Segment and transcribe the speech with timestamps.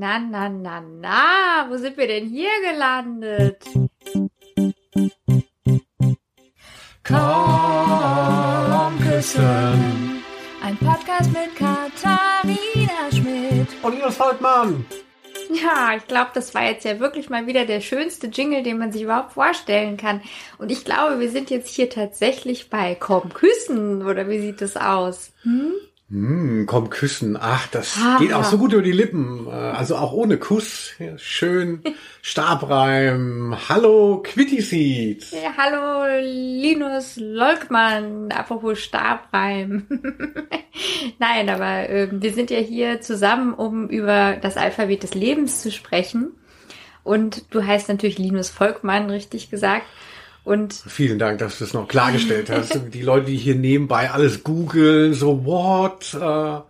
[0.00, 3.62] Na, na, na, na, wo sind wir denn hier gelandet?
[7.04, 7.18] Komm
[9.06, 10.22] küssen.
[10.62, 13.68] Ein Podcast mit Katharina Schmidt.
[13.82, 14.86] Und Linus Volkmann.
[15.50, 18.92] Ja, ich glaube, das war jetzt ja wirklich mal wieder der schönste Jingle, den man
[18.92, 20.22] sich überhaupt vorstellen kann.
[20.56, 24.78] Und ich glaube, wir sind jetzt hier tatsächlich bei Komm küssen, oder wie sieht das
[24.78, 25.34] aus?
[25.42, 25.74] Hm?
[26.12, 27.38] Mm, komm, küssen.
[27.40, 28.18] Ach, das Ah.
[28.18, 29.46] geht auch so gut über die Lippen.
[29.46, 30.90] Äh, Also auch ohne Kuss.
[31.18, 31.82] Schön.
[32.22, 33.56] Stabreim.
[33.68, 35.30] Hallo, Quitty Seeds.
[35.30, 39.86] Ja, hallo, Linus Lolkmann, apropos Stabreim.
[41.20, 45.70] Nein, aber äh, wir sind ja hier zusammen, um über das Alphabet des Lebens zu
[45.70, 46.32] sprechen.
[47.04, 49.86] Und du heißt natürlich Linus Volkmann, richtig gesagt.
[50.50, 52.80] Und Vielen Dank, dass du es noch klargestellt hast.
[52.92, 56.12] Die Leute, die hier nebenbei alles googeln, so what?
[56.12, 56.60] Äh,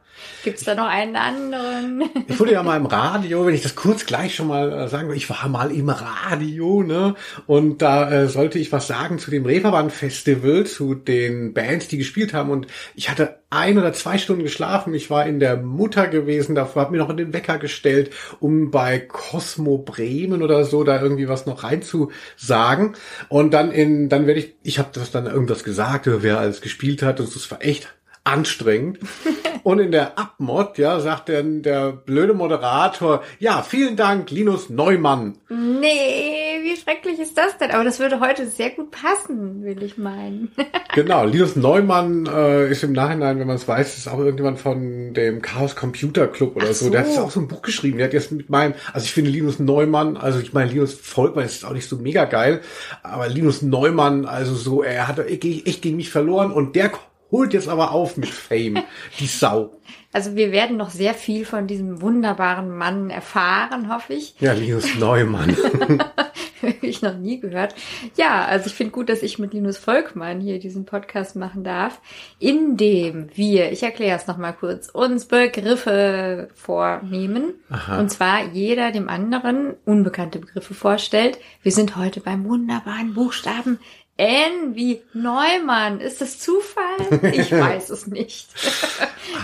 [0.45, 2.05] gibt's da noch einen anderen?
[2.29, 5.09] Ich wurde ja mal im Radio, wenn ich das kurz gleich schon mal äh, sagen
[5.09, 7.15] will, ich war mal im Radio, ne?
[7.47, 11.99] Und da äh, sollte ich was sagen zu dem Reeperbahn Festival, zu den Bands, die
[11.99, 12.51] gespielt haben.
[12.51, 14.95] Und ich hatte ein oder zwei Stunden geschlafen.
[14.95, 19.01] Ich war in der Mutter gewesen, davor habe mir noch den Wecker gestellt, um bei
[19.01, 22.95] Cosmo Bremen oder so da irgendwie was noch reinzusagen.
[23.29, 27.03] Und dann in, dann werde ich, ich habe das dann irgendwas gesagt, wer alles gespielt
[27.03, 27.21] hat.
[27.21, 27.93] Und das war echt
[28.31, 28.99] anstrengend.
[29.63, 35.37] Und in der Abmod, ja, sagt der, der blöde Moderator, ja, vielen Dank, Linus Neumann.
[35.51, 37.71] nee, wie schrecklich ist das denn?
[37.71, 40.51] Aber das würde heute sehr gut passen, will ich meinen.
[40.93, 45.15] Genau, Linus Neumann äh, ist im Nachhinein, wenn man es weiß, ist auch irgendjemand von
[45.15, 46.91] dem Chaos Computer Club oder Ach so.
[46.91, 47.13] Der hat so.
[47.13, 47.99] jetzt auch so ein Buch geschrieben.
[47.99, 51.45] Der hat jetzt mit meinem, also ich finde Linus Neumann, also ich meine, Linus Volkmann
[51.45, 52.61] ist auch nicht so mega geil,
[53.05, 56.91] aber Linus Neumann, also so, er hat echt echt gegen mich verloren und der
[57.31, 58.83] holt jetzt aber auf mit Fame,
[59.19, 59.73] die Sau.
[60.13, 64.35] Also wir werden noch sehr viel von diesem wunderbaren Mann erfahren, hoffe ich.
[64.41, 65.57] Ja, Linus Neumann.
[66.63, 67.75] Habe ich noch nie gehört.
[68.17, 72.01] Ja, also ich finde gut, dass ich mit Linus Volkmann hier diesen Podcast machen darf,
[72.39, 77.55] in dem wir, ich erkläre es nochmal kurz, uns Begriffe vornehmen.
[77.71, 77.99] Aha.
[77.99, 81.39] Und zwar jeder dem anderen unbekannte Begriffe vorstellt.
[81.63, 83.79] Wir sind heute beim wunderbaren Buchstaben
[84.21, 85.99] N wie Neumann.
[86.01, 86.85] Ist das Zufall?
[87.33, 88.49] Ich weiß es nicht.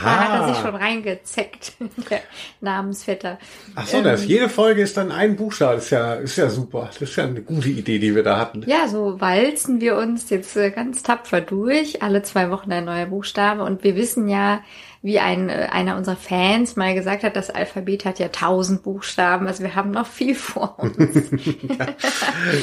[0.02, 0.66] da hat er sich Ah.
[0.66, 1.72] schon reingezeckt,
[2.10, 2.20] der
[2.60, 3.38] Namensvetter.
[3.74, 5.76] Ach so, das, Ähm, jede Folge ist dann ein Buchstabe.
[5.76, 6.90] Das ist ja, ist ja super.
[6.92, 8.64] Das ist ja eine gute Idee, die wir da hatten.
[8.66, 12.02] Ja, so walzen wir uns jetzt äh, ganz tapfer durch.
[12.02, 13.62] Alle zwei Wochen ein neuer Buchstabe.
[13.64, 14.60] Und wir wissen ja,
[15.02, 19.46] wie ein, äh, einer unserer Fans mal gesagt hat, das Alphabet hat ja tausend Buchstaben.
[19.46, 20.96] Also wir haben noch viel vor uns.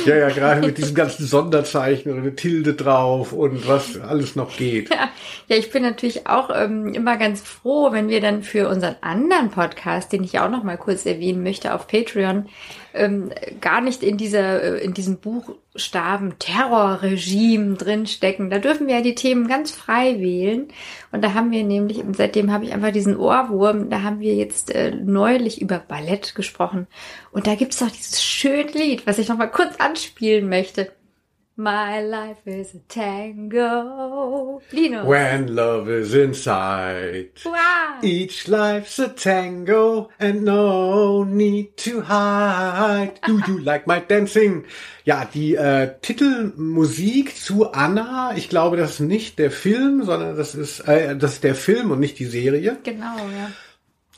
[0.05, 4.55] Ja, ja, gerade mit diesen ganzen Sonderzeichen und eine Tilde drauf und was alles noch
[4.55, 4.89] geht.
[4.89, 5.09] ja,
[5.47, 9.49] ja, ich bin natürlich auch ähm, immer ganz froh, wenn wir dann für unseren anderen
[9.49, 12.47] Podcast, den ich auch noch mal kurz erwähnen möchte auf Patreon,
[12.93, 18.49] ähm, gar nicht in dieser äh, in diesem Buchstaben Terrorregime drinstecken.
[18.49, 20.67] Da dürfen wir ja die Themen ganz frei wählen.
[21.11, 24.35] Und da haben wir nämlich, und seitdem habe ich einfach diesen Ohrwurm, da haben wir
[24.35, 26.87] jetzt äh, neulich über Ballett gesprochen.
[27.31, 30.91] Und da gibt's doch dieses schöne Lied, was ich noch mal kurz anspielen möchte.
[31.55, 34.59] My life is a tango.
[34.71, 35.05] Lino.
[35.05, 37.29] When love is inside.
[37.45, 37.99] Wow.
[38.01, 43.19] Each life's a tango and no need to hide.
[43.27, 44.65] Do you like my dancing?
[45.05, 50.55] Ja, die äh, Titelmusik zu Anna, ich glaube, das ist nicht der Film, sondern das
[50.55, 52.79] ist, äh, das ist der Film und nicht die Serie.
[52.83, 53.51] Genau, ja.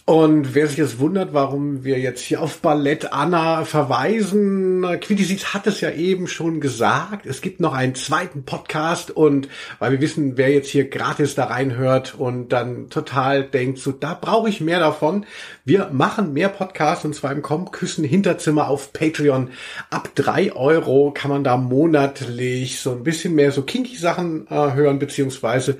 [0.07, 5.65] Und wer sich jetzt wundert, warum wir jetzt hier auf Ballett Anna verweisen, Quintisiz hat
[5.65, 7.25] es ja eben schon gesagt.
[7.25, 9.49] Es gibt noch einen zweiten Podcast und
[9.79, 14.13] weil wir wissen, wer jetzt hier gratis da reinhört und dann total denkt, so da
[14.13, 15.25] brauche ich mehr davon.
[15.63, 19.49] Wir machen mehr Podcasts und zwar im Komm Küssen Hinterzimmer auf Patreon.
[19.89, 24.73] Ab drei Euro kann man da monatlich so ein bisschen mehr so kinky Sachen äh,
[24.73, 25.79] hören, beziehungsweise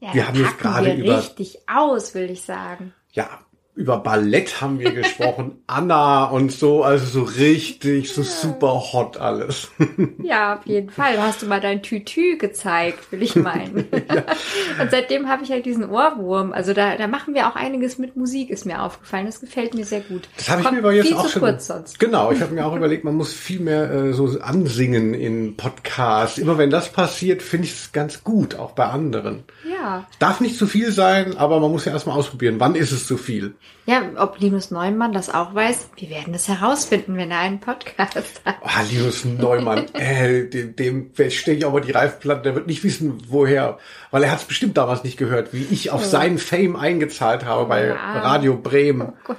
[0.00, 2.94] ja wir haben jetzt gerade über richtig aus, will ich sagen.
[3.12, 3.28] ja,
[3.74, 9.68] über Ballett haben wir gesprochen, Anna und so, also so richtig, so super hot alles.
[10.22, 11.16] Ja, auf jeden Fall.
[11.16, 13.88] Da hast du mal dein Tütü gezeigt, will ich meinen.
[14.80, 16.52] Und seitdem habe ich halt diesen Ohrwurm.
[16.52, 19.26] Also da, da machen wir auch einiges mit Musik, ist mir aufgefallen.
[19.26, 20.28] Das gefällt mir sehr gut.
[20.36, 21.42] Das habe ich mir aber jetzt viel auch zu schon.
[21.42, 21.98] kurz sonst.
[21.98, 26.38] Genau, ich habe mir auch überlegt, man muss viel mehr äh, so ansingen in Podcasts.
[26.38, 29.44] Immer wenn das passiert, finde ich es ganz gut, auch bei anderen.
[29.68, 30.06] Ja.
[30.18, 32.56] Darf nicht zu viel sein, aber man muss ja erstmal ausprobieren.
[32.58, 33.54] Wann ist es zu viel?
[33.86, 38.14] Ja, ob Linus Neumann das auch weiß, wir werden das herausfinden, wenn er einen Podcast
[38.44, 38.56] hat.
[38.62, 42.84] Ah, Linus Neumann, äh, dem, dem stehe ich auch mal die Reifplatte, der wird nicht
[42.84, 43.78] wissen, woher,
[44.10, 47.66] weil er hat es bestimmt damals nicht gehört, wie ich auf seinen Fame eingezahlt habe
[47.66, 48.20] bei ja.
[48.20, 49.12] Radio Bremen.
[49.28, 49.34] Oh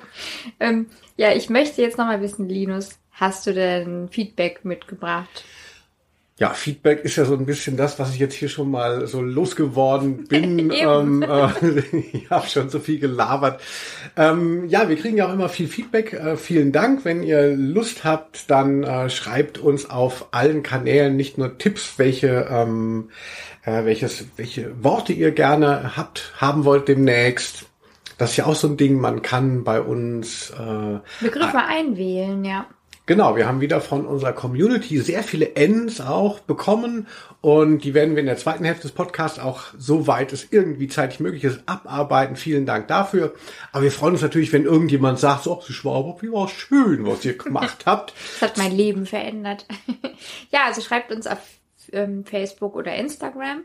[0.60, 5.46] ähm, ja, ich möchte jetzt nochmal wissen, Linus, hast du denn Feedback mitgebracht?
[6.42, 9.22] Ja, Feedback ist ja so ein bisschen das, was ich jetzt hier schon mal so
[9.22, 10.72] losgeworden bin.
[10.76, 11.50] ähm, äh,
[12.14, 13.62] ich habe schon so viel gelabert.
[14.18, 16.14] Ähm, ja, wir kriegen ja auch immer viel Feedback.
[16.14, 17.06] Äh, vielen Dank.
[17.06, 22.48] Wenn ihr Lust habt, dann äh, schreibt uns auf allen Kanälen nicht nur Tipps, welche
[22.50, 23.12] ähm,
[23.64, 27.68] äh, welches, welche Worte ihr gerne habt, haben wollt demnächst.
[28.18, 32.66] Das ist ja auch so ein Ding, man kann bei uns äh, Begriffe einwählen, ja.
[33.12, 37.08] Genau, wir haben wieder von unserer Community sehr viele Ends auch bekommen
[37.42, 41.20] und die werden wir in der zweiten Hälfte des Podcasts auch, soweit es irgendwie zeitlich
[41.20, 42.38] möglich ist, abarbeiten.
[42.38, 43.34] Vielen Dank dafür.
[43.74, 47.26] Aber wir freuen uns natürlich, wenn irgendjemand sagt, so, Sie Schwaber, wie war schön, was
[47.26, 48.14] ihr gemacht habt.
[48.40, 49.66] Das hat mein Leben verändert.
[50.54, 51.40] ja, also schreibt uns auf
[51.94, 53.64] ähm, Facebook oder Instagram.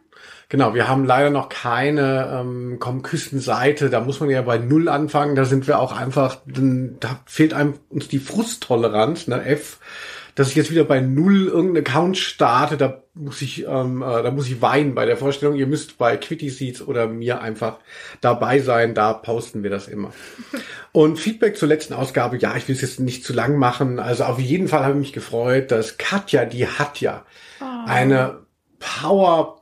[0.48, 3.90] Genau, wir haben leider noch keine ähm, Küstenseite.
[3.90, 5.34] Da muss man ja bei Null anfangen.
[5.34, 9.78] Da sind wir auch einfach, da fehlt einem uns die Frusttoleranz, ne, F
[10.36, 14.30] dass ich jetzt wieder bei Null irgendeinen Account starte, da muss ich, ähm, äh, da
[14.30, 15.56] muss ich weinen bei der Vorstellung.
[15.56, 17.78] Ihr müsst bei Quitty Seeds oder mir einfach
[18.20, 20.12] dabei sein, da posten wir das immer.
[20.92, 23.98] Und Feedback zur letzten Ausgabe, ja, ich will es jetzt nicht zu lang machen.
[23.98, 27.24] Also auf jeden Fall habe ich mich gefreut, dass Katja, die hat ja.
[27.86, 28.46] Eine
[28.78, 29.56] Power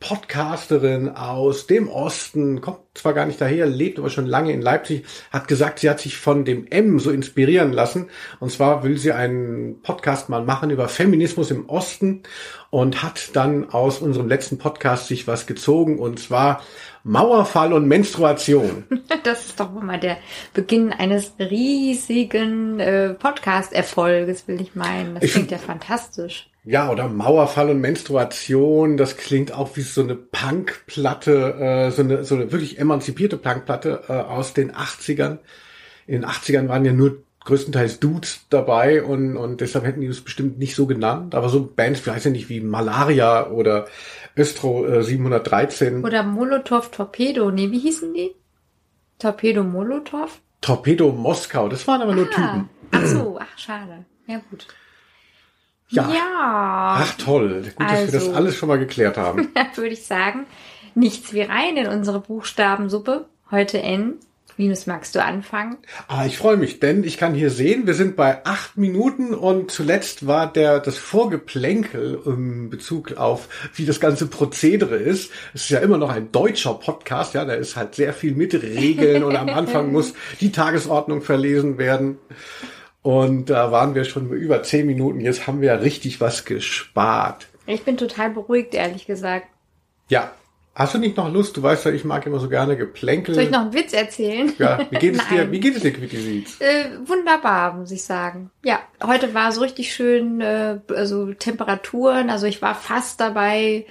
[0.00, 5.04] Podcasterin aus dem Osten, kommt zwar gar nicht daher, lebt aber schon lange in Leipzig,
[5.32, 8.08] hat gesagt, sie hat sich von dem M so inspirieren lassen.
[8.38, 12.22] Und zwar will sie einen Podcast mal machen über Feminismus im Osten
[12.70, 16.62] und hat dann aus unserem letzten Podcast sich was gezogen und zwar
[17.02, 18.84] Mauerfall und Menstruation.
[19.24, 20.18] Das ist doch mal der
[20.54, 25.16] Beginn eines riesigen äh, Podcast-Erfolges, will ich meinen.
[25.16, 26.48] Das ich klingt ja fantastisch.
[26.68, 32.24] Ja, oder Mauerfall und Menstruation, das klingt auch wie so eine Punkplatte, äh, so, eine,
[32.24, 35.38] so eine wirklich emanzipierte Punkplatte äh, aus den 80ern.
[36.06, 40.20] In den 80ern waren ja nur größtenteils Dudes dabei und, und deshalb hätten die es
[40.20, 41.34] bestimmt nicht so genannt.
[41.34, 43.86] Aber so Bands, weiß ja nicht, wie Malaria oder
[44.36, 46.04] Östro äh, 713.
[46.04, 48.32] Oder Molotov Torpedo, nee, wie hießen die?
[49.18, 50.42] Torpedo Molotov?
[50.60, 52.68] Torpedo Moskau, das waren aber ah, nur Typen.
[52.90, 54.04] Ach so, ach schade.
[54.26, 54.66] Ja gut.
[55.88, 56.10] Ja.
[56.12, 56.96] ja.
[57.00, 57.62] Ach toll.
[57.76, 58.36] Gut, dass also, wir das also.
[58.36, 59.48] alles schon mal geklärt haben.
[59.74, 60.46] würde ich sagen,
[60.94, 63.26] nichts wie rein in unsere Buchstabensuppe.
[63.50, 64.14] Heute N.
[64.58, 65.76] Minus, magst du anfangen?
[66.08, 69.70] Ah, ich freue mich, denn ich kann hier sehen, wir sind bei acht Minuten und
[69.70, 75.30] zuletzt war der das Vorgeplänkel im Bezug auf, wie das ganze Prozedere ist.
[75.54, 78.52] Es ist ja immer noch ein deutscher Podcast, ja, da ist halt sehr viel mit
[78.52, 82.18] Regeln und am Anfang muss die Tagesordnung verlesen werden.
[83.08, 85.20] Und da waren wir schon über zehn Minuten.
[85.20, 87.46] Jetzt haben wir ja richtig was gespart.
[87.64, 89.46] Ich bin total beruhigt, ehrlich gesagt.
[90.10, 90.32] Ja.
[90.74, 91.56] Hast du nicht noch Lust?
[91.56, 93.34] Du weißt ja, ich mag immer so gerne Geplänkel.
[93.34, 94.52] Soll ich noch einen Witz erzählen?
[94.58, 94.86] Ja.
[94.90, 95.50] Wie geht es dir?
[95.50, 96.44] Wie geht es dir, Quitty?
[96.58, 98.50] Äh, wunderbar, muss ich sagen.
[98.62, 102.28] Ja, heute war so richtig schön, äh, also Temperaturen.
[102.28, 103.86] Also ich war fast dabei,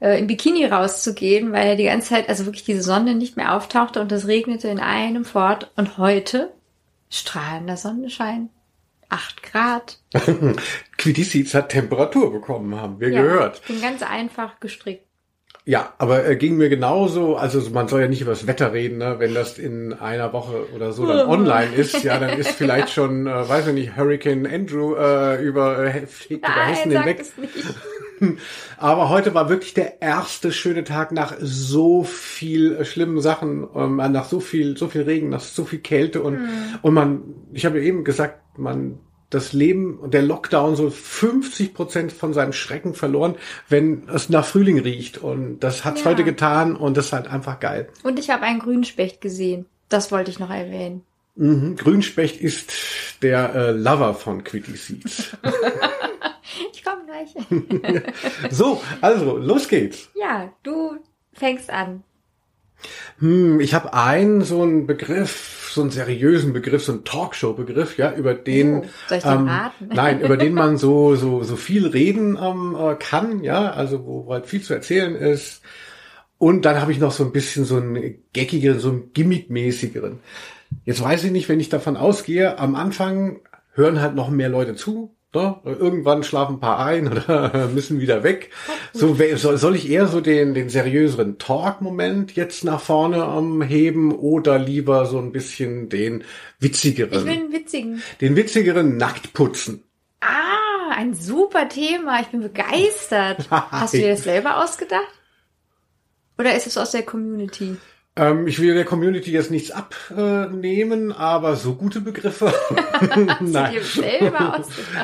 [0.00, 4.00] äh, im Bikini rauszugehen, weil die ganze Zeit, also wirklich diese Sonne nicht mehr auftauchte
[4.00, 5.70] und es regnete in einem fort.
[5.76, 6.50] Und heute
[7.10, 8.48] strahlender Sonnenschein.
[9.14, 9.98] 8 Grad.
[10.98, 13.60] Quidisiz hat Temperatur bekommen, haben wir ja, gehört.
[13.60, 15.06] Ich bin ganz einfach gestrickt.
[15.66, 18.98] Ja, aber äh, ging mir genauso, also man soll ja nicht über das Wetter reden,
[18.98, 19.16] ne?
[19.18, 23.26] wenn das in einer Woche oder so dann online ist, ja, dann ist vielleicht schon,
[23.26, 27.24] äh, weiß ich nicht, Hurricane Andrew äh, über, äh, fegt über Hessen hinweg.
[28.76, 33.96] Aber heute war wirklich der erste schöne Tag nach so viel äh, schlimmen Sachen, ähm,
[33.96, 36.48] nach so viel, so viel Regen, nach so viel Kälte und, hm.
[36.82, 37.22] und man,
[37.54, 38.98] ich habe ja eben gesagt, man
[39.34, 43.34] das Leben und der Lockdown so 50 Prozent von seinem Schrecken verloren,
[43.68, 45.18] wenn es nach Frühling riecht.
[45.18, 46.10] Und das hat's ja.
[46.10, 47.88] heute getan und das ist halt einfach geil.
[48.02, 49.66] Und ich habe einen Grünspecht gesehen.
[49.88, 51.02] Das wollte ich noch erwähnen.
[51.36, 51.76] Mhm.
[51.76, 52.72] Grünspecht ist
[53.22, 55.36] der äh, Lover von Quitty Seeds.
[56.72, 57.34] ich komme gleich.
[58.50, 60.08] so, also, los geht's.
[60.14, 60.96] Ja, du
[61.32, 62.04] fängst an.
[63.18, 68.12] Hm, ich habe einen so einen Begriff, so einen seriösen Begriff, so einen Talkshow-Begriff, ja,
[68.12, 69.88] über den, oh, soll ich ähm, raten?
[69.94, 74.32] nein, über den man so so so viel reden ähm, äh, kann, ja, also wo
[74.32, 75.62] halt viel zu erzählen ist.
[76.38, 80.18] Und dann habe ich noch so ein bisschen so einen geckigeren, so einen gimmickmäßigeren.
[80.84, 83.40] Jetzt weiß ich nicht, wenn ich davon ausgehe, am Anfang
[83.72, 85.56] hören halt noch mehr Leute zu, Ne?
[85.64, 88.50] Irgendwann schlafen ein paar ein oder müssen wieder weg.
[88.92, 94.58] So soll ich eher so den, den seriöseren Talk-Moment jetzt nach vorne um, heben oder
[94.58, 96.24] lieber so ein bisschen den
[96.60, 97.20] witzigeren?
[97.20, 98.02] Ich will einen witzigen.
[98.20, 99.82] Den witzigeren Nacktputzen.
[100.20, 102.20] Ah, ein super Thema.
[102.20, 103.46] Ich bin begeistert.
[103.50, 105.02] Hast du dir das selber ausgedacht?
[106.38, 107.76] Oder ist es aus der Community?
[108.16, 112.54] Ähm, ich will der Community jetzt nichts abnehmen, aber so gute Begriffe.
[113.40, 113.74] Nein.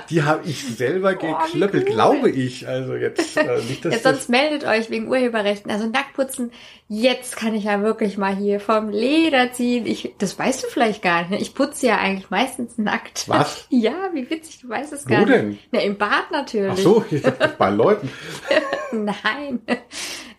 [0.09, 1.93] Die habe ich selber geklöppelt, cool.
[1.93, 2.69] glaube ich.
[2.69, 5.73] Also jetzt äh, nicht, dass ja, sonst meldet euch wegen Urheberrechten.
[5.73, 6.53] Also Nacktputzen,
[6.87, 9.87] jetzt kann ich ja wirklich mal hier vom Leder ziehen.
[9.87, 11.31] Ich, das weißt du vielleicht gar nicht.
[11.31, 11.41] Ne?
[11.41, 13.29] Ich putze ja eigentlich meistens nackt.
[13.29, 13.67] Was?
[13.81, 15.51] Ja, wie witzig, du weißt es gar Wo denn?
[15.51, 15.69] nicht.
[15.73, 16.73] Na, im Bad natürlich.
[16.73, 18.11] Ach so, ich dachte bei Leuten.
[18.93, 19.61] Nein.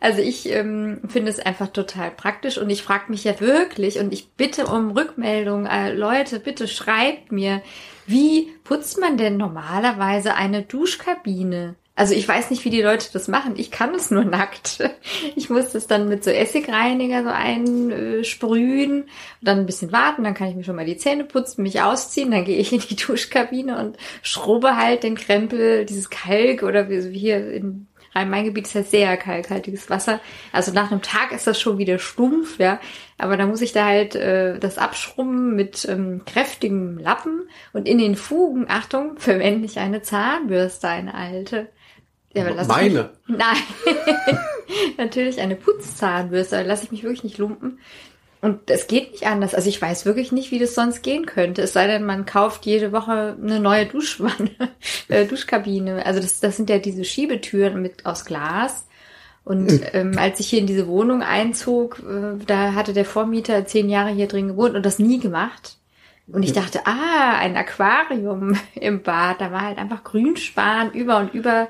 [0.02, 4.14] Also ich ähm, finde es einfach total praktisch und ich frage mich ja wirklich und
[4.14, 7.62] ich bitte um Rückmeldung, äh, Leute, bitte schreibt mir,
[8.08, 11.76] wie putzt man denn normalerweise eine Duschkabine?
[11.94, 13.54] Also ich weiß nicht, wie die Leute das machen.
[13.58, 14.80] Ich kann es nur nackt.
[15.36, 19.10] Ich muss das dann mit so Essigreiniger so einsprühen und
[19.42, 20.24] dann ein bisschen warten.
[20.24, 22.32] Dann kann ich mir schon mal die Zähne putzen, mich ausziehen.
[22.32, 27.18] Dann gehe ich in die Duschkabine und schrubbe halt den Krempel, dieses Kalk oder wie
[27.18, 30.20] hier in Rhein-Main-Gebiet ist ja sehr kalkhaltiges Wasser.
[30.52, 32.80] Also nach einem Tag ist das schon wieder stumpf, ja.
[33.18, 37.98] Aber da muss ich da halt äh, das abschrubben mit ähm, kräftigem Lappen und in
[37.98, 41.70] den Fugen, Achtung, verwende ich eine Zahnbürste, eine alte.
[42.34, 43.12] Ja, Meine?
[43.28, 43.58] Mich, nein.
[44.98, 47.80] Natürlich eine Putzzahnbürste, da lasse ich mich wirklich nicht lumpen.
[48.42, 49.54] Und es geht nicht anders.
[49.54, 51.62] Also ich weiß wirklich nicht, wie das sonst gehen könnte.
[51.62, 54.50] Es sei denn, man kauft jede Woche eine neue Duschwanne,
[55.10, 56.06] äh, Duschkabine.
[56.06, 58.88] Also das, das sind ja diese Schiebetüren mit aus Glas.
[59.44, 59.82] Und hm.
[59.94, 64.10] ähm, als ich hier in diese Wohnung einzog, äh, da hatte der Vormieter zehn Jahre
[64.10, 65.78] hier drin gewohnt und das nie gemacht.
[66.28, 66.56] Und ich hm.
[66.56, 69.40] dachte, ah, ein Aquarium im Bad.
[69.40, 71.68] Da war halt einfach Grünspan über und über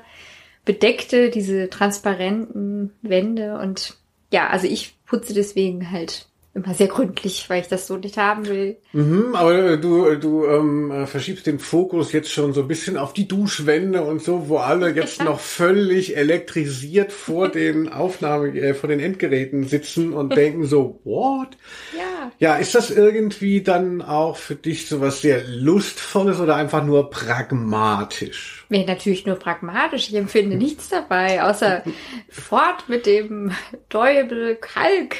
[0.64, 3.58] bedeckte diese transparenten Wände.
[3.58, 3.98] Und
[4.30, 8.46] ja, also ich putze deswegen halt immer sehr gründlich, weil ich das so nicht haben
[8.46, 8.76] will.
[8.92, 12.98] Mhm, aber äh, du, du ähm, äh, verschiebst den Fokus jetzt schon so ein bisschen
[12.98, 15.24] auf die Duschwände und so, wo alle jetzt ja.
[15.24, 21.56] noch völlig elektrisiert vor den Aufnahme, äh, vor den Endgeräten sitzen und denken so, what?
[21.96, 22.32] Ja.
[22.38, 27.08] Ja, ist das irgendwie dann auch für dich so was sehr Lustvolles oder einfach nur
[27.08, 28.61] pragmatisch?
[28.72, 30.08] Nee, natürlich nur pragmatisch.
[30.08, 31.82] Ich empfinde nichts dabei, außer
[32.30, 33.52] fort mit dem
[33.90, 35.16] Däubel Kalk.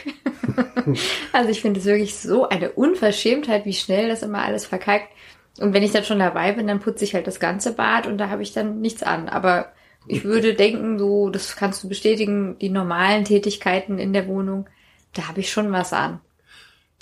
[1.33, 5.09] Also ich finde es wirklich so eine Unverschämtheit, wie schnell das immer alles verkalkt.
[5.61, 8.19] Und wenn ich dann schon dabei bin, dann putze ich halt das ganze Bad und
[8.19, 9.29] da habe ich dann nichts an.
[9.29, 9.73] Aber
[10.07, 14.67] ich würde denken, so, das kannst du bestätigen, die normalen Tätigkeiten in der Wohnung,
[15.13, 16.21] da habe ich schon was an.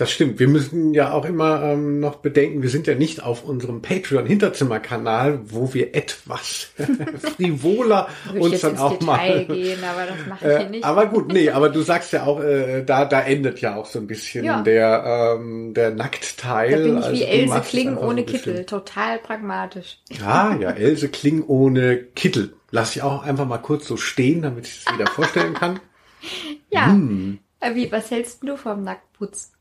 [0.01, 0.41] Das stimmt.
[0.41, 5.41] Wir müssen ja auch immer ähm, noch bedenken, wir sind ja nicht auf unserem Patreon-Hinterzimmer-Kanal,
[5.45, 6.71] wo wir etwas
[7.37, 9.45] frivoler uns dann auch Detail mal.
[9.45, 10.85] Gehen, aber das mache ich hier nicht.
[10.85, 13.99] Aber gut, nee, aber du sagst ja auch, äh, da, da endet ja auch so
[13.99, 14.63] ein bisschen ja.
[14.63, 16.71] der, ähm, der Nacktteil.
[16.71, 19.99] Da bin ich also wie Else Kling ohne Kittel, total pragmatisch.
[20.19, 22.55] Ja, ja, Else Kling ohne Kittel.
[22.71, 25.79] Lass ich auch einfach mal kurz so stehen, damit ich es wieder vorstellen kann.
[26.71, 26.87] Ja.
[26.87, 27.39] Hm.
[27.73, 29.53] Wie, was hältst du vom Nacktputz?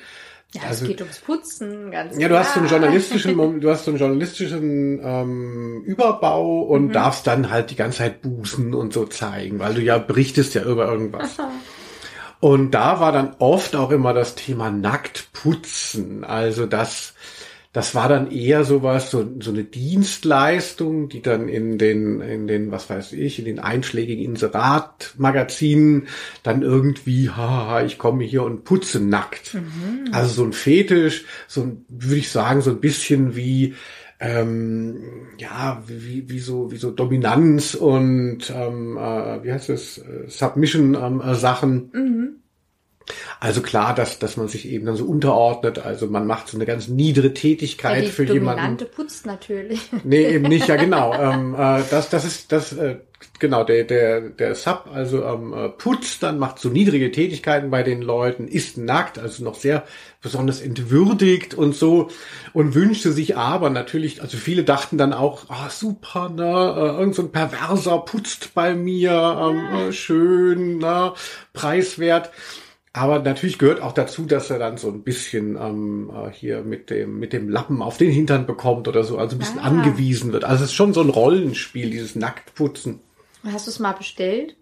[0.55, 3.85] ja, also, es geht ums Putzen, ganz Ja, du hast so einen journalistischen, du hast
[3.85, 6.93] so einen journalistischen ähm, Überbau und mhm.
[6.93, 10.63] darfst dann halt die ganze Zeit bußen und so zeigen, weil du ja berichtest ja
[10.65, 11.39] über irgendwas.
[12.41, 17.15] und da war dann oft auch immer das Thema nackt putzen, also das
[17.73, 22.71] das war dann eher sowas, so, so eine Dienstleistung, die dann in den, in den,
[22.71, 26.09] was weiß ich, in den einschlägigen Inserat-Magazinen
[26.43, 29.55] dann irgendwie, haha, ich komme hier und putze nackt.
[29.55, 30.13] Mhm.
[30.13, 33.75] Also so ein Fetisch, so würde ich sagen, so ein bisschen wie,
[34.21, 34.99] ähm,
[35.39, 41.91] ja, wie, wie, so, wie so Dominanz und, ähm, äh, wie heißt es, Submission-Sachen.
[41.95, 42.42] Ähm, äh,
[43.41, 45.79] Also klar, dass, dass man sich eben dann so unterordnet.
[45.79, 48.87] Also man macht so eine ganz niedere Tätigkeit Ja, für Dominante jemanden.
[48.95, 49.81] putzt natürlich.
[50.05, 51.13] Nee, eben nicht, ja genau.
[51.21, 52.97] ähm, äh, das, das ist das, äh,
[53.39, 57.83] genau, der, der, der Sub, also ähm, äh, putzt dann, macht so niedrige Tätigkeiten bei
[57.83, 59.85] den Leuten, ist nackt, also noch sehr
[60.21, 62.09] besonders entwürdigt und so
[62.53, 67.15] und wünschte sich aber natürlich, also viele dachten dann auch, ah super, ne, äh, irgend
[67.15, 71.13] so ein Perverser putzt bei mir, ähm, äh, schön, ne,
[71.53, 72.31] preiswert.
[72.95, 76.91] Aber natürlich gehört auch dazu, dass er dann so ein bisschen ähm, äh, hier mit
[76.91, 79.63] dem mit dem Lappen auf den Hintern bekommt oder so, also ein bisschen Ah.
[79.69, 80.45] angewiesen wird.
[80.45, 83.01] Also es ist schon so ein Rollenspiel, dieses Nacktputzen.
[83.51, 84.57] Hast du es mal bestellt?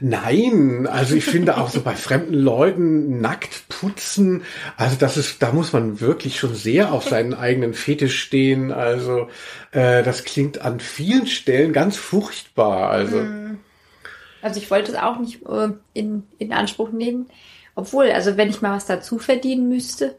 [0.00, 4.42] Nein, also ich finde auch so bei fremden Leuten nackt putzen,
[4.76, 8.72] also das ist, da muss man wirklich schon sehr auf seinen eigenen Fetisch stehen.
[8.72, 9.28] Also
[9.72, 12.88] äh, das klingt an vielen Stellen ganz furchtbar.
[12.90, 13.18] Also
[14.42, 17.28] Also ich wollte es auch nicht äh, in, in Anspruch nehmen.
[17.74, 20.16] Obwohl, also wenn ich mal was dazu verdienen müsste.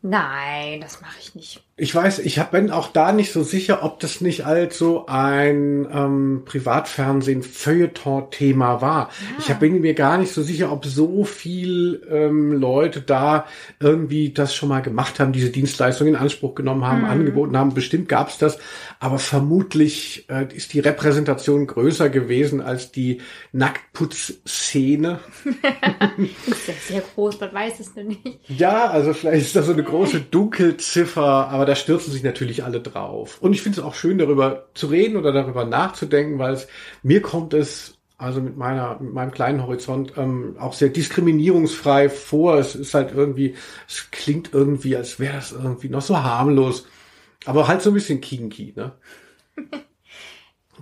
[0.00, 1.60] Nein, das mache ich nicht.
[1.80, 5.06] Ich weiß, ich hab, bin auch da nicht so sicher, ob das nicht als so
[5.06, 9.10] ein ähm, Privatfernsehen-Feuilleton-Thema war.
[9.38, 13.46] Ich hab, bin mir gar nicht so sicher, ob so viel ähm, Leute da
[13.78, 17.74] irgendwie das schon mal gemacht haben, diese Dienstleistung in Anspruch genommen haben, angeboten haben.
[17.74, 18.58] Bestimmt gab's das,
[18.98, 23.20] aber vermutlich äh, ist die Repräsentation größer gewesen als die
[23.52, 25.20] Nacktputzszene.
[26.46, 28.40] Ist ja sehr groß, man weiß es noch nicht.
[28.48, 32.80] Ja, also vielleicht ist da so eine große Dunkelziffer, aber da stürzen sich natürlich alle
[32.80, 33.38] drauf.
[33.40, 36.68] Und ich finde es auch schön, darüber zu reden oder darüber nachzudenken, weil es
[37.02, 42.58] mir kommt es also mit meiner mit meinem kleinen Horizont ähm, auch sehr diskriminierungsfrei vor.
[42.58, 43.54] Es ist halt irgendwie,
[43.86, 46.86] es klingt irgendwie, als wäre das irgendwie noch so harmlos,
[47.46, 48.92] aber halt so ein bisschen kinky, ne?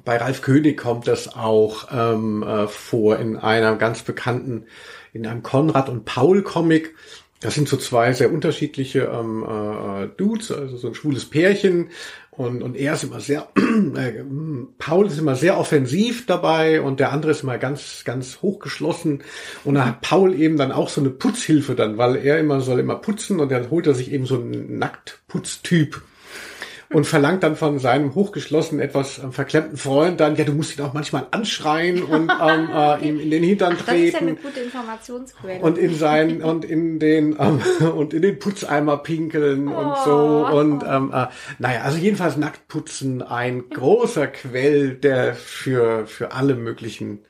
[0.04, 4.66] Bei Ralf König kommt das auch ähm, äh, vor in einer ganz bekannten,
[5.12, 6.94] in einem Konrad und Paul Comic.
[7.40, 11.90] Das sind so zwei sehr unterschiedliche ähm, äh, Dudes, also so ein schwules Pärchen.
[12.30, 14.22] Und, und er ist immer sehr, äh,
[14.78, 19.22] Paul ist immer sehr offensiv dabei und der andere ist immer ganz, ganz hochgeschlossen.
[19.64, 22.80] Und da hat Paul eben dann auch so eine Putzhilfe dann, weil er immer soll
[22.80, 26.02] immer putzen und dann holt er sich eben so einen Nacktputztyp
[26.90, 30.84] und verlangt dann von seinem hochgeschlossenen, etwas ähm, verklemmten Freund dann, ja, du musst ihn
[30.84, 34.34] auch manchmal anschreien und ähm, äh, ihm in den Hintern Ach, das ist ja eine
[34.34, 35.60] treten gute Informationsquelle.
[35.60, 37.60] und in sein und in den ähm,
[37.96, 41.26] und in den Putzeimer pinkeln und so und ähm, äh,
[41.58, 47.20] naja, also jedenfalls Nacktputzen ein großer Quell der für für alle möglichen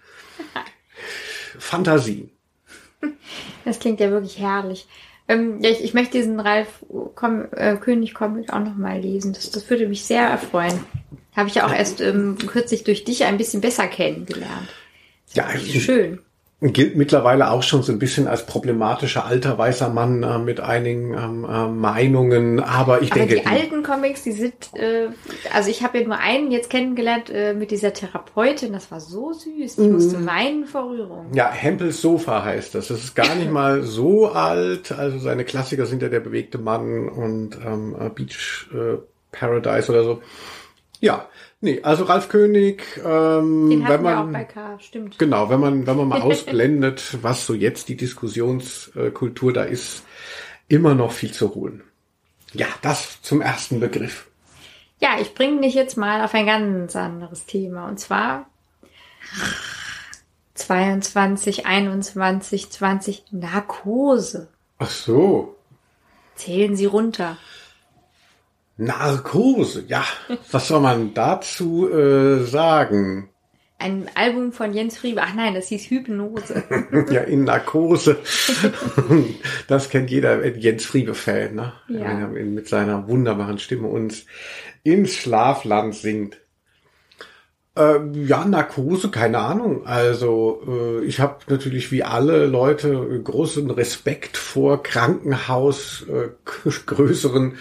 [1.58, 2.30] Fantasien.
[3.64, 4.86] Das klingt ja wirklich herrlich.
[5.28, 9.32] Ähm, ja, ich, ich möchte diesen Ralf Com äh, König Comic auch noch mal lesen.
[9.32, 10.78] Das, das würde mich sehr erfreuen.
[11.34, 14.68] Habe ich ja auch erst ähm, kürzlich durch dich ein bisschen besser kennengelernt.
[15.34, 16.20] Ja, Wie schön.
[16.60, 21.12] Gilt mittlerweile auch schon so ein bisschen als problematischer alter weißer Mann äh, mit einigen
[21.12, 25.08] ähm, äh, Meinungen, aber ich Aber denke, die alten Comics, die sind, äh,
[25.52, 29.34] also ich habe ja nur einen jetzt kennengelernt äh, mit dieser Therapeutin, das war so
[29.34, 29.78] süß.
[29.78, 29.92] Ich Mhm.
[29.92, 31.26] musste weinen vor Rührung.
[31.34, 32.88] Ja, Hempels Sofa heißt das.
[32.88, 34.92] Das ist gar nicht mal so alt.
[34.92, 38.96] Also seine Klassiker sind ja der bewegte Mann und ähm, äh, Beach äh,
[39.30, 40.22] Paradise oder so.
[41.00, 41.28] Ja,
[41.66, 45.18] nee, also Ralf König, ähm, Den wenn hatten wir auch man bei K, stimmt.
[45.18, 50.04] genau, wenn man wenn man mal ausblendet, was so jetzt die Diskussionskultur da ist,
[50.68, 51.82] immer noch viel zu holen.
[52.52, 54.28] Ja, das zum ersten Begriff.
[54.98, 57.86] Ja, ich bringe dich jetzt mal auf ein ganz anderes Thema.
[57.88, 58.46] Und zwar
[60.54, 64.48] 22, 21, 20 Narkose.
[64.78, 65.56] Ach so,
[66.36, 67.38] Zählen Sie runter.
[68.76, 69.84] Narkose.
[69.88, 70.04] Ja,
[70.50, 73.30] was soll man dazu äh, sagen?
[73.78, 75.20] Ein Album von Jens Friebe.
[75.22, 76.64] Ach nein, das hieß Hypnose.
[77.10, 78.18] Ja, in Narkose.
[79.68, 81.72] Das kennt jeder Jens Friebe-Fan, ne?
[81.88, 82.26] Ja.
[82.26, 84.24] Mit seiner wunderbaren Stimme uns
[84.82, 86.38] ins Schlafland singt.
[87.76, 89.86] Äh, ja, Narkose, keine Ahnung.
[89.86, 96.28] Also äh, ich habe natürlich wie alle Leute äh, großen Respekt vor Krankenhaus, äh,
[96.86, 97.56] größeren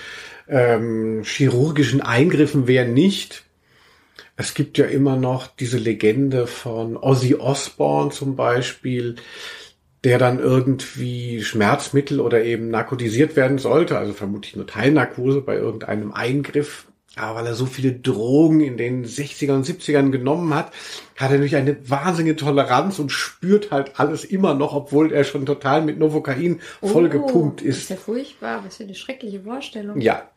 [0.48, 3.44] ähm, chirurgischen Eingriffen, wer nicht.
[4.38, 9.16] Es gibt ja immer noch diese Legende von Ozzy Osbourne zum Beispiel,
[10.04, 16.12] der dann irgendwie Schmerzmittel oder eben narkotisiert werden sollte, also vermutlich nur Teilnarkose bei irgendeinem
[16.14, 16.88] Eingriff.
[17.18, 20.74] Aber weil er so viele Drogen in den 60ern und 70ern genommen hat,
[21.16, 25.46] hat er natürlich eine wahnsinnige Toleranz und spürt halt alles immer noch, obwohl er schon
[25.46, 27.84] total mit Novocain vollgepumpt Oh, Das ist.
[27.84, 28.64] ist ja furchtbar.
[28.66, 30.02] Was für eine schreckliche Vorstellung.
[30.02, 30.30] Ja.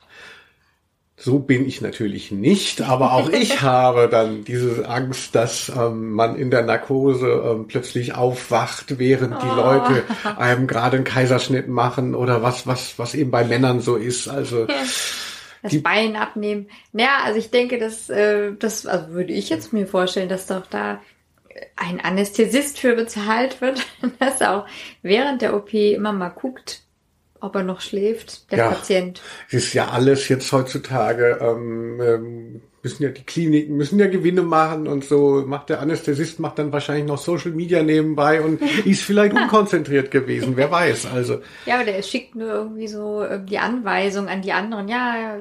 [1.21, 6.37] So bin ich natürlich nicht, aber auch ich habe dann diese Angst, dass ähm, man
[6.37, 9.57] in der Narkose ähm, plötzlich aufwacht, während die oh.
[9.57, 10.05] Leute
[10.37, 14.29] einem gerade einen Kaiserschnitt machen oder was, was, was eben bei Männern so ist.
[14.29, 16.69] Also das die Bein abnehmen.
[16.93, 20.67] Naja, also ich denke, dass äh, das, also würde ich jetzt mir vorstellen, dass doch
[20.67, 21.01] da
[21.75, 23.85] ein Anästhesist für bezahlt wird,
[24.21, 24.67] dass er auch
[25.03, 26.83] während der OP immer mal guckt,
[27.41, 29.21] ob er noch schläft, der ja, Patient.
[29.51, 34.87] Ist ja alles jetzt heutzutage, ähm, ähm, müssen ja die Kliniken müssen ja Gewinne machen
[34.87, 39.35] und so macht der Anästhesist macht dann wahrscheinlich noch Social Media nebenbei und ist vielleicht
[39.35, 41.07] unkonzentriert gewesen, wer weiß.
[41.07, 44.89] Also ja, aber der schickt nur irgendwie so äh, die Anweisung an die anderen.
[44.89, 45.39] Ja,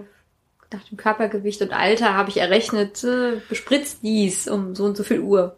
[0.71, 5.03] nach dem Körpergewicht und Alter habe ich errechnet, äh, bespritzt dies um so und so
[5.03, 5.55] viel Uhr.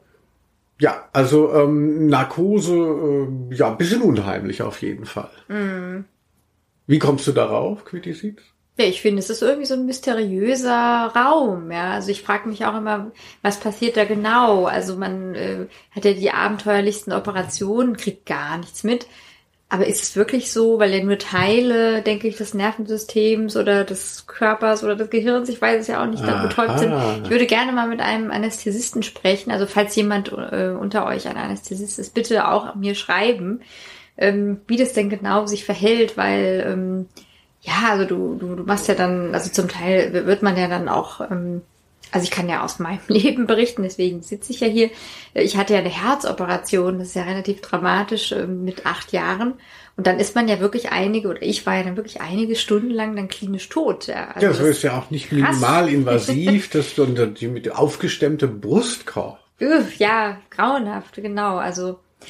[0.80, 5.32] Ja, also ähm, Narkose, äh, ja, ein bisschen unheimlich auf jeden Fall.
[5.50, 6.06] Mm.
[6.90, 8.40] Wie kommst du darauf, Quittisit?
[8.80, 11.92] Ja, ich finde, es ist irgendwie so ein mysteriöser Raum, ja.
[11.92, 13.12] Also ich frage mich auch immer,
[13.44, 14.66] was passiert da genau?
[14.66, 19.06] Also man äh, hat ja die abenteuerlichsten Operationen, kriegt gar nichts mit.
[19.70, 24.26] Aber ist es wirklich so, weil er nur Teile, denke ich, des Nervensystems oder des
[24.26, 26.92] Körpers oder des Gehirns, ich weiß es ja auch nicht, da betäubt sind.
[27.24, 29.52] Ich würde gerne mal mit einem Anästhesisten sprechen.
[29.52, 33.62] Also falls jemand äh, unter euch ein Anästhesist ist, bitte auch mir schreiben
[34.20, 37.06] ähm, wie das denn genau sich verhält, weil ähm,
[37.62, 40.88] ja, also du, du, du machst ja dann, also zum Teil wird man ja dann
[40.88, 41.62] auch, ähm,
[42.12, 44.90] also ich kann ja aus meinem Leben berichten, deswegen sitze ich ja hier.
[45.34, 49.54] Ich hatte ja eine Herzoperation, das ist ja relativ dramatisch ähm, mit acht Jahren.
[49.96, 52.90] Und dann ist man ja wirklich einige, oder ich war ja dann wirklich einige Stunden
[52.90, 54.08] lang dann klinisch tot.
[54.08, 59.40] Ja, also ja das, ist ja auch nicht minimalinvasiv, das ist die mit aufgestemmtem Brustkorb.
[59.98, 61.58] Ja, grauenhaft, genau.
[61.58, 62.00] Also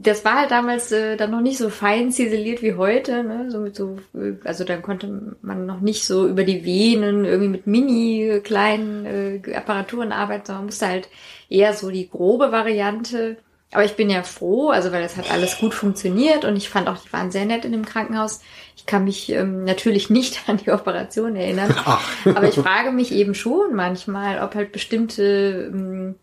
[0.00, 3.50] das war halt damals äh, dann noch nicht so fein ziseliert wie heute, ne?
[3.50, 7.48] So mit so, äh, also dann konnte man noch nicht so über die Venen irgendwie
[7.48, 11.08] mit mini kleinen äh, Apparaturen arbeiten, sondern man musste halt
[11.48, 13.38] eher so die grobe Variante.
[13.70, 16.88] Aber ich bin ja froh, also weil das hat alles gut funktioniert und ich fand
[16.88, 18.40] auch, die waren sehr nett in dem Krankenhaus.
[18.76, 22.08] Ich kann mich ähm, natürlich nicht an die Operation erinnern, Ach.
[22.24, 26.14] aber ich frage mich eben schon manchmal, ob halt bestimmte ähm,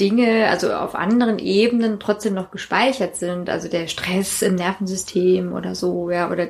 [0.00, 3.50] Dinge, also auf anderen Ebenen trotzdem noch gespeichert sind.
[3.50, 6.48] Also der Stress im Nervensystem oder so, ja, oder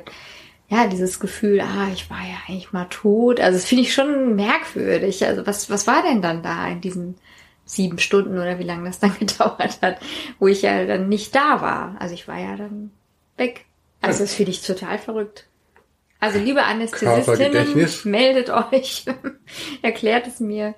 [0.69, 3.39] ja, dieses Gefühl, ah, ich war ja eigentlich mal tot.
[3.39, 5.25] Also das finde ich schon merkwürdig.
[5.25, 7.15] Also was, was war denn dann da in diesen
[7.65, 9.97] sieben Stunden oder wie lange das dann gedauert hat,
[10.39, 11.95] wo ich ja dann nicht da war.
[11.99, 12.91] Also ich war ja dann
[13.37, 13.65] weg.
[14.01, 15.45] Also das finde ich total verrückt.
[16.19, 19.05] Also liebe Anästhesistinnen, meldet euch,
[19.81, 20.75] erklärt es mir.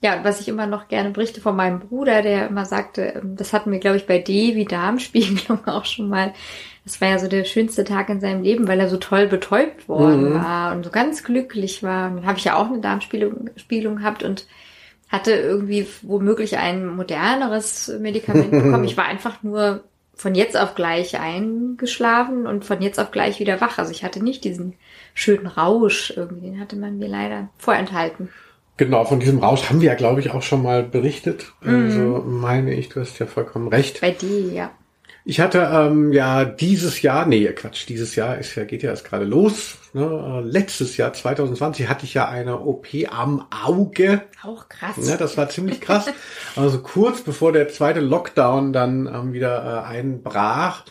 [0.00, 3.52] Ja, was ich immer noch gerne berichte von meinem Bruder, der immer sagte, ähm, das
[3.52, 6.32] hatten wir, glaube ich, bei D wie Darmspiegelung auch schon mal.
[6.84, 9.88] Das war ja so der schönste Tag in seinem Leben, weil er so toll betäubt
[9.88, 10.34] worden mhm.
[10.34, 12.10] war und so ganz glücklich war.
[12.10, 14.46] Und dann habe ich ja auch eine Darmspiegelung gehabt und
[15.08, 18.84] hatte irgendwie womöglich ein moderneres Medikament bekommen.
[18.84, 19.84] Ich war einfach nur
[20.14, 23.78] von jetzt auf gleich eingeschlafen und von jetzt auf gleich wieder wach.
[23.78, 24.74] Also ich hatte nicht diesen
[25.14, 28.28] schönen Rausch irgendwie, den hatte man mir leider vorenthalten.
[28.78, 31.52] Genau, von diesem Rausch haben wir ja, glaube ich, auch schon mal berichtet.
[31.60, 31.84] Mhm.
[31.84, 34.00] Also meine ich, du hast ja vollkommen recht.
[34.00, 34.70] Bei dir, ja.
[35.24, 39.04] Ich hatte ähm, ja dieses Jahr, nee, Quatsch, dieses Jahr ist ja, geht ja erst
[39.04, 39.76] gerade los.
[39.92, 40.02] Ne?
[40.02, 44.22] Äh, letztes Jahr, 2020, hatte ich ja eine OP am Auge.
[44.42, 44.96] Auch krass.
[44.96, 45.16] Ne?
[45.18, 46.06] Das war ziemlich krass.
[46.56, 50.84] also kurz bevor der zweite Lockdown dann ähm, wieder äh, einbrach.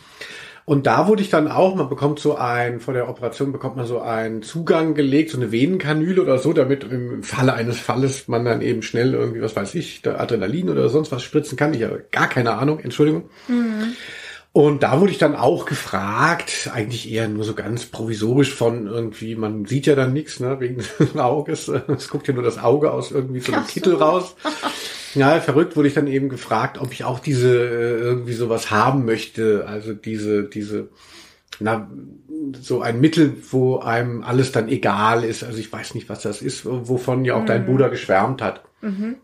[0.70, 3.86] Und da wurde ich dann auch, man bekommt so ein, vor der Operation bekommt man
[3.86, 8.44] so einen Zugang gelegt, so eine Venenkanüle oder so, damit im Falle eines Falles man
[8.44, 11.74] dann eben schnell irgendwie, was weiß ich, Adrenalin oder sonst was spritzen kann.
[11.74, 13.30] Ich habe gar keine Ahnung, Entschuldigung.
[13.48, 13.94] Mhm.
[14.58, 19.36] Und da wurde ich dann auch gefragt, eigentlich eher nur so ganz provisorisch von irgendwie,
[19.36, 21.68] man sieht ja dann nichts, ne, wegen des Auges.
[21.68, 23.68] Es guckt ja nur das Auge aus irgendwie so einem.
[23.68, 24.36] Kittel raus.
[25.14, 29.06] Ja, verrückt wurde ich dann eben gefragt, ob ich auch diese äh, irgendwie sowas haben
[29.06, 30.90] möchte, also diese diese
[31.60, 31.92] na
[32.60, 35.44] so ein Mittel, wo einem alles dann egal ist.
[35.44, 37.46] Also ich weiß nicht, was das ist, wovon ja auch mhm.
[37.46, 38.64] dein Bruder geschwärmt hat.
[38.82, 39.18] Mhm.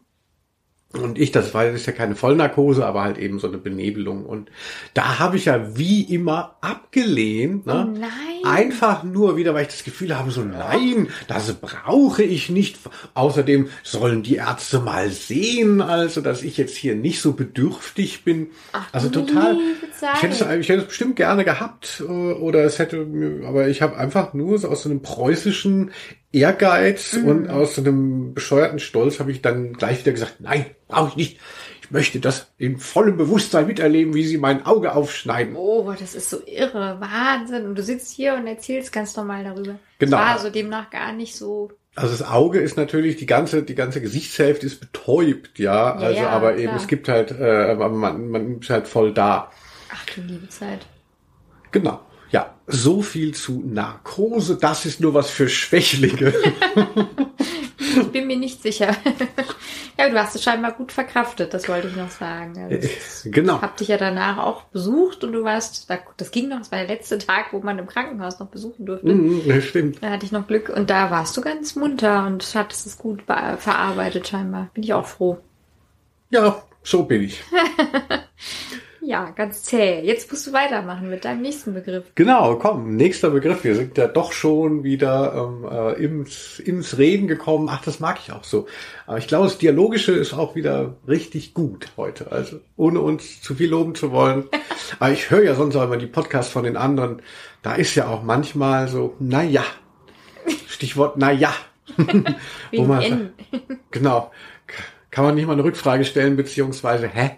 [0.94, 4.26] Und ich, das war das ist ja keine Vollnarkose, aber halt eben so eine Benebelung.
[4.26, 4.52] Und
[4.94, 7.66] da habe ich ja wie immer abgelehnt.
[7.66, 7.88] Ne?
[7.88, 8.10] Oh nein.
[8.44, 12.78] Einfach nur wieder, weil ich das Gefühl habe, so nein, das brauche ich nicht.
[13.16, 18.52] Außerdem sollen die Ärzte mal sehen, also dass ich jetzt hier nicht so bedürftig bin.
[18.74, 19.58] Ach, also total.
[20.00, 23.08] Ich hätte, es, ich hätte es bestimmt gerne gehabt äh, oder es hätte,
[23.48, 25.90] aber ich habe einfach nur so aus so einem preußischen
[26.34, 27.28] Ehrgeiz mhm.
[27.28, 31.16] und aus so einem bescheuerten Stolz habe ich dann gleich wieder gesagt, nein, brauche ich
[31.16, 31.40] nicht.
[31.84, 35.56] Ich möchte das in vollem Bewusstsein miterleben, wie sie mein Auge aufschneiden.
[35.56, 37.00] Oh, das ist so irre.
[37.00, 37.66] Wahnsinn.
[37.66, 39.78] Und du sitzt hier und erzählst ganz normal darüber.
[40.00, 40.18] Genau.
[40.18, 41.72] Das war so demnach gar nicht so.
[41.96, 45.94] Also das Auge ist natürlich, die ganze, die ganze Gesichtshälfte ist betäubt, ja.
[45.94, 46.78] Also, ja, aber eben, klar.
[46.78, 49.52] es gibt halt, äh, man, man ist halt voll da.
[49.94, 50.80] Ach du liebe Zeit.
[51.72, 52.00] Genau.
[52.68, 54.56] So viel zu Narkose.
[54.58, 56.34] Das ist nur was für Schwächlinge.
[57.78, 58.96] Ich bin mir nicht sicher.
[59.98, 62.58] ja, du hast es scheinbar gut verkraftet, das wollte ich noch sagen.
[62.58, 63.62] Also, ich genau.
[63.62, 66.80] hab dich ja danach auch besucht und du warst, da- das ging noch, das war
[66.80, 69.08] der letzte Tag, wo man im Krankenhaus noch besuchen durfte.
[69.14, 70.02] Mhm, stimmt.
[70.02, 73.26] Da hatte ich noch Glück und da warst du ganz munter und hattest es gut
[73.26, 74.70] be- verarbeitet scheinbar.
[74.74, 75.38] Bin ich auch froh.
[76.30, 77.44] Ja, so bin ich.
[79.06, 80.00] Ja, ganz zäh.
[80.02, 82.06] Jetzt musst du weitermachen mit deinem nächsten Begriff.
[82.16, 83.64] Genau, komm, nächster Begriff.
[83.66, 87.68] Wir sind ja doch schon wieder ähm, äh, ins, ins Reden gekommen.
[87.70, 88.66] Ach, das mag ich auch so.
[89.06, 92.32] Aber ich glaube, das Dialogische ist auch wieder richtig gut heute.
[92.32, 94.46] Also ohne uns zu viel loben zu wollen.
[95.00, 97.22] Aber ich höre ja sonst auch immer die Podcasts von den anderen.
[97.62, 99.66] Da ist ja auch manchmal so, na ja.
[100.68, 101.54] Stichwort na ja.
[102.72, 103.34] Wegen man- N.
[103.92, 104.32] Genau.
[105.12, 107.32] Kann man nicht mal eine Rückfrage stellen, beziehungsweise, hä?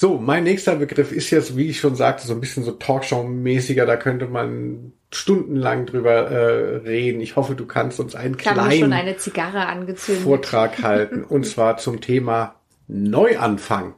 [0.00, 3.84] So, mein nächster Begriff ist jetzt, wie ich schon sagte, so ein bisschen so Talkshow-mäßiger.
[3.84, 7.20] Da könnte man stundenlang drüber äh, reden.
[7.20, 10.20] Ich hoffe, du kannst uns einen kleinen eine.
[10.20, 11.24] Vortrag halten.
[11.24, 12.54] Und zwar zum Thema
[12.86, 13.94] Neuanfang.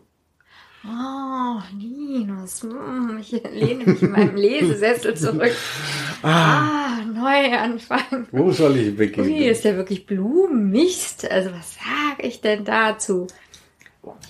[0.87, 5.53] Oh, Linus, mm, ich lehne mich in meinem Lesesessel zurück.
[6.23, 8.27] Ah, Neuanfang.
[8.31, 9.43] Wo soll ich Ui, beginnen?
[9.43, 11.31] ist ja wirklich Blumenmist.
[11.31, 13.27] Also was sag ich denn dazu?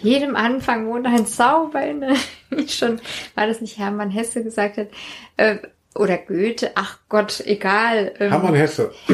[0.02, 2.16] Jedem Anfang wohnt ein Zauber inne.
[2.50, 3.00] Wie schon,
[3.34, 4.88] war das nicht Hermann Hesse gesagt hat?
[5.36, 5.58] Äh,
[5.94, 8.14] oder Goethe, ach Gott, egal.
[8.18, 8.92] Ähm, Hermann Hesse.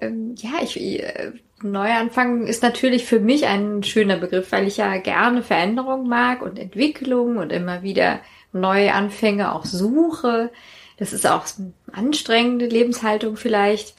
[0.00, 1.32] ähm, ja, ich, äh,
[1.62, 6.58] Neuanfang ist natürlich für mich ein schöner Begriff, weil ich ja gerne Veränderung mag und
[6.58, 8.20] Entwicklung und immer wieder
[8.52, 10.50] neue Anfänge auch suche.
[10.98, 13.94] Das ist auch eine anstrengende Lebenshaltung vielleicht.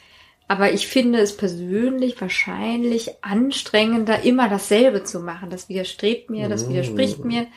[0.47, 5.49] Aber ich finde es persönlich wahrscheinlich anstrengender, immer dasselbe zu machen.
[5.49, 7.47] Das widerstrebt mir, das widerspricht mir.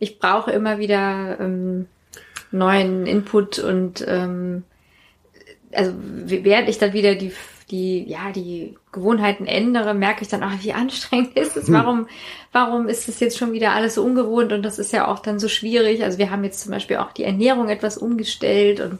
[0.00, 1.86] Ich brauche immer wieder ähm,
[2.50, 4.64] neuen Input und ähm,
[5.72, 7.32] also während ich dann wieder die
[7.70, 11.70] die ja die Gewohnheiten ändere, merke ich dann auch, wie anstrengend ist es.
[11.70, 12.08] Warum
[12.50, 15.38] warum ist es jetzt schon wieder alles so ungewohnt und das ist ja auch dann
[15.38, 16.02] so schwierig.
[16.02, 18.98] Also wir haben jetzt zum Beispiel auch die Ernährung etwas umgestellt und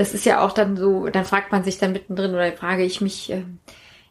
[0.00, 1.08] das ist ja auch dann so.
[1.08, 3.30] Dann fragt man sich dann mittendrin oder frage ich mich.
[3.30, 3.58] Ähm,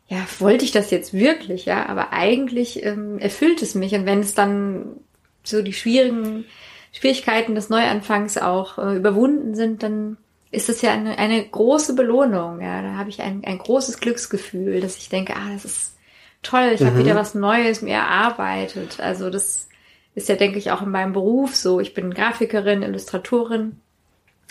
[0.07, 3.93] ja, wollte ich das jetzt wirklich, ja, aber eigentlich ähm, erfüllt es mich.
[3.95, 4.97] Und wenn es dann
[5.43, 6.45] so die schwierigen
[6.91, 10.17] Schwierigkeiten des Neuanfangs auch äh, überwunden sind, dann
[10.51, 12.61] ist es ja eine, eine große Belohnung.
[12.61, 15.97] Ja, da habe ich ein, ein großes Glücksgefühl, dass ich denke, ah, das ist
[16.43, 18.99] toll, ich habe wieder was Neues mir erarbeitet.
[18.99, 19.69] Also das
[20.13, 21.79] ist ja, denke ich, auch in meinem Beruf so.
[21.79, 23.81] Ich bin Grafikerin, Illustratorin,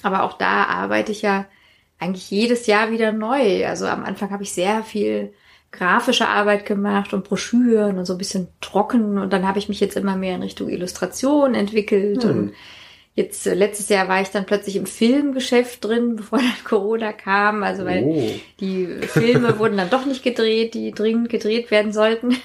[0.02, 1.46] aber auch da arbeite ich ja
[1.98, 3.66] eigentlich jedes Jahr wieder neu.
[3.66, 5.32] Also am Anfang habe ich sehr viel
[5.70, 9.80] grafische Arbeit gemacht und Broschüren und so ein bisschen trocken und dann habe ich mich
[9.80, 12.30] jetzt immer mehr in Richtung Illustration entwickelt Hm.
[12.30, 12.52] und
[13.14, 17.62] jetzt äh, letztes Jahr war ich dann plötzlich im Filmgeschäft drin, bevor dann Corona kam,
[17.64, 18.32] also weil Oh.
[18.60, 22.36] die Filme wurden dann doch nicht gedreht, die dringend gedreht werden sollten.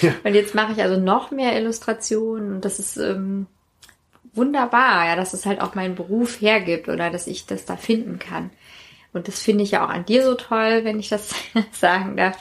[0.00, 0.14] Ja.
[0.24, 3.46] Und jetzt mache ich also noch mehr Illustrationen und das ist ähm,
[4.36, 8.18] wunderbar, ja, dass es halt auch meinen Beruf hergibt oder dass ich das da finden
[8.18, 8.50] kann.
[9.12, 11.34] Und das finde ich ja auch an dir so toll, wenn ich das
[11.72, 12.36] sagen darf.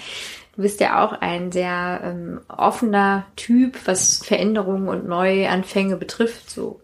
[0.55, 6.49] Du bist ja auch ein sehr ähm, offener Typ, was Veränderungen und Neuanfänge betrifft.
[6.49, 6.81] So.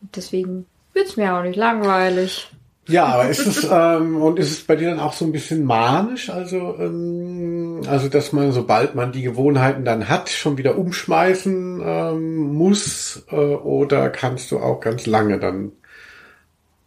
[0.00, 2.50] Und deswegen wird's mir auch nicht langweilig.
[2.86, 5.64] Ja, aber ist es ähm, und ist es bei dir dann auch so ein bisschen
[5.64, 11.80] manisch, also ähm, also dass man sobald man die Gewohnheiten dann hat, schon wieder umschmeißen
[11.82, 15.72] ähm, muss äh, oder kannst du auch ganz lange dann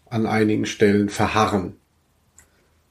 [0.09, 1.75] an einigen Stellen verharren?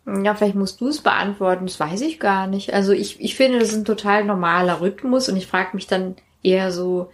[0.07, 2.75] Ja, vielleicht musst du es beantworten, das weiß ich gar nicht.
[2.75, 6.17] Also ich, ich finde, das ist ein total normaler Rhythmus und ich frage mich dann
[6.43, 7.11] eher so,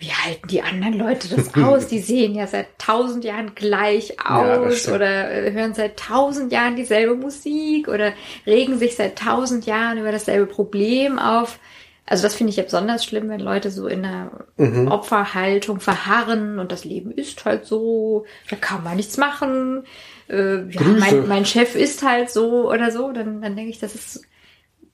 [0.00, 1.88] wie halten die anderen Leute das aus?
[1.88, 4.96] Die sehen ja seit tausend Jahren gleich Ja, aus stimmt.
[4.96, 8.12] oder äh, hören seit tausend Jahren dieselbe Musik oder
[8.46, 11.58] regen sich seit tausend Jahren über dasselbe Problem auf.
[12.06, 14.88] Also das finde ich ja besonders schlimm, wenn Leute so in einer Mhm.
[14.88, 19.84] Opferhaltung verharren und das Leben ist halt so, da kann man nichts machen.
[20.30, 23.94] Äh, ja, mein, mein Chef ist halt so oder so, dann, dann denke ich, das
[23.94, 24.22] ist,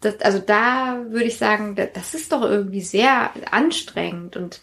[0.01, 4.61] das, also da würde ich sagen, da- das ist doch irgendwie sehr anstrengend und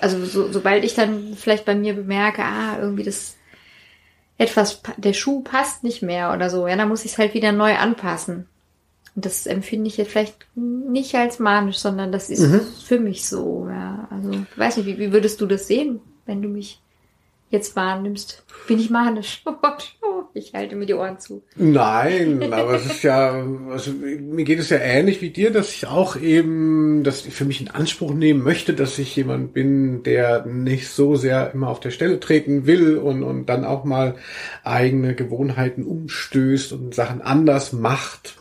[0.00, 3.36] also so, sobald ich dann vielleicht bei mir bemerke, ah, irgendwie das
[4.38, 7.52] etwas, der Schuh passt nicht mehr oder so, ja, dann muss ich es halt wieder
[7.52, 8.46] neu anpassen.
[9.16, 12.60] Und das empfinde ich jetzt vielleicht nicht als manisch, sondern das ist mhm.
[12.84, 13.66] für mich so.
[13.68, 14.06] Ja.
[14.10, 16.80] Also, ich weiß nicht, wie, wie würdest du das sehen, wenn du mich
[17.50, 18.44] jetzt wahrnimmst?
[18.66, 19.44] Bin ich manisch?
[20.34, 21.42] Ich halte mir die Ohren zu.
[21.56, 25.86] Nein, aber es ist ja, also mir geht es ja ähnlich wie dir, dass ich
[25.86, 30.44] auch eben, dass ich für mich in Anspruch nehmen möchte, dass ich jemand bin, der
[30.46, 34.16] nicht so sehr immer auf der Stelle treten will und, und dann auch mal
[34.62, 38.37] eigene Gewohnheiten umstößt und Sachen anders macht.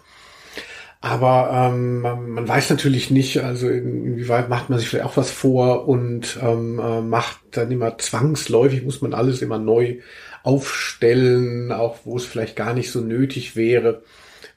[0.99, 5.87] Aber ähm, man weiß natürlich nicht, also inwieweit macht man sich vielleicht auch was vor
[5.87, 9.97] und ähm, äh, macht dann immer zwangsläufig, muss man alles immer neu
[10.43, 14.01] aufstellen, auch wo es vielleicht gar nicht so nötig wäre,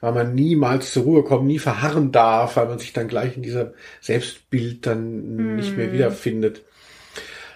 [0.01, 3.43] weil man niemals zur Ruhe kommt, nie verharren darf, weil man sich dann gleich in
[3.43, 5.57] diesem Selbstbild dann mm.
[5.57, 5.93] nicht mehr hm.
[5.93, 6.63] wiederfindet.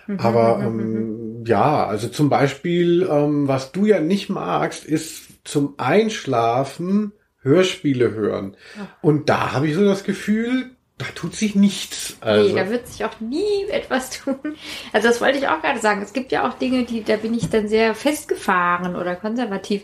[0.06, 1.46] Mhm, Aber mhm, ähm, mhm.
[1.46, 7.12] ja, also zum Beispiel, ähm, was du ja nicht magst, ist zum Einschlafen
[7.44, 8.56] Hörspiele hören.
[9.00, 12.16] Und da habe ich so das Gefühl, da tut sich nichts.
[12.20, 12.54] Also.
[12.54, 14.56] Nee, da wird sich auch nie etwas tun.
[14.92, 16.02] Also das wollte ich auch gerade sagen.
[16.02, 19.82] Es gibt ja auch Dinge, die, da bin ich dann sehr festgefahren oder konservativ.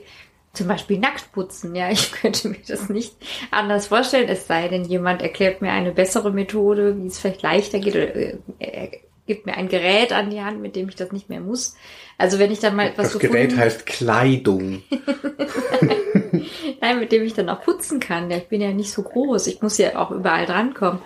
[0.53, 1.75] Zum Beispiel nackt putzen.
[1.75, 3.15] Ja, ich könnte mir das nicht
[3.51, 4.29] anders vorstellen.
[4.29, 8.17] Es sei denn, jemand erklärt mir eine bessere Methode, wie es vielleicht leichter geht oder
[8.59, 11.77] äh, gibt mir ein Gerät an die Hand, mit dem ich das nicht mehr muss.
[12.19, 14.83] Also wenn ich dann mal etwas Das Gerät heißt Kleidung.
[16.81, 18.31] Nein, mit dem ich dann auch putzen kann.
[18.31, 19.47] Ja, ich bin ja nicht so groß.
[19.47, 21.01] Ich muss ja auch überall drankommen.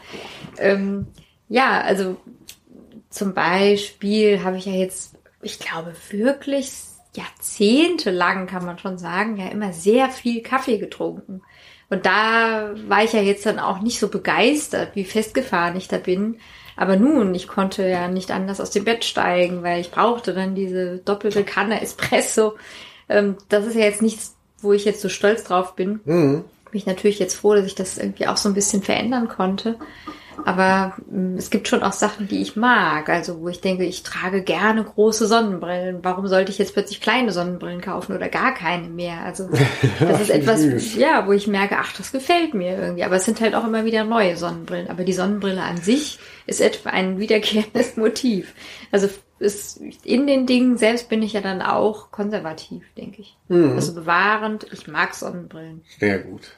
[0.59, 1.07] Ähm,
[1.48, 2.16] ja, also
[3.11, 6.72] zum Beispiel habe ich ja jetzt, ich glaube wirklich
[7.14, 11.42] jahrzehntelang kann man schon sagen, ja immer sehr viel Kaffee getrunken.
[11.90, 15.98] Und da war ich ja jetzt dann auch nicht so begeistert, wie festgefahren ich da
[15.98, 16.38] bin.
[16.76, 20.54] Aber nun, ich konnte ja nicht anders aus dem Bett steigen, weil ich brauchte dann
[20.54, 22.54] diese doppelte Kanne Espresso.
[23.08, 26.00] Ähm, das ist ja jetzt nichts, wo ich jetzt so stolz drauf bin.
[26.04, 26.44] Mhm.
[26.70, 29.78] Bin ich natürlich jetzt froh, dass ich das irgendwie auch so ein bisschen verändern konnte.
[30.44, 33.08] Aber mh, es gibt schon auch Sachen, die ich mag.
[33.08, 36.00] Also wo ich denke, ich trage gerne große Sonnenbrillen.
[36.02, 39.20] Warum sollte ich jetzt plötzlich kleine Sonnenbrillen kaufen oder gar keine mehr?
[39.24, 39.48] Also
[40.00, 43.04] das ist etwas, ja, wo ich merke, ach, das gefällt mir irgendwie.
[43.04, 44.90] Aber es sind halt auch immer wieder neue Sonnenbrillen.
[44.90, 48.54] Aber die Sonnenbrille an sich ist etwa ein wiederkehrendes Motiv.
[48.92, 49.09] Also
[49.40, 53.37] ist, in den Dingen selbst bin ich ja dann auch konservativ, denke ich.
[53.48, 53.72] Mhm.
[53.72, 54.66] Also bewahrend.
[54.72, 55.83] Ich mag Sonnenbrillen.
[55.98, 56.52] Sehr gut.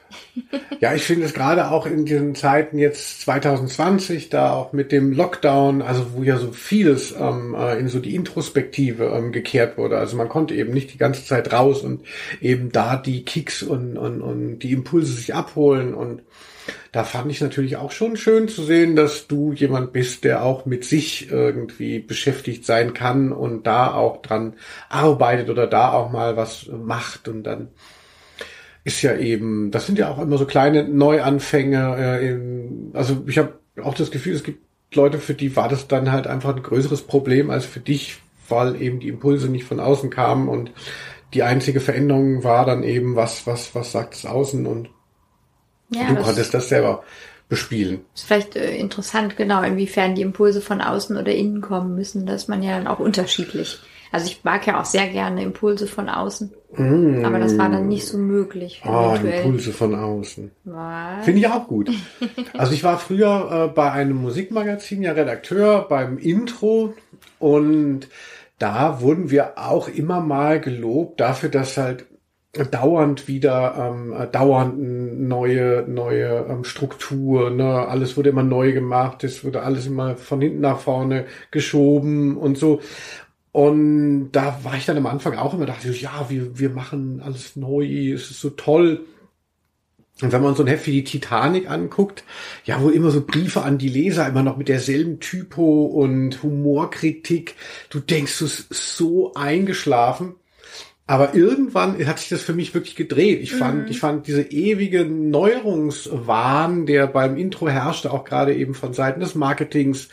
[0.79, 5.11] ja, ich finde es gerade auch in diesen Zeiten jetzt 2020, da auch mit dem
[5.11, 9.97] Lockdown, also wo ja so vieles ähm, äh, in so die Introspektive ähm, gekehrt wurde.
[9.97, 12.05] Also man konnte eben nicht die ganze Zeit raus und
[12.41, 16.21] eben da die Kicks und, und, und die Impulse sich abholen und
[16.91, 20.65] da fand ich natürlich auch schon schön zu sehen, dass du jemand bist, der auch
[20.65, 24.53] mit sich irgendwie beschäftigt sein kann und da auch dran
[24.89, 27.69] arbeitet oder da auch mal was macht und dann
[28.83, 31.97] ist ja eben, das sind ja auch immer so kleine Neuanfänge.
[31.97, 34.63] Äh, also ich habe auch das Gefühl, es gibt
[34.95, 38.81] Leute, für die war das dann halt einfach ein größeres Problem als für dich, weil
[38.81, 40.71] eben die Impulse nicht von außen kamen und
[41.33, 44.89] die einzige Veränderung war dann eben, was, was, was sagt es außen und
[45.89, 47.03] ja, du konntest das selber
[47.49, 48.01] bespielen.
[48.13, 52.25] Ist vielleicht äh, interessant, genau, inwiefern die Impulse von außen oder innen kommen müssen.
[52.25, 53.79] Da ist man ja dann auch unterschiedlich.
[54.11, 56.53] Also ich mag ja auch sehr gerne Impulse von außen.
[56.75, 57.25] Mm.
[57.25, 58.81] Aber das war dann nicht so möglich.
[58.83, 60.51] Ah, Impulse von außen.
[61.23, 61.89] Finde ich auch gut.
[62.57, 66.93] also ich war früher äh, bei einem Musikmagazin ja Redakteur beim Intro
[67.39, 68.07] und
[68.59, 72.05] da wurden wir auch immer mal gelobt dafür, dass halt
[72.53, 77.87] dauernd wieder ähm, äh, dauernd neue neue ähm, Struktur ne?
[77.87, 82.57] Alles wurde immer neu gemacht es wurde alles immer von hinten nach vorne geschoben und
[82.57, 82.81] so.
[83.51, 87.55] Und da war ich dann am Anfang auch immer dachte ja wir wir machen alles
[87.55, 89.05] neu es ist so toll.
[90.21, 92.23] Und wenn man so ein Heft wie die Titanic anguckt,
[92.65, 97.55] ja, wo immer so Briefe an die Leser immer noch mit derselben Typo und Humorkritik,
[97.91, 100.35] du denkst, du bist so eingeschlafen.
[101.07, 103.41] Aber irgendwann hat sich das für mich wirklich gedreht.
[103.41, 103.91] Ich fand, mhm.
[103.91, 109.33] ich fand diese ewige Neuerungswahn, der beim Intro herrschte, auch gerade eben von Seiten des
[109.33, 110.09] Marketings,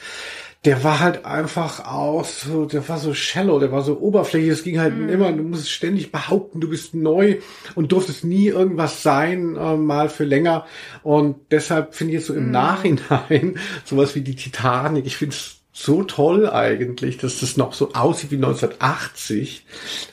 [0.65, 4.51] der war halt einfach auch so, der war so shallow, der war so oberflächlich.
[4.51, 5.09] Es ging halt mhm.
[5.11, 7.39] immer, du musst ständig behaupten, du bist neu
[7.75, 10.65] und durftest nie irgendwas sein, äh, mal für länger.
[11.03, 12.53] Und deshalb finde ich jetzt so im mhm.
[12.53, 17.93] Nachhinein sowas wie die Titanic, ich finde es so toll eigentlich, dass das noch so
[17.93, 19.67] aussieht wie 1980.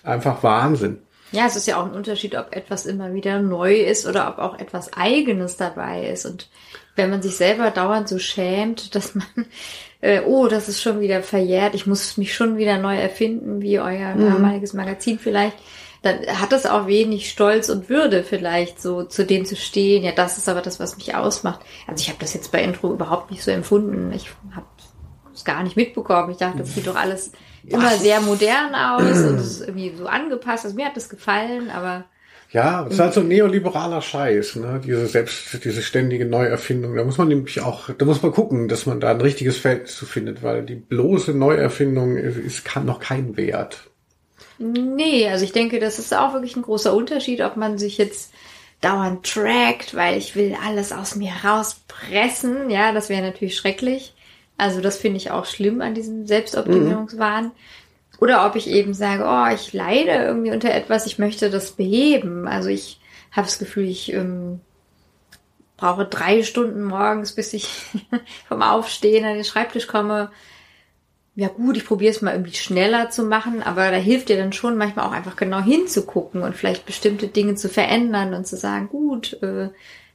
[0.03, 0.97] Einfach Wahnsinn.
[1.31, 4.39] Ja, es ist ja auch ein Unterschied, ob etwas immer wieder neu ist oder ob
[4.39, 6.25] auch etwas Eigenes dabei ist.
[6.25, 6.49] Und
[6.95, 9.27] wenn man sich selber dauernd so schämt, dass man,
[10.01, 13.79] äh, oh, das ist schon wieder verjährt, ich muss mich schon wieder neu erfinden, wie
[13.79, 14.29] euer mhm.
[14.33, 15.57] damaliges Magazin vielleicht,
[16.01, 20.03] dann hat es auch wenig Stolz und Würde vielleicht, so zu dem zu stehen.
[20.03, 21.59] Ja, das ist aber das, was mich ausmacht.
[21.85, 24.11] Also ich habe das jetzt bei Intro überhaupt nicht so empfunden.
[24.11, 24.65] Ich habe
[25.35, 26.31] es gar nicht mitbekommen.
[26.31, 27.31] Ich dachte, das sieht doch alles
[27.65, 30.65] immer sehr modern aus und es ist irgendwie so angepasst.
[30.65, 32.05] Also mir hat das gefallen, aber
[32.51, 34.81] ja, es ist halt so ein neoliberaler Scheiß, ne?
[34.83, 36.95] Diese selbst, diese ständige Neuerfindung.
[36.95, 39.87] Da muss man nämlich auch, da muss man gucken, dass man da ein richtiges Feld
[39.87, 43.89] zu findet, weil die bloße Neuerfindung ist, ist kann noch kein Wert.
[44.57, 48.33] Nee, also ich denke, das ist auch wirklich ein großer Unterschied, ob man sich jetzt
[48.81, 52.69] dauernd trackt, weil ich will alles aus mir rauspressen.
[52.69, 54.13] Ja, das wäre natürlich schrecklich.
[54.61, 57.45] Also das finde ich auch schlimm an diesem Selbstoptimierungswahn.
[57.45, 57.51] Mhm.
[58.19, 62.47] Oder ob ich eben sage, oh, ich leide irgendwie unter etwas, ich möchte das beheben.
[62.47, 62.99] Also ich
[63.31, 64.59] habe das Gefühl, ich ähm,
[65.77, 67.69] brauche drei Stunden morgens, bis ich
[68.47, 70.29] vom Aufstehen an den Schreibtisch komme.
[71.33, 74.53] Ja gut, ich probiere es mal irgendwie schneller zu machen, aber da hilft dir dann
[74.53, 78.89] schon manchmal auch einfach genau hinzugucken und vielleicht bestimmte Dinge zu verändern und zu sagen,
[78.89, 79.69] gut, äh,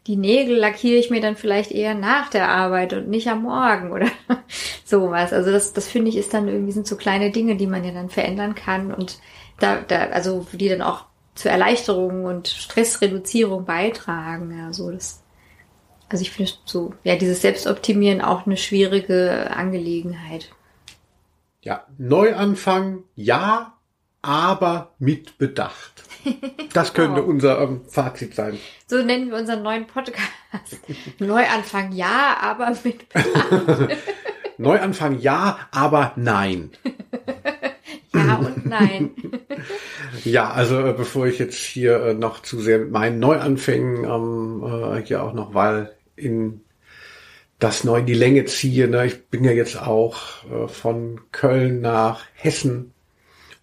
[0.07, 3.91] die Nägel lackiere ich mir dann vielleicht eher nach der Arbeit und nicht am Morgen
[3.91, 4.07] oder
[4.85, 5.33] sowas.
[5.33, 7.93] Also das, das finde ich ist dann irgendwie sind so kleine Dinge, die man ja
[7.93, 9.19] dann verändern kann und
[9.59, 14.57] da, da, also die dann auch zur Erleichterung und Stressreduzierung beitragen.
[14.57, 15.23] Ja, so das,
[16.09, 20.51] also ich finde so, ja, dieses Selbstoptimieren auch eine schwierige Angelegenheit.
[21.63, 23.76] Ja, Neuanfang, ja,
[24.27, 26.03] aber mit Bedacht.
[26.73, 27.29] Das könnte oh.
[27.29, 28.59] unser ähm, Fazit sein.
[28.89, 30.29] So nennen wir unseren neuen Podcast.
[31.21, 33.97] Neuanfang ja, aber mit Bedacht.
[34.59, 36.71] Neuanfang ja, aber nein.
[38.15, 39.11] ja und nein.
[40.25, 44.65] ja, also äh, bevor ich jetzt hier äh, noch zu sehr mit meinen Neuanfängen ähm,
[44.65, 46.63] äh, hier auch noch weil in
[47.59, 48.89] das neu in die Länge ziehe.
[48.89, 49.07] Ne?
[49.07, 50.17] Ich bin ja jetzt auch
[50.51, 52.93] äh, von Köln nach Hessen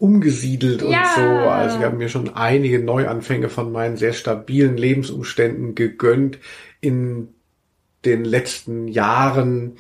[0.04, 0.88] umgesiedelt ja.
[0.88, 1.22] und so.
[1.22, 6.40] Also ich habe mir schon einige Neuanfänge von meinen sehr stabilen Lebensumständen gegönnt
[6.82, 7.30] in
[8.04, 9.78] den letzten Jahren.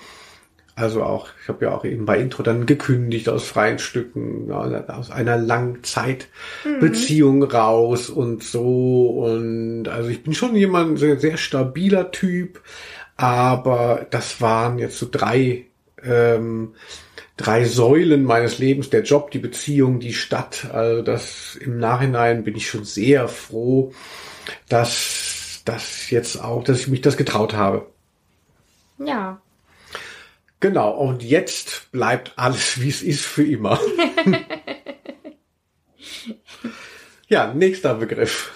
[0.76, 5.12] Also auch, ich habe ja auch eben bei Intro dann gekündigt aus freien Stücken, aus
[5.12, 7.44] einer Langzeitbeziehung mhm.
[7.44, 9.10] raus und so.
[9.10, 12.62] Und also ich bin schon jemand, sehr, sehr stabiler Typ,
[13.18, 15.66] aber das waren jetzt so drei
[16.02, 16.76] ähm,
[17.38, 20.68] drei Säulen meines Lebens, der Job, die Beziehung, die Stadt.
[20.72, 23.94] Also das im Nachhinein bin ich schon sehr froh,
[24.70, 27.88] dass das jetzt auch, dass ich mich das getraut habe.
[28.98, 29.42] Ja.
[30.60, 33.80] Genau, und jetzt bleibt alles, wie es ist, für immer.
[37.28, 38.52] ja, nächster Begriff.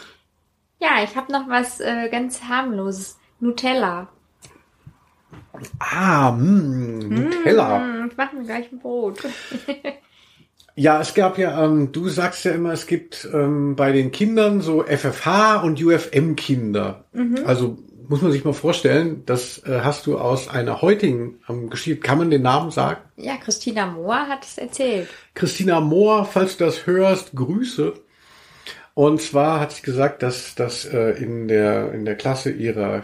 [0.79, 3.17] Ja, ich habe noch was äh, ganz harmloses.
[3.39, 4.09] Nutella.
[5.79, 7.79] Ah, mh, mm, Nutella.
[7.79, 9.19] Mm, ich mache mir gleich ein Brot.
[10.75, 14.61] ja, es gab ja, ähm, du sagst ja immer, es gibt ähm, bei den Kindern
[14.61, 17.05] so FFH und UFM-Kinder.
[17.13, 17.39] Mhm.
[17.45, 21.99] Also muss man sich mal vorstellen, das äh, hast du aus einer heutigen ähm, Geschichte.
[21.99, 23.01] Kann man den Namen sagen?
[23.17, 25.09] Ja, Christina Mohr hat es erzählt.
[25.33, 27.93] Christina Mohr, falls du das hörst, Grüße.
[28.93, 33.03] Und zwar hat sie gesagt, dass das äh, in der in der Klasse ihrer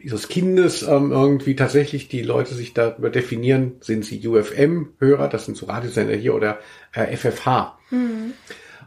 [0.00, 5.56] ihres Kindes ähm, irgendwie tatsächlich die Leute sich darüber definieren, sind sie UFM-Hörer, das sind
[5.56, 6.58] so Radiosender hier, oder
[6.92, 7.78] äh, FFH.
[7.90, 8.32] Mhm.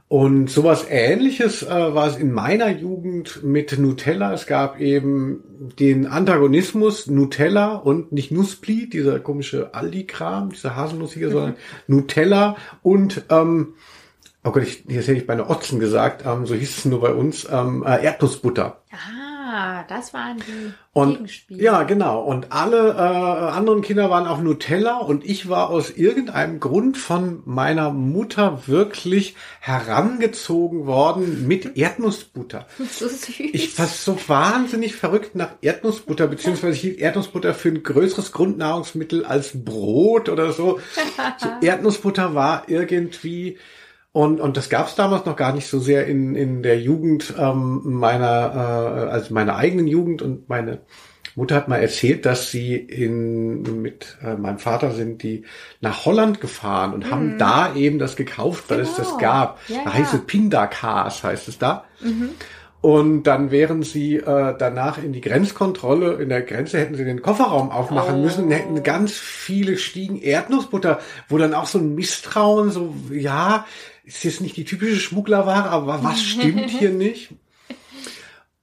[0.09, 4.33] Und sowas ähnliches äh, war es in meiner Jugend mit Nutella.
[4.33, 5.43] Es gab eben
[5.77, 11.31] den Antagonismus Nutella und nicht Nuspli, dieser komische Aldi-Kram, dieser Haselnuss hier, mhm.
[11.31, 11.55] sondern
[11.85, 13.75] Nutella und ähm,
[14.43, 17.01] oh Gott, ich, jetzt hätte ich bei einer Otzen gesagt, ähm, so hieß es nur
[17.01, 18.81] bei uns, ähm, äh, Erdnussbutter.
[18.91, 19.28] Aha.
[19.51, 21.63] Ah, das waren die und, Gegenspiele.
[21.63, 22.21] Ja, genau.
[22.21, 27.41] Und alle äh, anderen Kinder waren auf Nutella und ich war aus irgendeinem Grund von
[27.45, 32.67] meiner Mutter wirklich herangezogen worden mit Erdnussbutter.
[32.91, 33.39] So süß.
[33.39, 39.25] Ich war so wahnsinnig verrückt nach Erdnussbutter, beziehungsweise ich hielt Erdnussbutter für ein größeres Grundnahrungsmittel
[39.25, 40.79] als Brot oder so.
[41.37, 43.57] so Erdnussbutter war irgendwie
[44.11, 47.33] und, und das gab es damals noch gar nicht so sehr in, in der Jugend
[47.37, 50.23] ähm, meiner, äh, also meiner eigenen Jugend.
[50.23, 50.79] Und meine
[51.35, 55.45] Mutter hat mal erzählt, dass sie in, mit äh, meinem Vater sind die
[55.79, 57.11] nach Holland gefahren und mhm.
[57.11, 58.89] haben da eben das gekauft, weil genau.
[58.89, 59.19] es das genau.
[59.19, 59.59] gab.
[59.67, 61.85] Ja, da heißt es Pindakaas, heißt es da.
[62.01, 62.31] Mhm.
[62.81, 67.21] Und dann wären sie äh, danach in die Grenzkontrolle, in der Grenze hätten sie den
[67.21, 68.21] Kofferraum aufmachen oh.
[68.21, 73.65] müssen hätten ganz viele Stiegen Erdnussbutter, wo dann auch so ein Misstrauen, so, ja,
[74.09, 77.29] ist jetzt nicht die typische Schmugglerware, aber was stimmt hier nicht?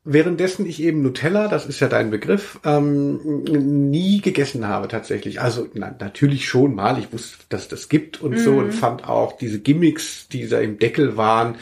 [0.09, 3.43] Währenddessen ich eben Nutella, das ist ja dein Begriff, ähm,
[3.91, 5.41] nie gegessen habe tatsächlich.
[5.41, 8.39] Also na, natürlich schon mal, ich wusste, dass das gibt und mm.
[8.39, 8.73] so und mhm.
[8.73, 11.57] fand auch diese Gimmicks, die da im Deckel waren,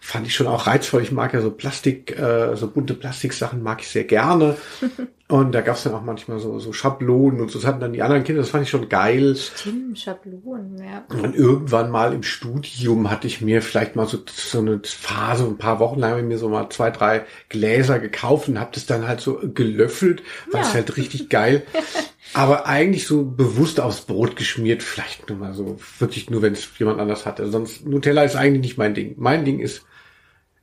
[0.00, 1.02] fand ich schon auch reizvoll.
[1.02, 4.56] Ich mag ja so Plastik, äh, so bunte Plastiksachen mag ich sehr gerne.
[5.30, 7.58] Und da gab's dann auch manchmal so, so Schablonen und so.
[7.58, 9.36] Das hatten dann die anderen Kinder, das fand ich schon geil.
[9.36, 11.04] Stimmt, Schablonen, ja.
[11.22, 15.58] Und irgendwann mal im Studium hatte ich mir vielleicht mal so, so eine Phase, ein
[15.58, 18.86] paar Wochen lang habe ich mir so mal zwei, drei Gläser gekauft und habe das
[18.86, 20.72] dann halt so gelöffelt, es Ja.
[20.72, 21.66] halt richtig geil.
[22.34, 26.66] Aber eigentlich so bewusst aufs Brot geschmiert, vielleicht nur mal so, wirklich nur, wenn es
[26.78, 27.50] jemand anders hatte.
[27.50, 29.14] Sonst, Nutella ist eigentlich nicht mein Ding.
[29.18, 29.82] Mein Ding ist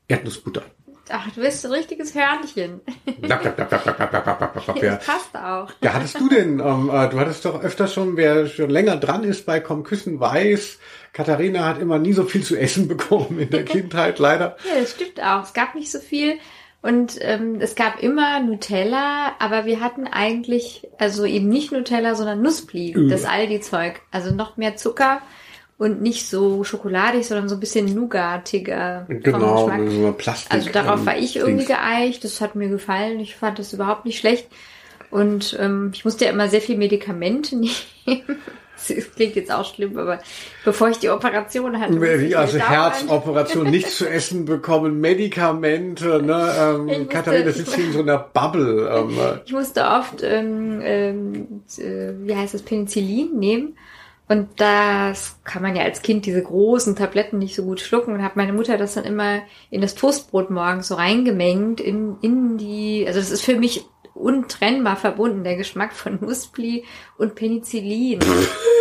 [0.07, 0.63] Erdnussbutter.
[1.10, 2.82] Ach, du bist ein richtiges Hörnchen.
[3.28, 3.38] Ja.
[3.38, 5.72] Das passt auch.
[5.82, 9.45] Ja, hattest du denn, ähm, du hattest doch öfter schon, wer schon länger dran ist
[9.45, 10.80] bei Komm Küssen weiß,
[11.14, 14.58] Katharina hat immer nie so viel zu essen bekommen in der Kindheit, leider.
[14.68, 15.43] ja, das stimmt auch.
[15.43, 16.39] Es gab nicht so viel.
[16.82, 22.43] Und ähm, es gab immer Nutella, aber wir hatten eigentlich, also eben nicht Nutella, sondern
[22.43, 24.01] Nussblie, das Aldi-Zeug.
[24.12, 25.22] Also noch mehr Zucker
[25.78, 29.89] und nicht so schokoladig, sondern so ein bisschen nougatiger vom Genau, Geschmack.
[29.91, 30.53] so Plastik.
[30.53, 32.23] Also darauf war ich irgendwie geeicht.
[32.23, 33.19] Das hat mir gefallen.
[33.19, 34.47] Ich fand das überhaupt nicht schlecht.
[35.11, 37.71] Und ähm, ich musste ja immer sehr viel Medikamente nehmen.
[38.88, 40.19] Das klingt jetzt auch schlimm, aber
[40.65, 41.93] bevor ich die Operation hatte.
[42.38, 46.51] also Herzoperation, nichts zu essen bekommen, Medikamente, ne?
[46.59, 48.89] Ähm, musste- Katharina sitzt hier in so einer Bubble.
[48.93, 53.78] Ähm, äh, Ich musste oft, ähm, ähm, äh, wie heißt das, Penicillin nehmen.
[54.28, 58.13] Und das kann man ja als Kind diese großen Tabletten nicht so gut schlucken.
[58.13, 62.57] Und hat meine Mutter das dann immer in das Toastbrot morgens so reingemengt in, in
[62.57, 66.86] die, also das ist für mich untrennbar verbunden, der Geschmack von Nuspli
[67.17, 68.19] und Penicillin.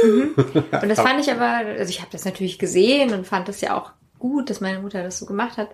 [0.03, 0.35] mhm.
[0.37, 3.77] Und das fand ich aber, also ich habe das natürlich gesehen und fand das ja
[3.77, 5.71] auch gut, dass meine Mutter das so gemacht hat.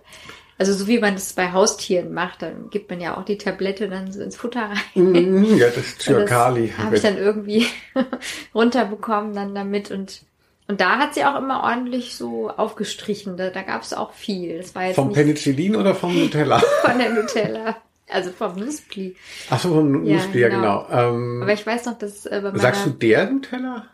[0.61, 3.89] Also so wie man das bei Haustieren macht, dann gibt man ja auch die Tablette
[3.89, 5.13] dann so ins Futter rein.
[5.13, 6.67] mm, ja, das ist Zyrkali.
[6.69, 7.67] Das habe ich dann irgendwie
[8.55, 10.21] runterbekommen dann damit und
[10.69, 13.39] und da hat sie auch immer ordentlich so aufgestrichen.
[13.39, 14.59] Da, da gab es auch viel.
[14.59, 16.59] Das war jetzt Vom Penicillin oder vom Nutella?
[16.85, 17.77] von der Nutella,
[18.09, 19.17] also vom Nuspli.
[19.49, 20.85] Ach so, vom Ja, Nussbier, genau.
[20.85, 21.09] genau.
[21.09, 23.87] Ähm, Aber ich weiß noch, dass äh, bei meiner, sagst du der Nutella?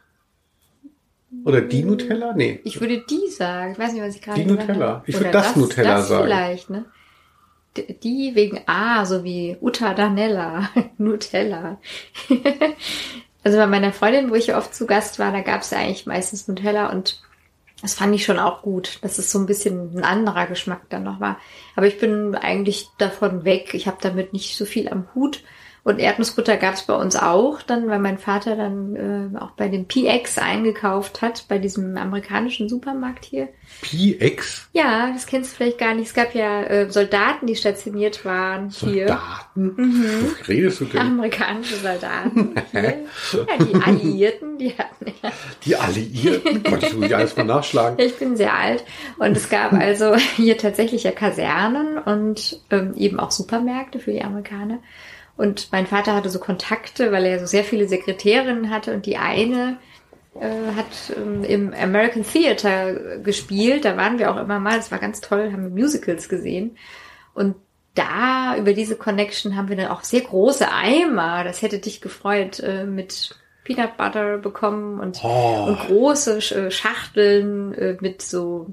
[1.45, 2.33] Oder die Nutella?
[2.35, 2.61] Nee.
[2.65, 3.73] ich würde die sagen.
[3.73, 5.03] Ich weiß nicht, was ich gerade Die Nutella.
[5.07, 6.25] Ich würde das Nutella das sagen.
[6.25, 6.85] vielleicht, ne?
[8.03, 11.79] Die wegen A, so wie Uta Danella, Nutella.
[13.45, 15.79] also bei meiner Freundin, wo ich ja oft zu Gast war, da gab es ja
[15.79, 17.21] eigentlich meistens Nutella und
[17.83, 21.03] das fand ich schon auch gut, dass es so ein bisschen ein anderer Geschmack dann
[21.03, 21.39] noch war.
[21.75, 23.75] Aber ich bin eigentlich davon weg.
[23.75, 25.43] Ich habe damit nicht so viel am Hut.
[25.87, 28.97] Und Erdnussbutter gab es bei uns auch, dann, weil mein Vater dann
[29.37, 33.51] äh, auch bei dem PX eingekauft hat, bei diesem amerikanischen Supermarkt hier.
[33.83, 34.69] PX?
[34.73, 36.09] Ja, das kennst du vielleicht gar nicht.
[36.09, 39.07] Es gab ja äh, Soldaten, die stationiert waren hier.
[39.07, 39.75] Soldaten?
[39.77, 40.35] Mhm.
[40.49, 41.01] Redest du denn?
[41.03, 42.83] Amerikanische Soldaten hier.
[42.83, 45.31] Ja, die Alliierten, die hatten ja
[45.65, 46.65] Die Alliierten?
[46.83, 48.05] Ich muss ja alles mal nachschlagen.
[48.05, 48.83] Ich bin sehr alt
[49.19, 54.25] und es gab also hier tatsächlich ja Kasernen und ähm, eben auch Supermärkte für die
[54.25, 54.81] Amerikaner.
[55.37, 59.19] Und mein Vater hatte so Kontakte, weil er so sehr viele Sekretärinnen hatte und die
[59.19, 59.79] eine
[60.35, 63.85] äh, hat ähm, im American Theater gespielt.
[63.85, 64.77] Da waren wir auch immer mal.
[64.77, 66.77] Das war ganz toll, haben wir Musicals gesehen.
[67.35, 67.57] Und
[67.95, 71.45] da über diese Connection haben wir dann auch sehr große Eimer.
[71.45, 75.65] Das hätte dich gefreut äh, mit Peanut Butter bekommen und, Oh.
[75.69, 78.73] und große äh, Schachteln äh, mit so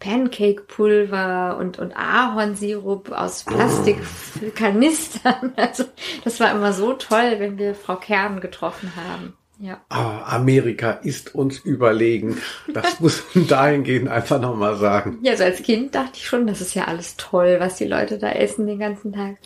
[0.00, 5.52] Pancake-Pulver und, und Ahornsirup aus Plastikkanistern.
[5.56, 5.84] Also
[6.24, 9.34] das war immer so toll, wenn wir Frau Kern getroffen haben.
[9.58, 9.80] Ja.
[9.88, 12.38] Ah, Amerika ist uns überlegen.
[12.72, 15.18] Das muss man dahingehend einfach nochmal sagen.
[15.22, 18.18] Ja, also als Kind dachte ich schon, das ist ja alles toll, was die Leute
[18.18, 19.36] da essen den ganzen Tag.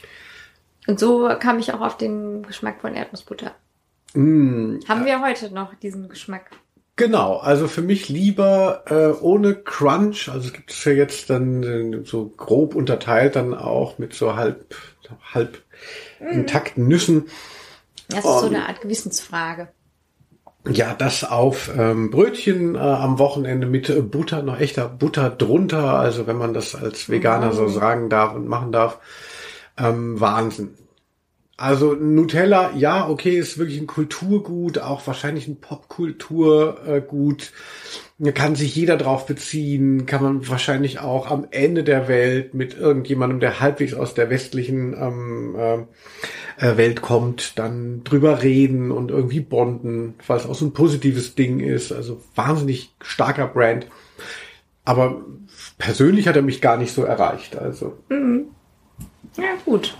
[0.87, 3.55] Und so kam ich auch auf den Geschmack von Erdnussbutter.
[4.15, 6.51] Mm, Haben wir heute noch diesen Geschmack?
[6.99, 10.29] Genau, also für mich lieber äh, ohne Crunch.
[10.29, 14.35] Also es gibt es ja jetzt dann äh, so grob unterteilt dann auch mit so
[14.35, 14.75] halb
[15.33, 15.63] halb
[16.19, 17.29] intakten Nüssen.
[18.09, 19.69] Das ist so eine Art Gewissensfrage.
[20.69, 26.01] Ja, das auf ähm, Brötchen äh, am Wochenende mit äh, Butter, noch echter Butter drunter.
[26.01, 28.99] Also wenn man das als Veganer so sagen darf und machen darf.
[29.79, 30.75] Ähm, Wahnsinn.
[31.61, 37.53] Also Nutella, ja, okay, ist wirklich ein Kulturgut, auch wahrscheinlich ein Popkulturgut.
[38.19, 42.79] Da kann sich jeder drauf beziehen, kann man wahrscheinlich auch am Ende der Welt mit
[42.79, 45.79] irgendjemandem, der halbwegs aus der westlichen ähm, äh,
[46.65, 51.35] äh, Welt kommt, dann drüber reden und irgendwie bonden, weil es auch so ein positives
[51.35, 51.91] Ding ist.
[51.91, 53.89] Also wahnsinnig starker Brand.
[54.85, 55.25] Aber
[55.77, 57.59] persönlich hat er mich gar nicht so erreicht.
[57.59, 57.99] Also
[59.37, 59.97] Ja, gut.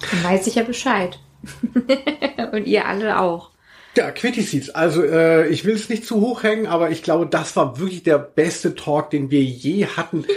[0.00, 1.18] Dann weiß ich ja Bescheid.
[2.52, 3.50] Und ihr alle auch.
[3.96, 4.70] Ja, Quitty Seeds.
[4.70, 8.04] Also äh, ich will es nicht zu hoch hängen, aber ich glaube, das war wirklich
[8.04, 10.24] der beste Talk, den wir je hatten.
[10.28, 10.36] Ich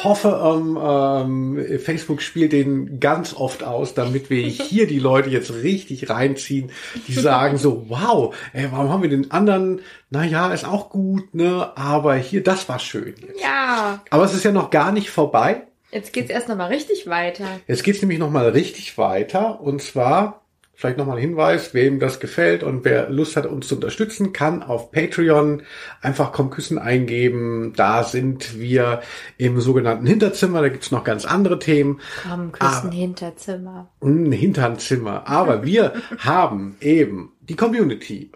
[0.00, 5.30] Ich hoffe, ähm, ähm, Facebook spielt den ganz oft aus, damit wir hier die Leute
[5.30, 6.70] jetzt richtig reinziehen,
[7.06, 9.80] die sagen so, wow, ey, warum haben wir den anderen,
[10.10, 13.14] naja, ist auch gut, ne, aber hier, das war schön.
[13.18, 13.42] Jetzt.
[13.42, 14.02] Ja.
[14.10, 15.66] Aber es ist ja noch gar nicht vorbei.
[15.90, 17.46] Jetzt geht's erst nochmal richtig weiter.
[17.66, 20.40] Jetzt geht's nämlich nochmal richtig weiter und zwar
[20.80, 24.62] Vielleicht nochmal ein Hinweis, wem das gefällt und wer Lust hat, uns zu unterstützen, kann
[24.62, 25.64] auf Patreon
[26.00, 27.74] einfach Komm Küssen eingeben.
[27.76, 29.02] Da sind wir
[29.36, 30.62] im sogenannten Hinterzimmer.
[30.62, 32.00] Da gibt's noch ganz andere Themen.
[32.26, 33.90] Komm Küssen ah, Hinterzimmer.
[34.00, 35.28] Ein Hinternzimmer.
[35.28, 38.30] Aber wir haben eben die Community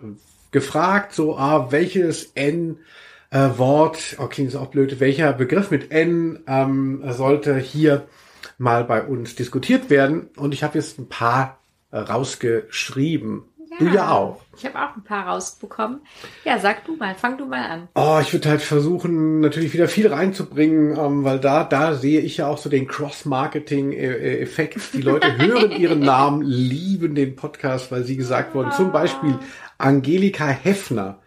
[0.51, 2.77] gefragt, so, ah, welches N
[3.35, 8.07] äh, Wort, okay, ist auch blöd, welcher Begriff mit N ähm, sollte hier
[8.59, 10.31] mal bei uns diskutiert werden.
[10.37, 11.59] Und ich habe jetzt ein paar
[11.93, 13.43] rausgeschrieben.
[13.59, 14.41] Ja, du ja auch.
[14.57, 16.03] Ich habe auch ein paar rausbekommen.
[16.45, 17.89] Ja, sag du mal, fang du mal an.
[17.97, 22.37] Oh, ich würde halt versuchen, natürlich wieder viel reinzubringen, ähm, weil da, da sehe ich
[22.37, 24.95] ja auch so den Cross-Marketing-Effekt.
[24.95, 28.71] Die Leute hören ihren Namen, lieben den Podcast, weil sie gesagt wurden.
[28.71, 29.41] Zum Beispiel
[29.77, 31.19] Angelika Heffner.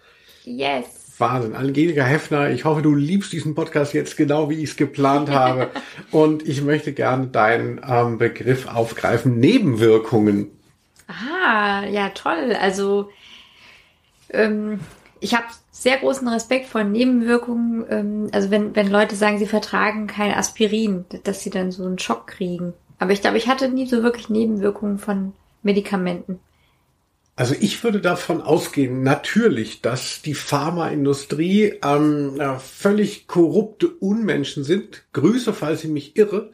[0.46, 0.97] Yes.
[1.20, 1.56] Wahnsinn.
[1.56, 5.70] Angelika Heffner, ich hoffe, du liebst diesen Podcast jetzt genau, wie ich es geplant habe.
[6.12, 10.52] Und ich möchte gerne deinen ähm, Begriff aufgreifen, Nebenwirkungen.
[11.08, 12.56] Ah, ja, toll.
[12.60, 13.10] Also
[14.30, 14.80] ähm,
[15.20, 17.86] ich habe sehr großen Respekt vor Nebenwirkungen.
[17.90, 22.00] Ähm, also wenn, wenn Leute sagen, sie vertragen kein Aspirin, dass sie dann so einen
[22.00, 22.74] Schock kriegen.
[23.00, 26.40] Aber ich glaube, ich hatte nie so wirklich Nebenwirkungen von Medikamenten.
[27.38, 35.04] Also ich würde davon ausgehen, natürlich, dass die Pharmaindustrie ähm, völlig korrupte Unmenschen sind.
[35.14, 36.52] Grüße, falls ich mich irre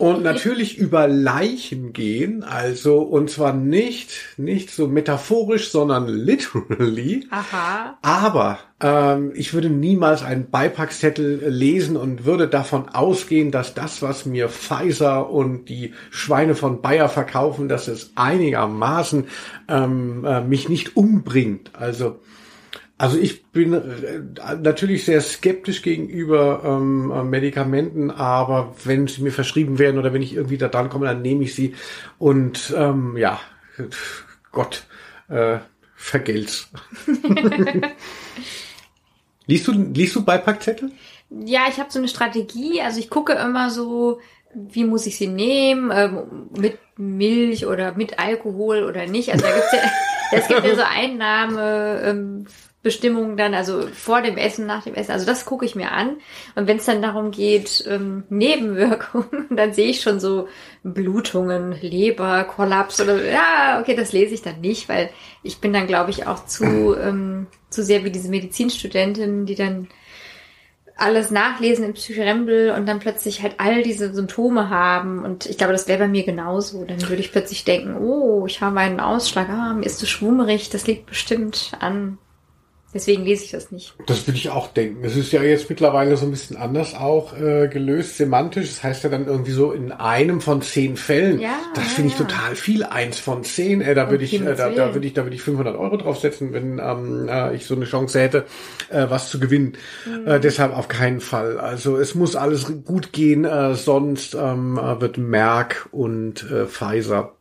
[0.00, 7.26] und natürlich über Leichen gehen, also und zwar nicht nicht so metaphorisch, sondern literally.
[7.30, 7.98] Aha.
[8.00, 14.24] Aber ähm, ich würde niemals einen Beipackzettel lesen und würde davon ausgehen, dass das, was
[14.24, 19.26] mir Pfizer und die Schweine von Bayer verkaufen, dass es einigermaßen
[19.68, 21.72] ähm, äh, mich nicht umbringt.
[21.74, 22.20] Also
[23.00, 29.32] also ich bin äh, natürlich sehr skeptisch gegenüber ähm, äh, Medikamenten, aber wenn sie mir
[29.32, 31.74] verschrieben werden oder wenn ich irgendwie da dran komme, dann nehme ich sie
[32.18, 33.40] und ähm, ja,
[34.52, 34.84] Gott,
[35.30, 35.60] äh,
[35.96, 36.70] vergelt's.
[39.46, 40.90] liest du liest du Beipackzettel?
[41.30, 42.82] Ja, ich habe so eine Strategie.
[42.82, 44.20] Also ich gucke immer so,
[44.52, 49.32] wie muss ich sie nehmen, ähm, mit Milch oder mit Alkohol oder nicht.
[49.32, 49.90] Also da gibt's ja,
[50.32, 52.02] es gibt ja so Einnahme.
[52.04, 52.46] Ähm,
[52.82, 55.12] Bestimmungen dann, also vor dem Essen, nach dem Essen.
[55.12, 56.16] Also das gucke ich mir an.
[56.54, 60.48] Und wenn es dann darum geht, ähm, Nebenwirkungen, dann sehe ich schon so
[60.82, 65.10] Blutungen, Leber, Kollaps oder ja, okay, das lese ich dann nicht, weil
[65.42, 69.88] ich bin dann, glaube ich, auch zu, ähm, zu sehr wie diese Medizinstudentin, die dann
[70.96, 75.22] alles nachlesen im Psychorembel und dann plötzlich halt all diese Symptome haben.
[75.22, 76.84] Und ich glaube, das wäre bei mir genauso.
[76.84, 80.70] Dann würde ich plötzlich denken, oh, ich habe einen Ausschlag, ah, mir ist so schwummerig,
[80.70, 82.18] das liegt bestimmt an
[82.92, 83.94] Deswegen lese ich das nicht.
[84.06, 85.04] Das würde ich auch denken.
[85.04, 88.68] Es ist ja jetzt mittlerweile so ein bisschen anders auch äh, gelöst, semantisch.
[88.68, 91.38] Das heißt ja dann irgendwie so in einem von zehn Fällen.
[91.38, 92.24] Ja, das finde ich ja.
[92.24, 92.82] total viel.
[92.82, 93.80] Eins von zehn.
[93.80, 96.52] Äh, da würde ich, äh, da, da würde ich, da würde ich 500 Euro draufsetzen,
[96.52, 98.46] wenn ähm, äh, ich so eine Chance hätte,
[98.88, 99.74] äh, was zu gewinnen.
[100.04, 100.26] Mhm.
[100.26, 101.60] Äh, deshalb auf keinen Fall.
[101.60, 107.36] Also es muss alles gut gehen, äh, sonst ähm, äh, wird Merck und äh, Pfizer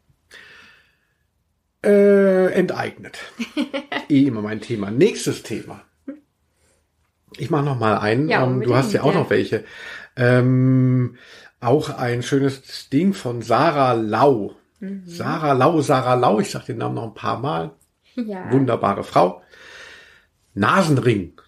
[1.84, 3.19] äh, enteignet.
[4.09, 4.91] eh immer mein Thema.
[4.91, 5.82] Nächstes Thema.
[7.38, 8.27] Ich mache noch mal einen.
[8.27, 9.63] Ja, ähm, du hast ja auch noch welche.
[10.15, 11.17] Ähm,
[11.59, 14.55] auch ein schönes Ding von Sarah Lau.
[14.80, 15.03] Mhm.
[15.05, 16.39] Sarah Lau, Sarah Lau.
[16.39, 17.71] Ich sag den Namen noch ein paar Mal.
[18.15, 18.51] Ja.
[18.51, 19.41] Wunderbare Frau.
[20.53, 21.39] Nasenring.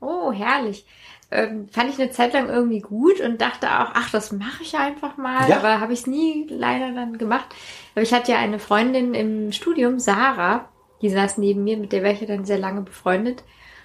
[0.00, 0.86] Oh, herrlich
[1.30, 4.76] ähm, fand ich eine Zeit lang irgendwie gut und dachte auch, ach, das mache ich
[4.76, 5.48] einfach mal.
[5.48, 5.58] Ja.
[5.58, 7.46] Aber habe ich es nie leider dann gemacht.
[7.94, 10.68] Aber ich hatte ja eine Freundin im Studium, Sarah,
[11.02, 13.44] die saß neben mir, mit der wäre ich ja dann sehr lange befreundet.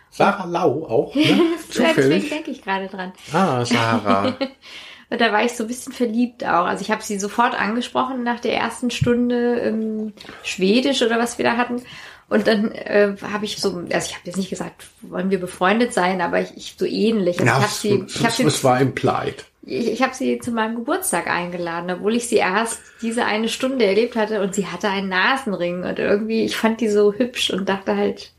[0.10, 1.41] Sarah Lau auch, ne?
[1.68, 3.14] Deswegen denke ich gerade dran.
[3.34, 4.38] Ah, Sarah.
[5.10, 6.66] und da war ich so ein bisschen verliebt auch.
[6.66, 10.14] Also ich habe sie sofort angesprochen nach der ersten Stunde ähm,
[10.44, 11.82] Schwedisch oder was wir da hatten.
[12.30, 15.94] Und dann äh, habe ich so, also ich habe jetzt nicht gesagt, wollen wir befreundet
[15.94, 17.40] sein, aber ich, ich so ähnlich.
[17.40, 19.46] Also ja, ich habe sie, ich habe sie, es war implied.
[19.66, 23.86] Ich, ich habe sie zu meinem Geburtstag eingeladen, obwohl ich sie erst diese eine Stunde
[23.86, 27.70] erlebt hatte und sie hatte einen Nasenring und irgendwie, ich fand die so hübsch und
[27.70, 28.32] dachte halt,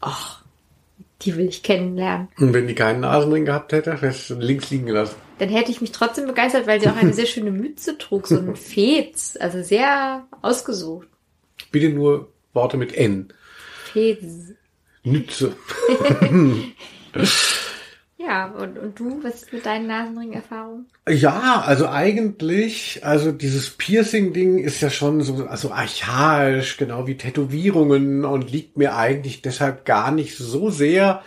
[0.00, 0.42] ach,
[1.22, 2.28] die will ich kennenlernen.
[2.38, 5.16] Und wenn die keinen Nasenring gehabt hätte, hättest du links liegen gelassen.
[5.38, 8.38] Dann hätte ich mich trotzdem begeistert, weil sie auch eine sehr schöne Mütze trug, so
[8.38, 11.06] ein Fez, also sehr ausgesucht.
[11.70, 13.32] Bitte nur Worte mit N.
[13.92, 14.54] Fez.
[15.04, 15.56] Nütze.
[18.24, 20.86] Ja, und, und du, was ist mit deinen Nasenring-Erfahrungen?
[21.08, 28.24] Ja, also eigentlich, also dieses Piercing-Ding ist ja schon so also archaisch, genau wie Tätowierungen
[28.24, 31.22] und liegt mir eigentlich deshalb gar nicht so sehr.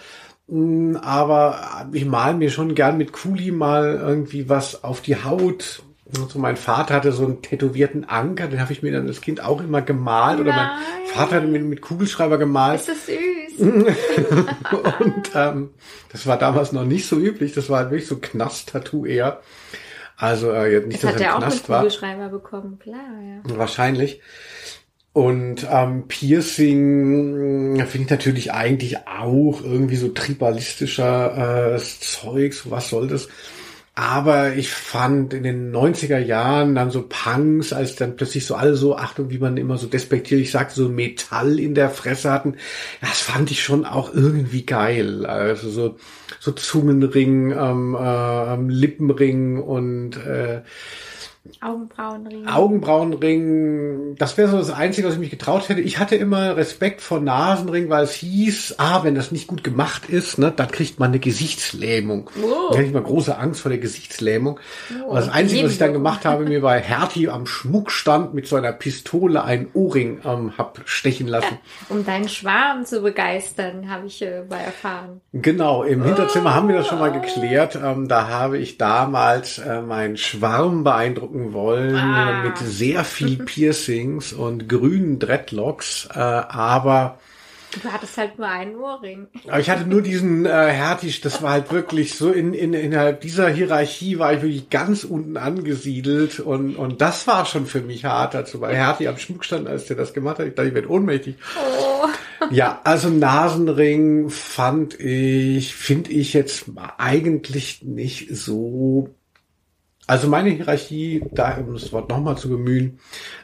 [0.47, 5.83] Mm, Aber ich mal mir schon gern mit Kuli mal irgendwie was auf die Haut.
[6.23, 9.43] Also mein Vater hatte so einen tätowierten Anker, den habe ich mir dann als Kind
[9.43, 10.39] auch immer gemalt.
[10.39, 10.79] Oder mein Nein.
[11.13, 12.79] Vater hatte mir mit Kugelschreiber gemalt.
[12.81, 13.59] Ist das süß?
[14.99, 15.69] Und ähm,
[16.11, 17.53] das war damals noch nicht so üblich.
[17.53, 19.41] Das war halt wirklich so Knast-Tattoo eher.
[20.17, 21.79] Also äh, nicht, Das dass hat er er im auch mit Knast war.
[21.79, 23.57] Kugelschreiber bekommen, klar, ja.
[23.57, 24.21] Wahrscheinlich.
[25.13, 32.69] Und ähm, Piercing äh, finde ich natürlich eigentlich auch irgendwie so tribalistischer äh, Zeugs.
[32.69, 33.29] Was soll das?
[33.97, 38.75] Aber ich fand in den 90er Jahren dann so Punks, als dann plötzlich so alle
[38.75, 42.57] so, Achtung, wie man immer so despektierlich sagt, so Metall in der Fresse hatten,
[42.99, 45.25] das fand ich schon auch irgendwie geil.
[45.25, 45.95] Also so,
[46.41, 50.61] so Zungenring, ähm, äh, Lippenring und äh,
[51.61, 52.47] Augenbrauenring.
[52.47, 55.81] Augenbrauenring, das wäre so das Einzige, was ich mich getraut hätte.
[55.81, 60.09] Ich hatte immer Respekt vor Nasenring, weil es hieß, ah, wenn das nicht gut gemacht
[60.09, 62.29] ist, ne, dann kriegt man eine Gesichtslähmung.
[62.41, 62.69] Oh.
[62.69, 64.59] Da hatte ich mal große Angst vor der Gesichtslähmung.
[65.03, 68.47] Oh, Und das Einzige, was ich dann gemacht habe, mir bei Hertie am Schmuckstand mit
[68.47, 71.59] so einer Pistole einen Ohrring ähm, hab stechen lassen.
[71.89, 75.21] Um deinen Schwarm zu begeistern, habe ich äh, mal erfahren.
[75.33, 77.77] Genau, im Hinterzimmer haben wir das schon mal geklärt.
[77.81, 80.83] Ähm, da habe ich damals äh, meinen Schwarm
[81.35, 82.43] beeindrucken wollen Ah.
[82.43, 87.19] mit sehr viel Piercings und grünen Dreadlocks, äh, aber
[87.83, 89.27] Du hattest halt nur einen Ohrring.
[89.47, 93.19] aber ich hatte nur diesen äh, Hertisch, das war halt wirklich so in, in innerhalb
[93.19, 98.05] dieser Hierarchie war ich wirklich ganz unten angesiedelt und und das war schon für mich
[98.05, 100.89] hart, also bei Hertie am Schmuckstand, als der das gemacht hat, ich dachte, ich werde
[100.89, 101.35] ohnmächtig.
[101.59, 102.07] Oh.
[102.49, 106.65] Ja, also Nasenring fand ich, finde ich jetzt
[106.97, 109.09] eigentlich nicht so.
[110.07, 112.99] Also meine Hierarchie, da um das Wort nochmal zu bemühen,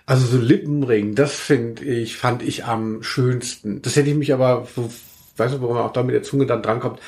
[0.05, 3.81] also so Lippenring, das finde ich, fand ich am schönsten.
[3.81, 4.91] Das hätte ich mich aber, so,
[5.37, 6.99] weißt du, wo man auch da mit der Zunge dann drankommt,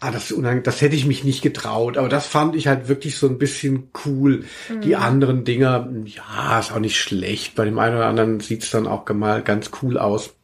[0.00, 1.98] ah, das, ist das hätte ich mich nicht getraut.
[1.98, 4.44] Aber das fand ich halt wirklich so ein bisschen cool.
[4.82, 7.54] Die anderen Dinger, ja, ist auch nicht schlecht.
[7.54, 10.34] Bei dem einen oder anderen sieht's dann auch mal ganz cool aus.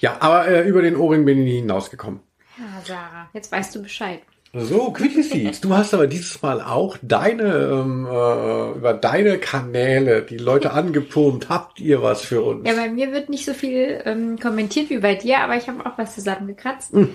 [0.00, 2.20] Ja, aber äh, über den Ohrring bin ich nie hinausgekommen.
[2.58, 4.20] Ja, Sarah, jetzt weißt du Bescheid.
[4.52, 10.22] So, Quickie Seeds, du hast aber dieses Mal auch deine, ähm, äh, über deine Kanäle
[10.22, 11.48] die Leute angepumpt.
[11.48, 12.66] Habt ihr was für uns?
[12.66, 15.86] Ja, bei mir wird nicht so viel ähm, kommentiert wie bei dir, aber ich habe
[15.86, 16.92] auch was zusammengekratzt.
[16.92, 17.14] Hm.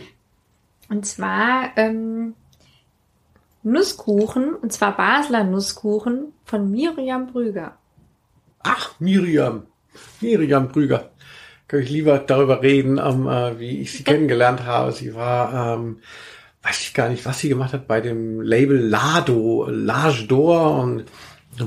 [0.88, 2.36] Und zwar ähm,
[3.64, 7.78] Nusskuchen, und zwar Basler Nusskuchen von Miriam Brüger.
[8.64, 9.66] Ach, Miriam.
[10.22, 11.10] Miriam Brüger.
[11.68, 14.94] Kann ich lieber darüber reden, ähm, äh, wie ich sie kennengelernt habe.
[14.94, 16.00] Sie war, ähm,
[16.66, 21.06] weiß ich gar nicht, was sie gemacht hat bei dem Label Lado, Lage d'Or und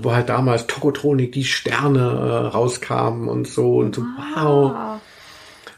[0.03, 4.72] wo halt damals Tokotronik die Sterne äh, rauskamen und so und so, wow.
[4.74, 5.01] Ah,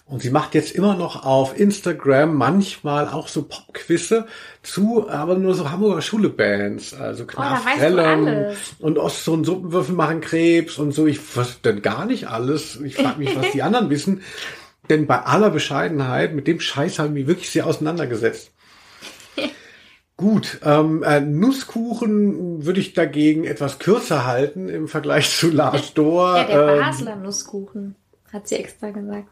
[0.06, 4.26] Und sie macht jetzt immer noch auf Instagram manchmal auch so Popquizze
[4.62, 6.94] zu, aber nur so Hamburger Schule-Bands.
[6.94, 8.58] Also Oh, du Knarfrellem alles.
[8.80, 11.06] und Ost und Suppenwürfel machen Krebs und so.
[11.06, 12.80] Ich was denn gar nicht alles.
[12.80, 14.22] Ich frage mich, was die anderen wissen.
[14.88, 18.50] Denn bei aller Bescheidenheit, mit dem Scheiß haben wir wirklich sehr auseinandergesetzt.
[20.16, 26.36] Gut, ähm, äh, Nusskuchen würde ich dagegen etwas kürzer halten im Vergleich zu Lars Dor.
[26.36, 27.94] ja, der ähm, Basler Nusskuchen,
[28.30, 29.28] hat sie extra gesagt.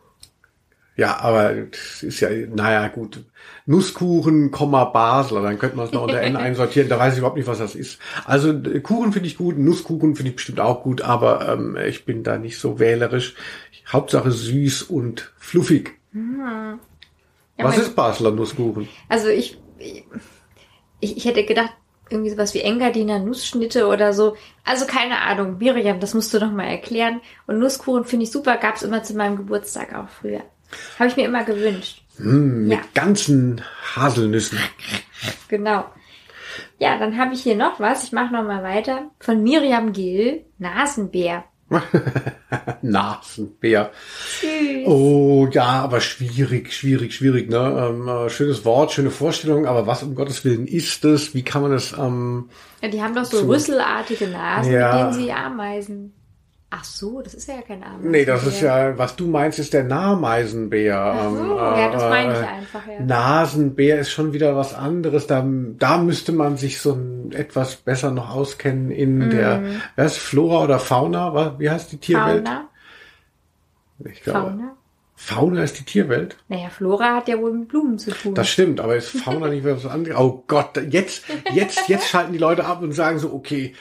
[0.96, 3.22] Ja, aber das ist ja, naja, gut.
[3.66, 7.46] Nusskuchen, Basler, dann könnte man es noch unter N einsortieren, da weiß ich überhaupt nicht,
[7.46, 8.00] was das ist.
[8.24, 8.52] Also
[8.82, 12.36] Kuchen finde ich gut, Nusskuchen finde ich bestimmt auch gut, aber ähm, ich bin da
[12.36, 13.34] nicht so wählerisch.
[13.86, 15.98] Hauptsache süß und fluffig.
[16.12, 16.78] Ja,
[17.58, 18.88] was ist Basler Nusskuchen?
[19.08, 21.72] Also ich, ich, ich hätte gedacht,
[22.10, 24.36] irgendwie sowas wie Engadiner Nussschnitte oder so.
[24.64, 27.20] Also keine Ahnung, Miriam, das musst du doch mal erklären.
[27.46, 30.42] Und Nusskuchen finde ich super, gab's immer zu meinem Geburtstag auch früher.
[30.98, 32.02] Habe ich mir immer gewünscht.
[32.16, 32.84] Hm, mit Ja.
[32.94, 33.62] ganzen
[33.94, 34.58] Haselnüssen.
[35.48, 35.84] Genau.
[36.78, 38.04] Ja, dann habe ich hier noch was.
[38.04, 39.10] Ich mache noch mal weiter.
[39.18, 41.44] Von Miriam Gill, Nasenbär.
[42.82, 43.90] Nasenbär.
[44.40, 44.86] Tschüss.
[44.86, 47.50] Oh ja, aber schwierig, schwierig, schwierig.
[47.50, 47.88] Ne?
[47.90, 51.34] Ähm, äh, schönes Wort, schöne Vorstellung, aber was um Gottes Willen ist es?
[51.34, 52.48] Wie kann man das ähm,
[52.82, 53.46] Ja, die haben doch so So.
[53.46, 54.92] rüsselartige Nasen, Ja.
[54.92, 56.12] mit denen sie Ameisen.
[56.70, 58.10] Ach so, das ist ja kein Ameisen.
[58.10, 61.00] Nee, das ist ja, was du meinst, ist der Nameisenbär.
[61.00, 63.00] Ach so, Ähm, ja, das meine ich äh, einfach, ja.
[63.00, 65.26] Nasenbär ist schon wieder was anderes.
[65.26, 69.62] Da, da müsste man sich so ein, etwas besser noch auskennen in der,
[69.96, 71.32] was, Flora oder Fauna?
[71.32, 72.46] Was, wie heißt die Tierwelt?
[72.46, 72.68] Fauna?
[74.04, 74.76] Ich glaube, Fauna?
[75.16, 76.36] Fauna ist die Tierwelt?
[76.48, 78.34] Naja, Flora hat ja wohl mit Blumen zu tun.
[78.34, 80.16] Das stimmt, aber ist Fauna nicht mehr so anderes?
[80.18, 83.74] Oh Gott, jetzt, jetzt, jetzt schalten die Leute ab und sagen so, okay,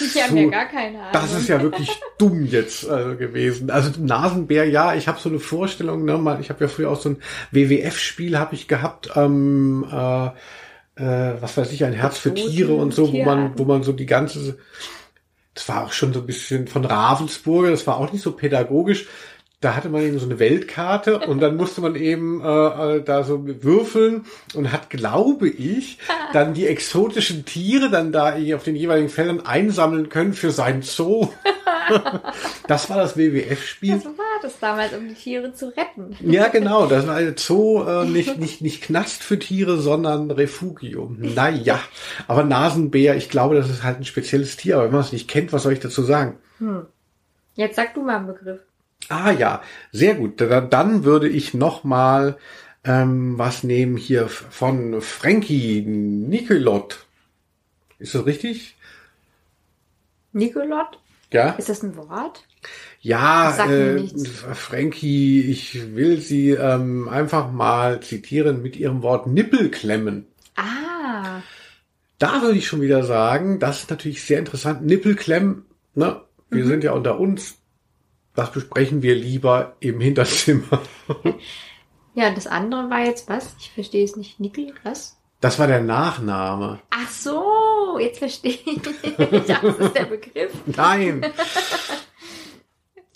[0.00, 1.12] Die haben ja gar keine Ahnung.
[1.12, 3.70] Das ist ja wirklich dumm jetzt äh, gewesen.
[3.70, 7.00] Also Nasenbär, ja, ich habe so eine Vorstellung, ne, mal, ich habe ja früher auch
[7.00, 10.26] so ein WWF-Spiel habe ich gehabt, ähm, äh,
[10.96, 13.92] äh, was weiß ich, ein Herz für Tiere und so, wo man, wo man so
[13.92, 14.58] die ganze,
[15.54, 19.06] das war auch schon so ein bisschen von Ravensburger, das war auch nicht so pädagogisch.
[19.62, 23.22] Da hatte man eben so eine Weltkarte und dann musste man eben äh, äh, da
[23.22, 25.98] so würfeln und hat, glaube ich,
[26.32, 31.28] dann die exotischen Tiere dann da auf den jeweiligen Feldern einsammeln können für sein Zoo.
[32.66, 34.00] das war das WWF-Spiel.
[34.00, 36.16] So war das damals, um die Tiere zu retten.
[36.20, 36.86] Ja, genau.
[36.92, 41.18] Das war ein Zoo, äh, nicht, nicht, nicht Knast für Tiere, sondern Refugium.
[41.20, 41.78] Naja,
[42.26, 44.74] aber Nasenbär, ich glaube, das ist halt ein spezielles Tier.
[44.74, 46.38] Aber wenn man es nicht kennt, was soll ich dazu sagen?
[46.58, 46.86] Hm.
[47.54, 48.60] Jetzt sag du mal einen Begriff.
[49.08, 50.40] Ah ja, sehr gut.
[50.40, 52.36] Dann würde ich noch mal
[52.84, 57.06] ähm, was nehmen hier von Frankie Nicolot.
[57.98, 58.76] Ist das richtig?
[60.32, 60.98] Nicolot?
[61.30, 61.50] Ja.
[61.52, 62.44] Ist das ein Wort?
[63.00, 64.06] Ja, äh,
[64.54, 70.26] Frankie, ich will Sie ähm, einfach mal zitieren mit Ihrem Wort Nippelklemmen.
[70.56, 71.40] Ah.
[72.18, 74.84] Da würde ich schon wieder sagen, das ist natürlich sehr interessant.
[74.84, 76.20] Nippelklemmen, ne?
[76.50, 76.68] Wir mhm.
[76.68, 77.56] sind ja unter uns
[78.34, 80.80] das besprechen wir lieber im Hinterzimmer.
[82.14, 83.56] Ja, das andere war jetzt was?
[83.58, 84.38] Ich verstehe es nicht.
[84.38, 85.16] Nickel, was?
[85.40, 86.80] Das war der Nachname.
[86.90, 88.80] Ach so, jetzt verstehe ich.
[89.46, 90.52] Das ist der Begriff.
[90.66, 91.24] Nein.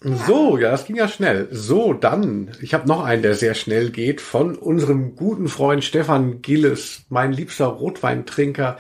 [0.03, 1.49] So, ja, das ging ja schnell.
[1.51, 6.43] So, dann, ich habe noch einen, der sehr schnell geht, von unserem guten Freund Stefan
[6.43, 8.77] Gilles, mein liebster Rotweintrinker,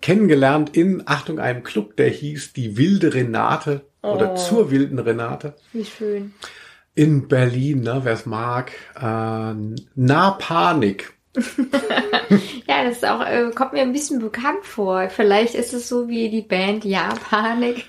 [0.00, 4.36] kennengelernt in, Achtung, einem Club, der hieß Die Wilde Renate oder oh.
[4.36, 5.54] zur wilden Renate.
[5.72, 6.34] Wie schön.
[6.94, 8.72] In Berlin, ne, wer es mag.
[8.96, 9.54] Äh,
[9.94, 11.12] nah Panik.
[12.68, 15.08] ja, das ist auch, äh, kommt mir ein bisschen bekannt vor.
[15.08, 17.86] Vielleicht ist es so wie die Band Ja Panik.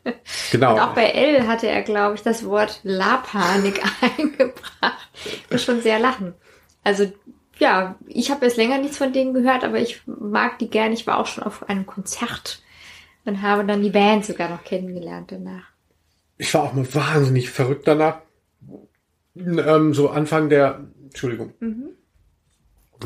[0.52, 0.74] genau.
[0.74, 3.80] Und auch bei L hatte er, glaube ich, das Wort La Panik
[4.18, 5.08] eingebracht.
[5.24, 6.34] Ich muss schon sehr lachen.
[6.84, 7.10] Also
[7.58, 10.94] ja, ich habe jetzt länger nichts von denen gehört, aber ich mag die gerne.
[10.94, 12.60] Ich war auch schon auf einem Konzert
[13.24, 15.64] und habe dann die Band sogar noch kennengelernt danach.
[16.38, 18.20] Ich war auch mal wahnsinnig verrückt danach.
[19.36, 21.90] Ähm, so Anfang der, Entschuldigung, mhm.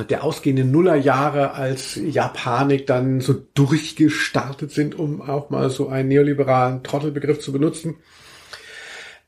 [0.09, 6.83] der ausgehenden Nullerjahre, als Japanik dann so durchgestartet sind, um auch mal so einen neoliberalen
[6.83, 7.97] Trottelbegriff zu benutzen.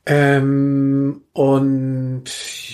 [0.05, 2.23] Ähm, und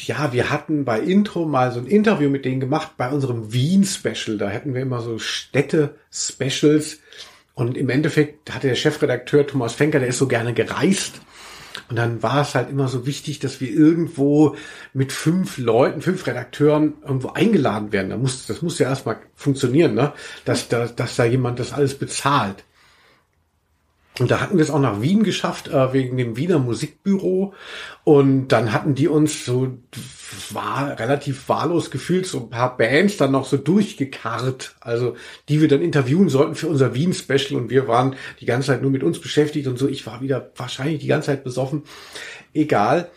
[0.08, 4.38] ja, wir hatten bei Intro mal so ein Interview mit denen gemacht bei unserem Wien-Special.
[4.38, 7.00] Da hätten wir immer so Städte-Specials
[7.56, 11.22] und im Endeffekt hatte der Chefredakteur Thomas Fenker, der ist so gerne gereist.
[11.90, 14.56] Und dann war es halt immer so wichtig, dass wir irgendwo
[14.94, 18.10] mit fünf Leuten, fünf Redakteuren irgendwo eingeladen werden.
[18.10, 20.14] Da muss, das muss ja erstmal funktionieren, ne?
[20.46, 22.64] Dass, dass, dass da jemand das alles bezahlt.
[24.20, 27.54] Und da hatten wir es auch nach Wien geschafft, äh, wegen dem Wiener Musikbüro.
[28.06, 29.78] Und dann hatten die uns so,
[30.52, 34.76] war relativ wahllos gefühlt, so ein paar Bands dann noch so durchgekarrt.
[34.80, 35.16] Also,
[35.50, 37.60] die wir dann interviewen sollten für unser Wien-Special.
[37.60, 39.90] Und wir waren die ganze Zeit nur mit uns beschäftigt und so.
[39.90, 41.84] Ich war wieder wahrscheinlich die ganze Zeit besoffen.
[42.54, 43.12] Egal.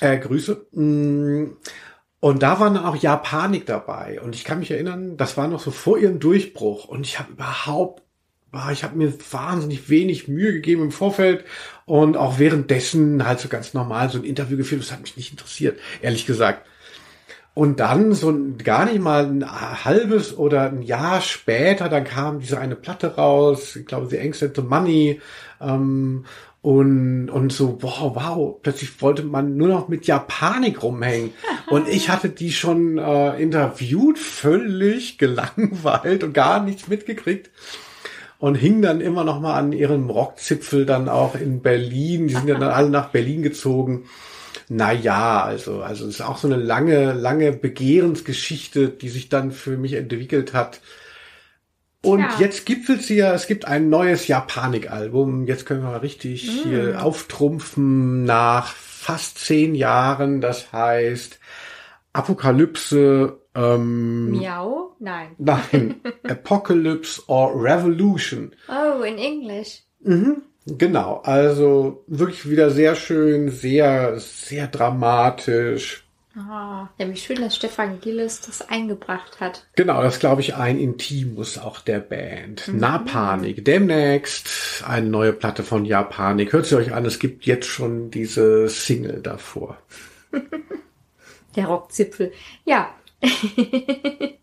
[0.00, 0.66] Äh, Grüße.
[0.72, 1.56] Mm.
[2.20, 4.20] Und da waren dann auch Japanik dabei.
[4.20, 6.86] Und ich kann mich erinnern, das war noch so vor ihrem Durchbruch.
[6.86, 8.02] Und ich habe überhaupt
[8.72, 11.44] ich habe mir wahnsinnig wenig Mühe gegeben im Vorfeld
[11.84, 14.82] und auch währenddessen halt so ganz normal so ein Interview geführt.
[14.82, 16.66] Das hat mich nicht interessiert, ehrlich gesagt.
[17.52, 18.32] Und dann so
[18.62, 23.74] gar nicht mal ein halbes oder ein Jahr später, dann kam diese eine Platte raus,
[23.74, 25.20] ich glaube, The Angst the Money,
[25.60, 26.24] ähm,
[26.60, 31.32] und, und so, wow, wow, plötzlich wollte man nur noch mit Japanik rumhängen.
[31.68, 37.50] Und ich hatte die schon äh, interviewt, völlig gelangweilt und gar nichts mitgekriegt
[38.38, 42.28] und hing dann immer noch mal an ihrem Rockzipfel dann auch in Berlin.
[42.28, 44.04] Die sind ja dann alle nach Berlin gezogen.
[44.68, 49.76] Naja, also, also es ist auch so eine lange, lange Begehrensgeschichte, die sich dann für
[49.76, 50.80] mich entwickelt hat.
[52.02, 52.36] Und ja.
[52.38, 55.46] jetzt gipfelt sie ja, es gibt ein neues Japanik-Album.
[55.46, 56.68] Jetzt können wir mal richtig mm.
[56.68, 60.40] hier auftrumpfen nach fast zehn Jahren.
[60.40, 61.40] Das heißt
[62.12, 64.92] Apokalypse ähm, Miau?
[64.98, 65.34] Nein.
[65.38, 66.00] Nein.
[66.28, 68.52] Apocalypse or Revolution.
[68.68, 69.82] Oh, in Englisch.
[70.00, 70.42] Mhm.
[70.66, 71.20] Genau.
[71.24, 76.04] Also wirklich wieder sehr schön, sehr, sehr dramatisch.
[76.36, 79.66] Ah, ja, wie schön, dass Stefan Gilles das eingebracht hat.
[79.74, 82.68] Genau, das glaube ich ein Intimus auch der Band.
[82.68, 82.78] Mhm.
[82.78, 83.64] Napanik.
[83.64, 86.52] Demnächst eine neue Platte von Japanik.
[86.52, 89.78] Hört sie euch an, es gibt jetzt schon diese Single davor.
[91.56, 92.32] Der Rockzipfel.
[92.64, 92.94] Ja.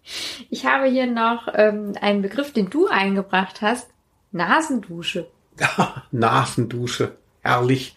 [0.50, 3.88] ich habe hier noch ähm, einen Begriff, den du eingebracht hast.
[4.32, 5.28] Nasendusche.
[6.12, 7.16] Nasendusche.
[7.42, 7.96] Herrlich.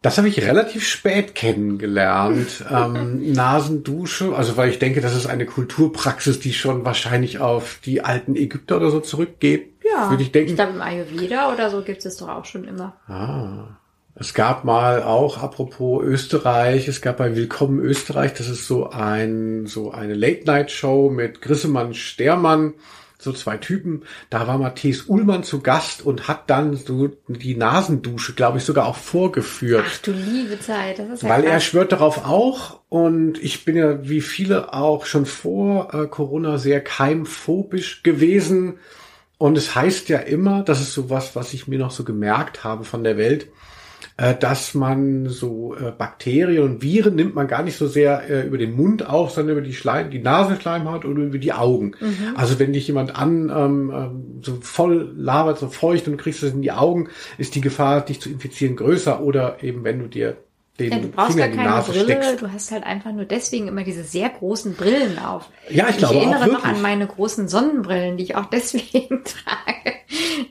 [0.00, 2.64] Das habe ich relativ spät kennengelernt.
[2.70, 8.02] ähm, Nasendusche, also weil ich denke, das ist eine Kulturpraxis, die schon wahrscheinlich auf die
[8.02, 9.68] alten Ägypter oder so zurückgeht.
[9.84, 10.50] Ja, würde ich denken.
[10.50, 12.96] Ich glaube, im Ayurveda oder so gibt es doch auch schon immer.
[13.06, 13.76] Ah.
[14.14, 19.66] Es gab mal auch, apropos Österreich, es gab bei Willkommen Österreich, das ist so ein,
[19.66, 22.74] so eine Late-Night-Show mit Grissemann Stermann
[23.22, 24.02] so zwei Typen.
[24.30, 28.86] Da war Matthias Ullmann zu Gast und hat dann so die Nasendusche, glaube ich, sogar
[28.86, 29.84] auch vorgeführt.
[29.86, 31.52] Ach du liebe Zeit, das ist ja Weil krass.
[31.52, 36.58] er schwört darauf auch und ich bin ja wie viele auch schon vor äh, Corona
[36.58, 38.74] sehr keimphobisch gewesen.
[39.38, 42.64] Und es heißt ja immer, das ist so was, was ich mir noch so gemerkt
[42.64, 43.48] habe von der Welt,
[44.16, 48.46] äh, dass man so äh, Bakterien und Viren nimmt man gar nicht so sehr äh,
[48.46, 51.92] über den Mund auf, sondern über die Schleim, die Nasenschleimhaut oder über die Augen.
[51.98, 52.34] Mhm.
[52.36, 56.42] Also wenn dich jemand an ähm, ähm, so voll labert, so feucht und du kriegst
[56.42, 57.08] es in die Augen,
[57.38, 59.22] ist die Gefahr, dich zu infizieren, größer.
[59.22, 60.36] Oder eben wenn du dir
[60.78, 62.42] den Ja, du brauchst Finger gar keine Nase Brille, steckst.
[62.42, 65.48] du hast halt einfach nur deswegen immer diese sehr großen Brillen auf.
[65.68, 69.24] Ja, ich glaube ich erinnere auch noch an meine großen Sonnenbrillen, die ich auch deswegen
[69.24, 69.96] trage.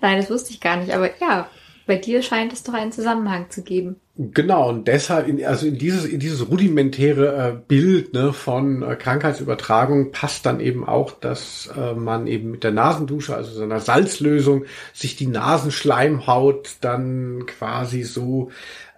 [0.01, 1.47] Nein, das wusste ich gar nicht, aber ja,
[1.91, 3.97] bei dir scheint es doch einen Zusammenhang zu geben.
[4.15, 8.95] Genau, und deshalb, in, also in dieses, in dieses rudimentäre äh, Bild ne, von äh,
[8.95, 13.81] Krankheitsübertragung passt dann eben auch, dass äh, man eben mit der Nasendusche, also so einer
[13.81, 14.63] Salzlösung,
[14.93, 18.51] sich die Nasenschleimhaut dann quasi so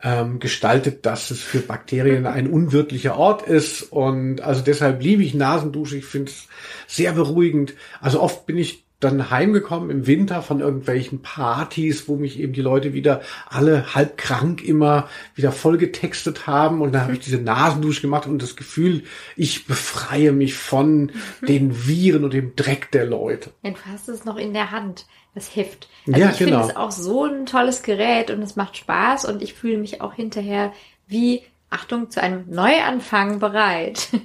[0.03, 3.91] ähm, gestaltet, dass es für Bakterien ein unwirtlicher Ort ist.
[3.91, 5.97] Und also deshalb liebe ich Nasendusche.
[5.97, 6.47] Ich finde es
[6.85, 7.73] sehr beruhigend.
[8.01, 12.62] Also oft bin ich dann heimgekommen im Winter von irgendwelchen Partys, wo mich eben die
[12.62, 17.39] Leute wieder alle halb krank immer wieder voll getextet haben und dann habe ich diese
[17.39, 19.04] Nasendusche gemacht und das Gefühl,
[19.36, 21.12] ich befreie mich von
[21.47, 23.51] den Viren und dem Dreck der Leute.
[23.64, 25.89] Ja, du hast es noch in der Hand, das Heft.
[26.08, 26.60] Also Ja, ich genau.
[26.60, 30.01] finde es auch so ein tolles Gerät und es macht Spaß und ich fühle mich
[30.01, 30.74] auch hinterher
[31.08, 34.10] wie, Achtung, zu einem Neuanfang bereit.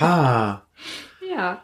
[0.00, 0.66] Ha.
[1.30, 1.62] ja.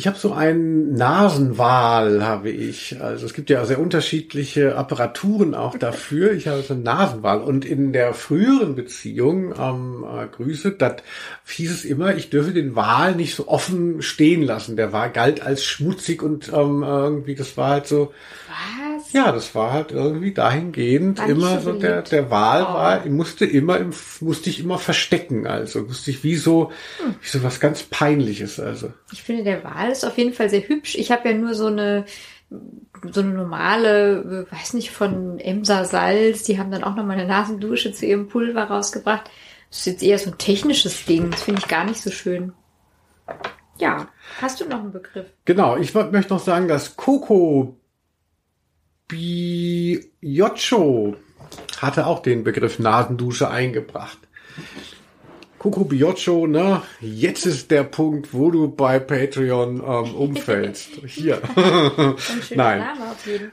[0.00, 3.02] Ich habe so einen Nasenwal, habe ich.
[3.02, 6.32] Also es gibt ja sehr unterschiedliche Apparaturen auch dafür.
[6.32, 7.42] Ich habe so einen Nasenwal.
[7.42, 11.02] Und in der früheren Beziehung, ähm, äh, Grüße, das
[11.48, 14.74] hieß es immer, ich dürfe den Wal nicht so offen stehen lassen.
[14.76, 18.14] Der war galt als schmutzig und ähm, irgendwie, das war halt so,
[18.48, 19.12] Was?
[19.12, 22.72] ja, das war halt irgendwie dahingehend War immer so so, der, der Wal Oh.
[22.72, 23.90] war, musste immer im,
[24.20, 25.46] musste ich immer verstecken.
[25.46, 26.70] Also musste ich wie so,
[27.04, 27.16] Hm.
[27.20, 28.58] wie so was ganz Peinliches.
[28.58, 28.94] Also.
[29.12, 30.94] Ich finde, der Wal ist auf jeden Fall sehr hübsch.
[30.96, 32.04] Ich habe ja nur so eine
[33.12, 36.42] so eine normale, weiß nicht, von Emser Salz.
[36.42, 39.30] Die haben dann auch noch mal eine Nasendusche zu ihrem Pulver rausgebracht.
[39.70, 41.30] Das ist jetzt eher so ein technisches Ding.
[41.30, 42.52] Das finde ich gar nicht so schön.
[43.78, 44.08] Ja,
[44.40, 45.26] hast du noch einen Begriff?
[45.44, 47.76] Genau, ich möchte noch sagen, dass Coco
[49.08, 50.26] Bioccio
[51.80, 54.18] hatte auch den Begriff Nasendusche eingebracht.
[55.60, 56.80] Coco Bioccio, ne?
[57.02, 60.92] Jetzt ist der Punkt, wo du bei Patreon ähm, umfällst.
[61.06, 61.42] Hier.
[62.54, 62.82] Nein.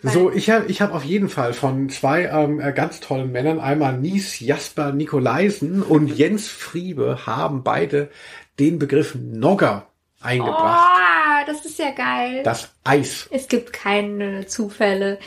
[0.04, 3.60] So, ich habe ich hab auf jeden Fall von zwei ähm, äh, ganz tollen Männern,
[3.60, 8.10] einmal Nies Jasper Nikolaisen und Jens Friebe, haben beide
[8.58, 9.88] den Begriff Nogger
[10.22, 10.90] eingebracht.
[10.90, 12.42] Oh, das ist ja geil.
[12.42, 13.28] Das Eis.
[13.32, 15.20] Es gibt keine Zufälle.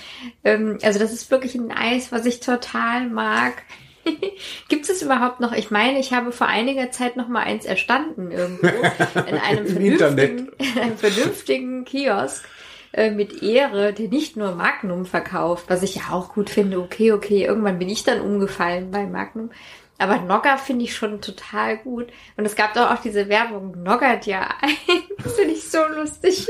[0.44, 3.64] Ähm, also das ist wirklich ein Eis, was ich total mag.
[4.68, 5.52] Gibt es überhaupt noch?
[5.52, 8.66] Ich meine, ich habe vor einiger Zeit noch mal eins erstanden irgendwo
[9.28, 12.48] in einem vernünftigen, in einem vernünftigen Kiosk
[12.92, 16.80] äh, mit Ehre, der nicht nur Magnum verkauft, was ich ja auch gut finde.
[16.80, 19.50] Okay, okay, irgendwann bin ich dann umgefallen bei Magnum.
[19.98, 22.08] Aber Nogger finde ich schon total gut.
[22.36, 25.02] Und es gab doch auch diese Werbung, Noggert ja ein.
[25.22, 26.48] Das finde ich so lustig.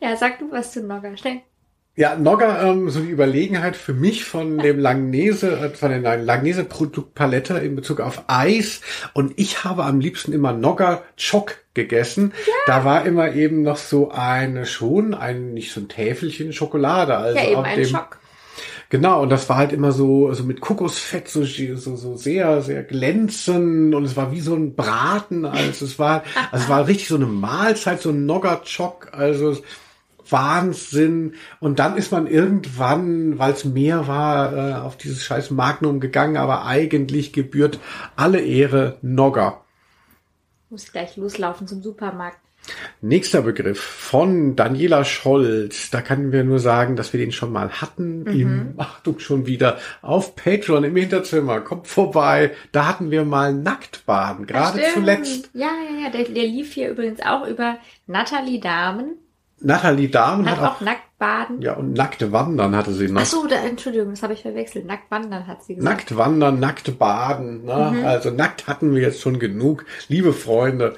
[0.00, 1.42] ja, sag du was zu Nogger, schnell.
[1.96, 6.64] Ja, Nogger, ähm, so die Überlegenheit für mich von dem Langnese, äh, von der Langnese
[6.64, 8.80] Produktpalette in Bezug auf Eis.
[9.12, 12.32] Und ich habe am liebsten immer Nogger Choc gegessen.
[12.66, 17.16] Da war immer eben noch so eine schon, ein, nicht so ein Täfelchen Schokolade.
[17.16, 18.18] Also Ja, eben ein dem, Schock.
[18.88, 22.82] Genau, und das war halt immer so, also mit Kokosfett so, so, so sehr, sehr
[22.82, 27.06] glänzend und es war wie so ein Braten, also es war, also es war richtig
[27.06, 29.56] so eine Mahlzeit, so ein Nogger-Chock, also
[30.32, 31.34] Wahnsinn.
[31.60, 36.36] Und dann ist man irgendwann, weil es mehr war, äh, auf dieses scheiß Magnum gegangen,
[36.36, 37.78] aber eigentlich gebührt
[38.16, 39.64] alle Ehre Nogger.
[40.68, 42.38] Muss gleich loslaufen zum Supermarkt.
[43.00, 45.90] Nächster Begriff von Daniela Scholz.
[45.90, 48.26] Da können wir nur sagen, dass wir den schon mal hatten.
[48.26, 51.60] Im, Achtung, schon wieder auf Patreon im Hinterzimmer.
[51.62, 52.52] Kommt vorbei.
[52.72, 54.46] Da hatten wir mal Nacktbaden.
[54.46, 55.50] Gerade zuletzt.
[55.54, 56.10] Ja, ja, ja.
[56.10, 59.16] Der, der lief hier übrigens auch über Nathalie Dahmen.
[59.60, 61.60] Nathalie Dahmen Hat hat auch nackt baden.
[61.60, 63.20] Ja, und nackte Wandern hatte sie noch.
[63.20, 64.86] Ach so, da, Entschuldigung, das habe ich verwechselt.
[64.86, 65.96] Nackt wandern hat sie gesagt.
[65.96, 67.66] Nackt wandern, nackt baden.
[67.66, 67.92] Ne?
[67.94, 68.04] Mhm.
[68.04, 69.84] Also nackt hatten wir jetzt schon genug.
[70.08, 70.96] Liebe Freunde,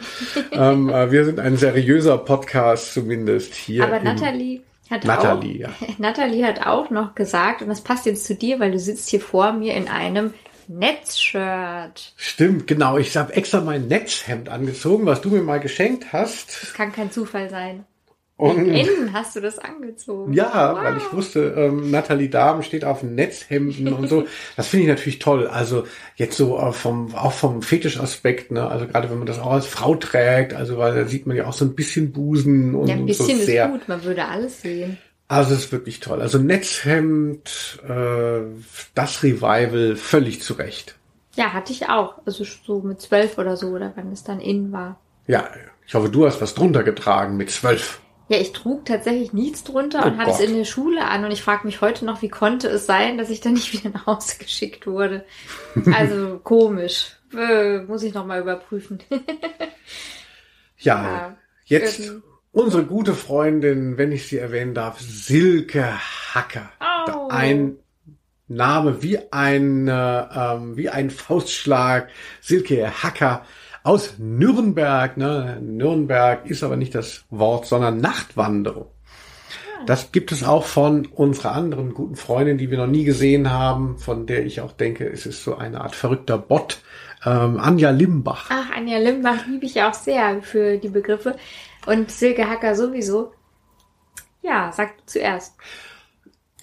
[0.52, 3.84] ähm, äh, wir sind ein seriöser Podcast zumindest hier.
[3.84, 5.86] Aber Nathalie hat Nathalie, auch, ja.
[5.98, 9.20] Nathalie hat auch noch gesagt, und das passt jetzt zu dir, weil du sitzt hier
[9.20, 10.32] vor mir in einem
[10.68, 12.14] Netzshirt.
[12.16, 12.96] Stimmt, genau.
[12.96, 16.62] Ich habe extra mein Netzhemd angezogen, was du mir mal geschenkt hast.
[16.62, 17.84] Das kann kein Zufall sein.
[18.50, 20.32] Und Innen hast du das angezogen.
[20.32, 20.82] ja, Wow.
[20.84, 24.24] weil ich wusste, ähm, Nathalie Dahmen steht auf Netzhemden und so.
[24.56, 25.46] Das finde ich natürlich toll.
[25.46, 25.84] Also
[26.16, 28.66] jetzt so äh, vom, auch vom Fetischaspekt, ne?
[28.68, 31.46] Also gerade wenn man das auch als Frau trägt, also weil da sieht man ja
[31.46, 33.68] auch so ein bisschen Busen und, Ja, ein und so bisschen ist sehr.
[33.68, 34.98] gut, man würde alles sehen.
[35.28, 36.20] Also es ist wirklich toll.
[36.20, 38.40] Also Netzhemd, äh,
[38.94, 40.96] das Revival völlig zurecht.
[41.36, 42.14] Ja, hatte ich auch.
[42.26, 45.00] Also so mit zwölf oder so, oder wann es dann in war.
[45.26, 45.48] Ja,
[45.86, 48.00] ich hoffe, du hast was drunter getragen mit zwölf.
[48.32, 51.32] Ja, ich trug tatsächlich nichts drunter Oh und hatte es in der Schule an und
[51.32, 54.06] ich frage mich heute noch, wie konnte es sein, dass ich dann nicht wieder nach
[54.06, 55.26] Hause geschickt wurde.
[55.94, 57.16] Also komisch.
[57.36, 59.00] Äh, muss ich nochmal überprüfen.
[60.78, 62.22] Ja, Ja, jetzt ähm.
[62.52, 65.92] unsere gute Freundin, wenn ich sie erwähnen darf, Silke
[66.34, 66.70] Hacker.
[67.14, 67.28] Oh.
[67.28, 67.76] Ein
[68.48, 72.08] Name wie ein, äh, wie ein Faustschlag.
[72.40, 73.44] Silke Hacker
[73.82, 75.16] aus Nürnberg.
[75.16, 75.58] Ne?
[75.60, 78.86] Nürnberg ist aber nicht das Wort, sondern Nachtwanderung.
[79.86, 83.98] Das gibt es auch von unserer anderen guten Freundin, die wir noch nie gesehen haben,
[83.98, 86.80] von der ich auch denke, es ist so eine Art verrückter Bot.
[87.24, 88.46] Ähm, Anja Limbach.
[88.50, 91.36] Ach, Anja Limbach liebe ich auch sehr für die Begriffe.
[91.86, 93.32] Und Silke Hacker sowieso.
[94.42, 95.56] Ja, sag du zuerst.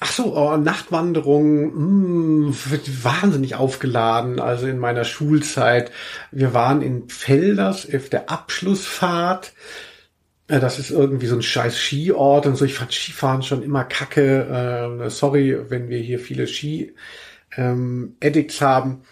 [0.02, 4.40] Ach so, oh, Nachtwanderung, mh, wird wahnsinnig aufgeladen.
[4.40, 5.92] Also in meiner Schulzeit.
[6.32, 9.54] Wir waren in Felders auf der Abschlussfahrt.
[10.48, 12.66] Äh, Das ist irgendwie so ein scheiß Skiort und so.
[12.66, 15.00] Ich fand Skifahren schon immer kacke.
[15.06, 16.94] Äh, sorry, wenn wir hier viele Ski
[17.58, 18.16] ähm,
[18.62, 19.04] haben.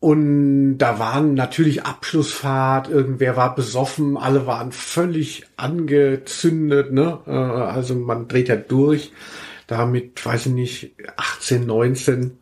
[0.00, 7.18] Und da waren natürlich Abschlussfahrt, irgendwer war besoffen, alle waren völlig angezündet, ne?
[7.26, 9.10] Äh, Also man dreht ja durch.
[9.68, 12.38] Damit, weiß ich nicht, 18, 19.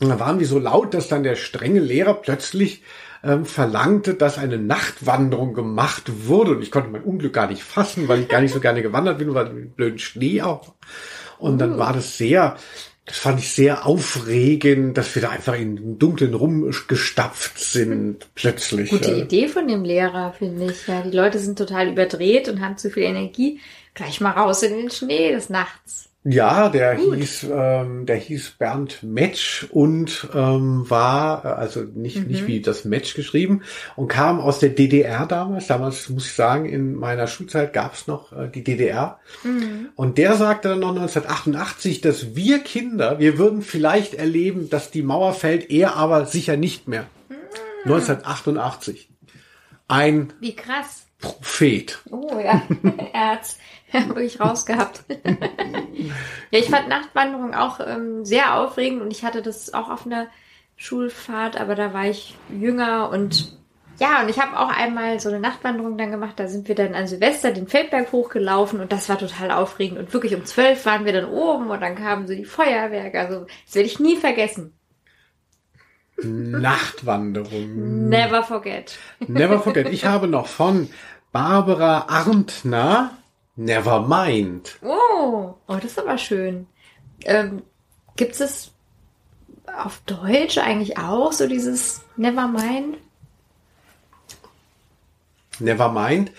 [0.00, 2.82] Und da waren wir so laut, dass dann der strenge Lehrer plötzlich
[3.24, 6.52] ähm, verlangte, dass eine Nachtwanderung gemacht wurde.
[6.52, 9.18] Und ich konnte mein Unglück gar nicht fassen, weil ich gar nicht so gerne gewandert
[9.18, 10.74] bin, weil blöden Schnee auch.
[11.38, 12.56] Und dann war das sehr,
[13.04, 18.90] das fand ich sehr aufregend, dass wir da einfach in den Dunklen rumgestapft sind, plötzlich.
[18.90, 20.86] Gute Idee von dem Lehrer, finde ich.
[20.86, 23.60] Ja, die Leute sind total überdreht und haben zu viel Energie.
[23.98, 26.08] Gleich mal raus in den Schnee des Nachts.
[26.22, 32.46] Ja, der hieß, ähm, der hieß Bernd Metsch und ähm, war, äh, also nicht, nicht
[32.46, 33.62] wie das Match geschrieben,
[33.96, 35.66] und kam aus der DDR damals.
[35.66, 39.18] Damals muss ich sagen, in meiner Schulzeit gab es noch äh, die DDR.
[39.96, 45.02] Und der sagte dann noch 1988, dass wir Kinder, wir würden vielleicht erleben, dass die
[45.02, 47.06] Mauer fällt, er aber sicher nicht mehr.
[47.84, 49.08] 1988.
[49.88, 51.08] Ein Wie krass.
[51.20, 51.98] Prophet.
[52.10, 52.62] Oh ja,
[53.12, 53.58] er hat's
[54.08, 55.04] wirklich rausgehabt.
[56.50, 60.26] ja, ich fand Nachtwanderung auch ähm, sehr aufregend und ich hatte das auch auf einer
[60.76, 63.58] Schulfahrt, aber da war ich jünger und
[64.00, 66.34] ja, und ich habe auch einmal so eine Nachtwanderung dann gemacht.
[66.36, 69.98] Da sind wir dann an Silvester den Feldberg hochgelaufen und das war total aufregend.
[69.98, 73.18] Und wirklich um zwölf waren wir dann oben und dann kamen so die Feuerwerke.
[73.18, 74.78] Also das werde ich nie vergessen.
[76.22, 78.08] Nachtwanderung.
[78.08, 78.98] Never forget.
[79.26, 79.88] Never forget.
[79.92, 80.88] Ich habe noch von
[81.32, 83.18] Barbara Arndtner
[83.58, 84.78] Nevermind.
[84.82, 86.68] Oh, oh, das ist aber schön.
[87.24, 87.62] Ähm,
[88.14, 88.70] Gibt es
[89.76, 92.98] auf Deutsch eigentlich auch so dieses Nevermind?
[95.58, 96.30] Nevermind.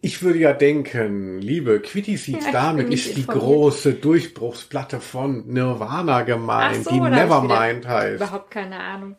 [0.00, 6.22] Ich würde ja denken, liebe Quitty Seeds, Ja, damit ist die große Durchbruchsplatte von Nirvana
[6.22, 8.22] gemeint, die hab ich Nevermind heißt.
[8.22, 9.16] Überhaupt keine Ahnung.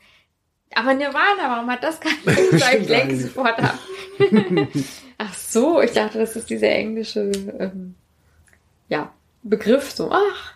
[0.76, 3.22] Aber Nirvana, warum hat das keinen Sag ich Stimmt lenk eigentlich.
[3.22, 3.80] sofort ab.
[5.18, 7.96] Ach so, ich dachte, das ist dieser englische ähm,
[8.90, 9.14] ja,
[9.44, 10.12] Begriff so.
[10.12, 10.54] Ach,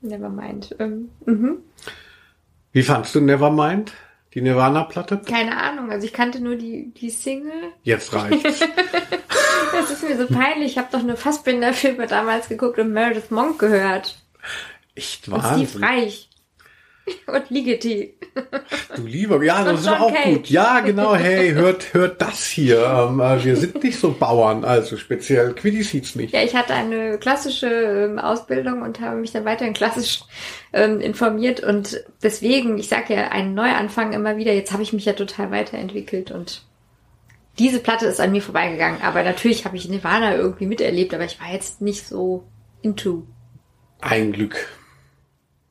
[0.00, 0.74] Nevermind.
[0.78, 1.58] Ähm, mhm.
[2.72, 3.92] Wie fandst du Nevermind?
[4.34, 5.22] Die Nirvana-Platte?
[5.28, 7.72] Keine Ahnung, also ich kannte nur die, die Single.
[7.82, 8.60] Jetzt reicht's.
[9.72, 10.72] Das ist mir so peinlich.
[10.72, 14.18] Ich habe doch eine Fassbinder-Filme damals geguckt und Meredith Monk gehört.
[14.94, 15.84] Echt Und Steve Wahnsinn.
[15.84, 16.28] Reich.
[17.26, 18.14] Und Ligeti.
[18.94, 20.24] Du lieber, ja, das ist auch Cage.
[20.24, 20.50] gut.
[20.50, 22.84] Ja, genau, hey, hört, hört das hier.
[22.84, 26.32] Ähm, äh, wir sind nicht so Bauern, also speziell Quiddy sieht's nicht.
[26.32, 30.20] Ja, ich hatte eine klassische ähm, Ausbildung und habe mich dann weiterhin klassisch
[30.72, 35.04] ähm, informiert und deswegen, ich sage ja, einen Neuanfang immer wieder, jetzt habe ich mich
[35.04, 36.62] ja total weiterentwickelt und
[37.58, 41.40] diese Platte ist an mir vorbeigegangen, aber natürlich habe ich Nirvana irgendwie miterlebt, aber ich
[41.40, 42.44] war jetzt nicht so
[42.80, 43.26] into.
[44.00, 44.68] Ein Glück.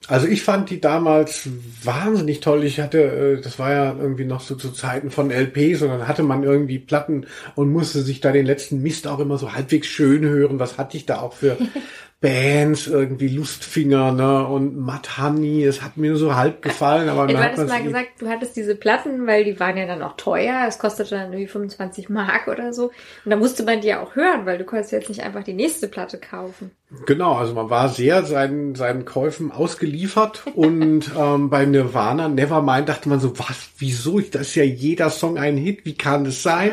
[0.07, 1.48] Also ich fand die damals
[1.84, 2.64] wahnsinnig toll.
[2.64, 6.07] Ich hatte, äh, das war ja irgendwie noch so zu Zeiten von LPs und dann
[6.07, 9.88] hatte man irgendwie Platten und musste sich da den letzten Mist auch immer so halbwegs
[9.88, 10.60] schön hören.
[10.60, 11.57] Was hatte ich da auch für
[12.22, 15.64] Bands, irgendwie Lustfinger, ne, und Matt Honey.
[15.64, 19.26] Es hat mir so halb gefallen, aber du hattest mal gesagt, du hattest diese Platten,
[19.26, 20.65] weil die waren ja dann auch teuer.
[20.68, 22.91] Es kostete dann irgendwie 25 Mark oder so.
[23.26, 25.56] Und da musste man die ja auch hören, weil du konntest jetzt nicht einfach die
[25.56, 26.69] nächste Platte kaufen.
[27.07, 33.10] Genau, also man war sehr seinen, seinen Käufen ausgeliefert und ähm, bei Nirvana, Nevermind, dachte
[33.10, 34.19] man so, was, wieso?
[34.19, 36.72] Das ist ja jeder Song ein Hit, wie kann das sein?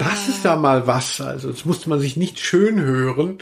[0.00, 1.20] Das ist da mal was.
[1.20, 3.38] Also das musste man sich nicht schön hören.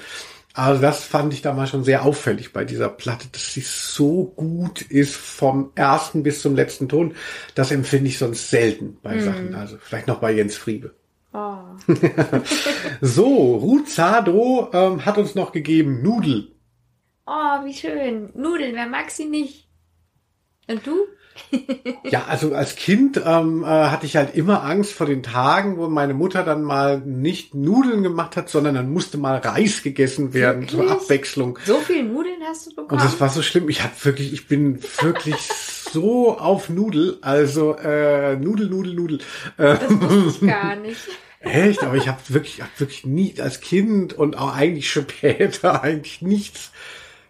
[0.57, 4.81] Also das fand ich damals schon sehr auffällig bei dieser Platte, dass sie so gut
[4.81, 7.15] ist vom ersten bis zum letzten Ton.
[7.55, 9.55] Das empfinde ich sonst selten bei Sachen.
[9.55, 10.95] Also vielleicht noch bei Jens Friebe.
[11.35, 11.59] Oh.
[13.03, 16.53] So, Ruzado ähm, hat uns noch gegeben Nudel.
[17.27, 18.31] oh, wie schön.
[18.35, 19.69] Nudeln, wer mag sie nicht?
[20.69, 21.07] Und du?
[22.11, 25.89] Ja, also als Kind ähm, äh, hatte ich halt immer Angst vor den Tagen, wo
[25.89, 30.69] meine Mutter dann mal nicht Nudeln gemacht hat, sondern dann musste mal Reis gegessen werden
[30.69, 31.01] zur Wirklich?
[31.01, 31.59] Abwechslung.
[31.65, 33.03] So viel Nudeln hast du Und bekommen?
[33.03, 33.69] das war so schlimm.
[33.69, 35.37] Ich hatte wirklich, ich bin wirklich
[35.93, 39.19] so auf Nudel, also äh, Nudel, Nudel, Nudel.
[39.57, 41.01] Das wusste ich gar nicht.
[41.41, 46.23] echt, aber ich habe wirklich, hab wirklich nie als Kind und auch eigentlich später eigentlich
[46.23, 46.71] nichts.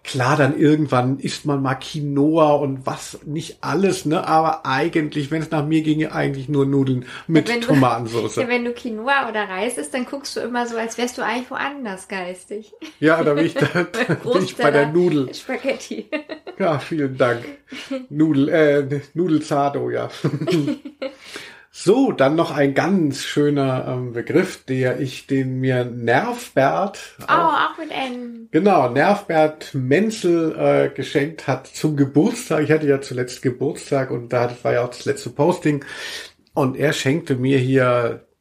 [0.07, 4.27] Klar, dann irgendwann isst man mal Quinoa und was nicht alles, ne?
[4.27, 8.37] Aber eigentlich, wenn es nach mir ginge, eigentlich nur Nudeln mit du- Tomatensauce.
[8.37, 11.23] Ja, wenn du Quinoa oder Reis isst, dann guckst du immer so, als wärst du
[11.23, 12.73] eigentlich woanders geistig.
[13.01, 15.35] Ja, da bin ich, da, da bin ich bei der Nudel.
[15.35, 16.09] Spaghetti.
[16.59, 17.45] Ja, vielen Dank.
[18.09, 20.09] Nudel, äh, Nudelzado, ja.
[21.79, 27.77] So, dann noch ein ganz schöner ähm, Begriff, der ich, den mir Nervbert, Oh, auch
[27.77, 28.49] mit N.
[28.51, 32.63] genau, Nervbert Menzel äh, geschenkt hat zum Geburtstag.
[32.65, 35.85] Ich hatte ja zuletzt Geburtstag und da war ja auch das letzte Posting.
[36.55, 38.26] Und er schenkte mir hier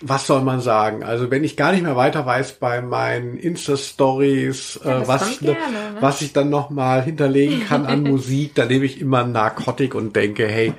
[0.00, 1.02] Was soll man sagen?
[1.02, 5.54] Also wenn ich gar nicht mehr weiter weiß bei meinen Insta-Stories, Ja, äh, was, ne-
[5.54, 5.96] gerne, ne?
[6.00, 10.14] was ich dann noch mal hinterlegen kann an Musik, da nehme ich immer Narkotik und
[10.14, 10.72] denke, hey,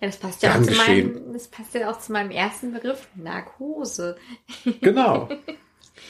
[0.00, 3.08] Ja, das passt ja auch zu meinem, das passt ja auch zu meinem ersten Begriff,
[3.16, 4.16] Narkose.
[4.80, 5.28] Genau.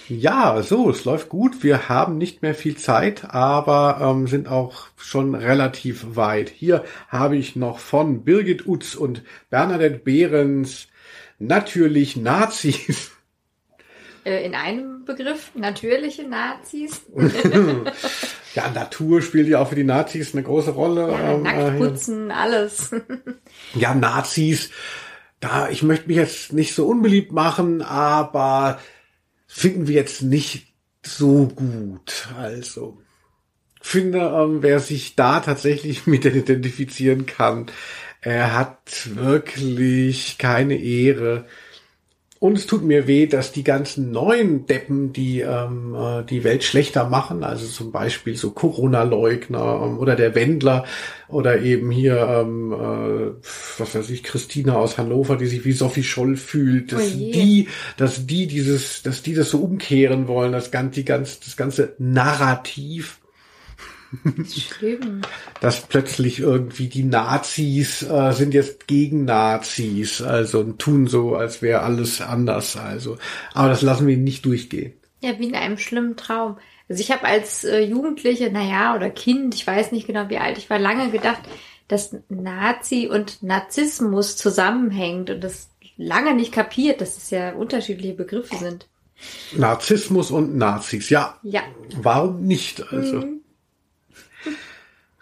[0.08, 1.62] Ja, so, es läuft gut.
[1.62, 6.50] Wir haben nicht mehr viel Zeit, aber ähm, sind auch schon relativ weit.
[6.50, 10.88] Hier habe ich noch von Birgit Utz und Bernadette Behrens
[11.46, 13.10] natürlich Nazis.
[14.24, 17.02] Äh, in einem Begriff, natürliche Nazis.
[18.54, 21.10] Ja, Natur spielt ja auch für die Nazis eine große Rolle.
[21.10, 21.88] Ja, ähm, äh, nackt hier.
[21.88, 22.90] putzen, alles.
[23.74, 24.70] ja, Nazis.
[25.40, 28.78] Da, ich möchte mich jetzt nicht so unbeliebt machen, aber
[29.46, 30.66] finden wir jetzt nicht
[31.02, 32.28] so gut.
[32.38, 32.98] Also,
[33.80, 37.66] finde, ähm, wer sich da tatsächlich mit identifizieren kann,
[38.22, 41.44] er hat wirklich keine Ehre.
[42.38, 46.64] Und es tut mir weh, dass die ganzen neuen Deppen, die ähm, äh, die Welt
[46.64, 50.84] schlechter machen, also zum Beispiel so Corona-Leugner ähm, oder der Wendler
[51.28, 53.44] oder eben hier, ähm, äh,
[53.78, 57.68] was weiß ich, Christina aus Hannover, die sich wie Sophie Scholl fühlt, dass Oh die,
[57.96, 61.94] dass die dieses, dass die das so umkehren wollen, das ganze, die ganz, das ganze
[61.98, 63.20] Narrativ
[64.46, 65.22] Schlimm.
[65.60, 71.62] dass plötzlich irgendwie die Nazis äh, sind jetzt gegen Nazis, also und tun so, als
[71.62, 72.76] wäre alles anders.
[72.76, 73.18] Also,
[73.54, 74.94] aber das lassen wir nicht durchgehen.
[75.20, 76.58] Ja, wie in einem schlimmen Traum.
[76.88, 80.58] Also ich habe als äh, Jugendliche, naja, oder Kind, ich weiß nicht genau wie alt,
[80.58, 81.42] ich war lange gedacht,
[81.88, 88.56] dass Nazi und Narzissmus zusammenhängt und das lange nicht kapiert, dass es ja unterschiedliche Begriffe
[88.56, 88.88] sind.
[89.56, 91.62] Narzissmus und Nazis, ja, Ja,
[92.00, 92.92] warum nicht?
[92.92, 93.18] Also.
[93.18, 93.41] Mhm.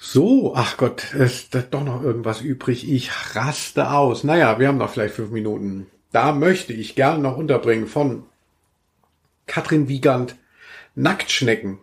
[0.02, 2.90] So, ach Gott, ist doch noch irgendwas übrig.
[2.90, 4.24] Ich raste aus.
[4.24, 5.88] Naja, wir haben noch vielleicht fünf Minuten.
[6.10, 8.24] Da möchte ich gerne noch unterbringen von
[9.46, 10.36] Katrin Wiegand
[10.94, 11.80] Nacktschnecken.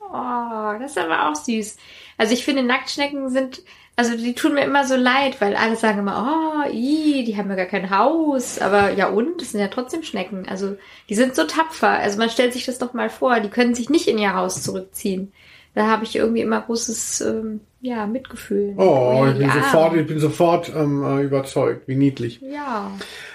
[0.00, 1.76] Oh, das ist aber auch süß.
[2.18, 3.62] Also ich finde, Nacktschnecken sind,
[3.94, 7.50] also die tun mir immer so leid, weil alle sagen immer, oh, ii, die haben
[7.50, 8.58] ja gar kein Haus.
[8.58, 10.48] Aber ja und, das sind ja trotzdem Schnecken.
[10.48, 10.76] Also
[11.08, 12.00] die sind so tapfer.
[12.00, 14.60] Also man stellt sich das doch mal vor, die können sich nicht in ihr Haus
[14.60, 15.32] zurückziehen.
[15.78, 18.74] Da habe ich irgendwie immer großes ähm, ja, Mitgefühl.
[18.78, 19.54] Oh, ich bin ja.
[19.54, 21.86] sofort, ich bin sofort ähm, äh, überzeugt.
[21.86, 22.40] Wie niedlich.
[22.40, 22.90] Ja.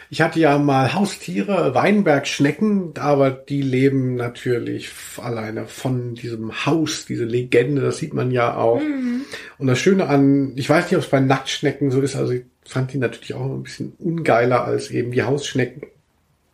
[0.09, 4.91] Ich hatte ja mal Haustiere, Weinbergschnecken, aber die leben natürlich
[5.21, 8.81] alleine von diesem Haus, diese Legende, das sieht man ja auch.
[8.81, 9.21] Mhm.
[9.57, 12.43] Und das Schöne an, ich weiß nicht, ob es bei Nacktschnecken so ist, also ich
[12.65, 15.83] fand die natürlich auch ein bisschen ungeiler als eben die Hausschnecken.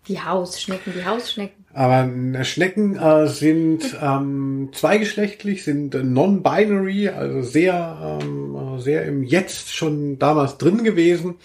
[0.08, 1.59] Die Hausschnecken, die Hausschnecken.
[1.74, 2.10] Aber
[2.44, 10.58] Schnecken äh, sind ähm, zweigeschlechtlich, sind non-binary, also sehr, ähm, sehr im Jetzt schon damals
[10.58, 11.36] drin gewesen.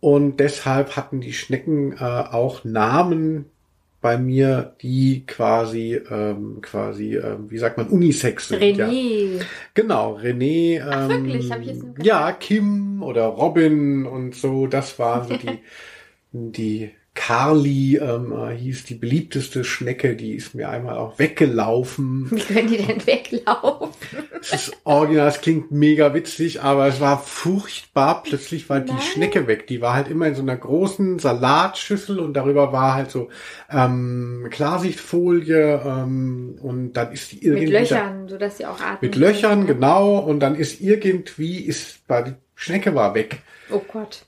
[0.00, 3.44] Und deshalb hatten die Schnecken äh, auch Namen
[4.00, 8.60] bei mir, die quasi, ähm, quasi, äh, wie sagt man, Unisex sind.
[8.60, 9.36] René.
[9.36, 9.44] Ja.
[9.74, 10.80] Genau, René.
[10.80, 11.52] Ähm, Ach, wirklich?
[11.52, 15.60] Hab ich jetzt ja, Kim oder Robin und so, das waren so die,
[16.32, 22.30] die Carly ähm, äh, hieß die beliebteste Schnecke, die ist mir einmal auch weggelaufen.
[22.30, 23.94] Wie können die denn weglaufen?
[24.32, 28.22] Das ist original, das klingt mega witzig, aber es war furchtbar.
[28.22, 28.96] Plötzlich war Nein.
[28.96, 29.66] die Schnecke weg.
[29.66, 33.28] Die war halt immer in so einer großen Salatschüssel und darüber war halt so
[33.70, 37.66] ähm, Klarsichtfolie ähm, und dann ist die irgendwie...
[37.66, 38.98] Mit Löchern, so dass sie auch atmen.
[39.02, 40.18] Mit Löchern, genau.
[40.18, 43.42] Und dann ist irgendwie, ist, war die Schnecke war weg.
[43.70, 44.24] Oh Gott.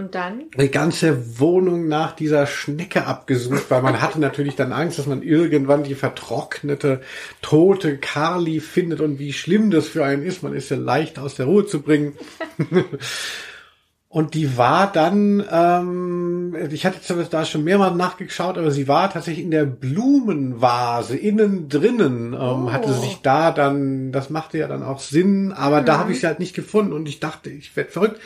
[0.00, 0.44] Und dann?
[0.56, 5.20] Die ganze Wohnung nach dieser Schnecke abgesucht, weil man hatte natürlich dann Angst, dass man
[5.20, 7.02] irgendwann die vertrocknete,
[7.42, 10.42] tote Carly findet und wie schlimm das für einen ist.
[10.42, 12.14] Man ist ja leicht aus der Ruhe zu bringen.
[14.08, 16.98] und die war dann, ähm, ich hatte
[17.30, 22.72] da schon mehrmals nachgeschaut, aber sie war tatsächlich in der Blumenvase innen drinnen, ähm, oh.
[22.72, 25.84] hatte sich da dann, das machte ja dann auch Sinn, aber mhm.
[25.84, 28.18] da habe ich sie halt nicht gefunden und ich dachte, ich werde verrückt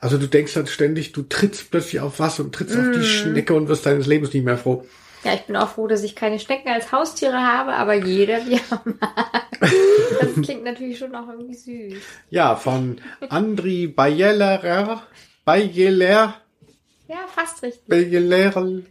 [0.00, 2.80] also du denkst dann ständig, du trittst plötzlich auf was und trittst mm.
[2.80, 3.04] auf die mm.
[3.04, 4.86] Schnecke und wirst deines Lebens nicht mehr froh.
[5.24, 8.54] Ja, ich bin auch froh, dass ich keine Schnecken als Haustiere habe, aber jeder wie
[8.54, 9.46] er mag.
[10.20, 12.02] Das klingt natürlich schon auch irgendwie süß.
[12.30, 12.98] Ja, von
[13.28, 15.02] Andri Bayeler,
[15.44, 16.34] Bayeler.
[17.06, 17.86] Ja, fast richtig.
[17.86, 18.82] Bayeler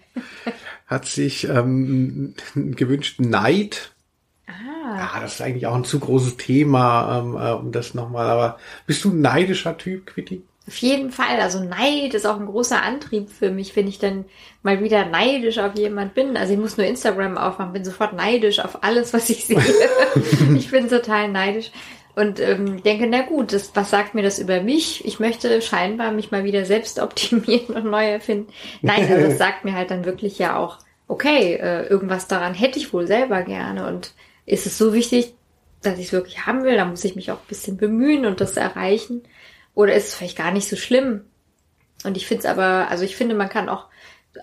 [0.86, 3.94] hat sich ähm, gewünscht Neid.
[4.48, 4.98] Ah.
[4.98, 8.28] Ja, das ist eigentlich auch ein zu großes Thema, ähm, äh, um das nochmal.
[8.28, 10.44] Aber bist du ein neidischer Typ, Quitty?
[10.70, 11.40] Auf jeden Fall.
[11.42, 14.26] Also Neid ist auch ein großer Antrieb für mich, wenn ich dann
[14.62, 16.38] mal wieder neidisch auf jemand bin.
[16.38, 19.60] Also ich muss nur Instagram aufmachen, bin sofort neidisch auf alles, was ich sehe.
[20.56, 21.72] ich bin total neidisch
[22.14, 25.04] und ähm, denke, na gut, das, was sagt mir das über mich?
[25.06, 28.54] Ich möchte scheinbar mich mal wieder selbst optimieren und neu erfinden.
[28.84, 30.78] Nein, also das sagt mir halt dann wirklich ja auch,
[31.08, 34.12] okay, äh, irgendwas daran hätte ich wohl selber gerne und
[34.46, 35.34] ist es so wichtig,
[35.82, 38.40] dass ich es wirklich haben will, da muss ich mich auch ein bisschen bemühen und
[38.40, 39.24] das erreichen.
[39.80, 41.22] Oder ist es vielleicht gar nicht so schlimm?
[42.04, 43.86] Und ich finde es aber, also ich finde, man kann auch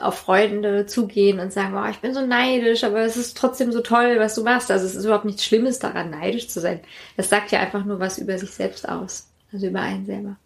[0.00, 3.82] auf Freunde zugehen und sagen, oh, ich bin so neidisch, aber es ist trotzdem so
[3.82, 4.70] toll, was du machst.
[4.70, 6.80] Also es ist überhaupt nichts Schlimmes daran, neidisch zu sein.
[7.18, 9.28] Das sagt ja einfach nur was über sich selbst aus.
[9.52, 10.38] Also über einen selber.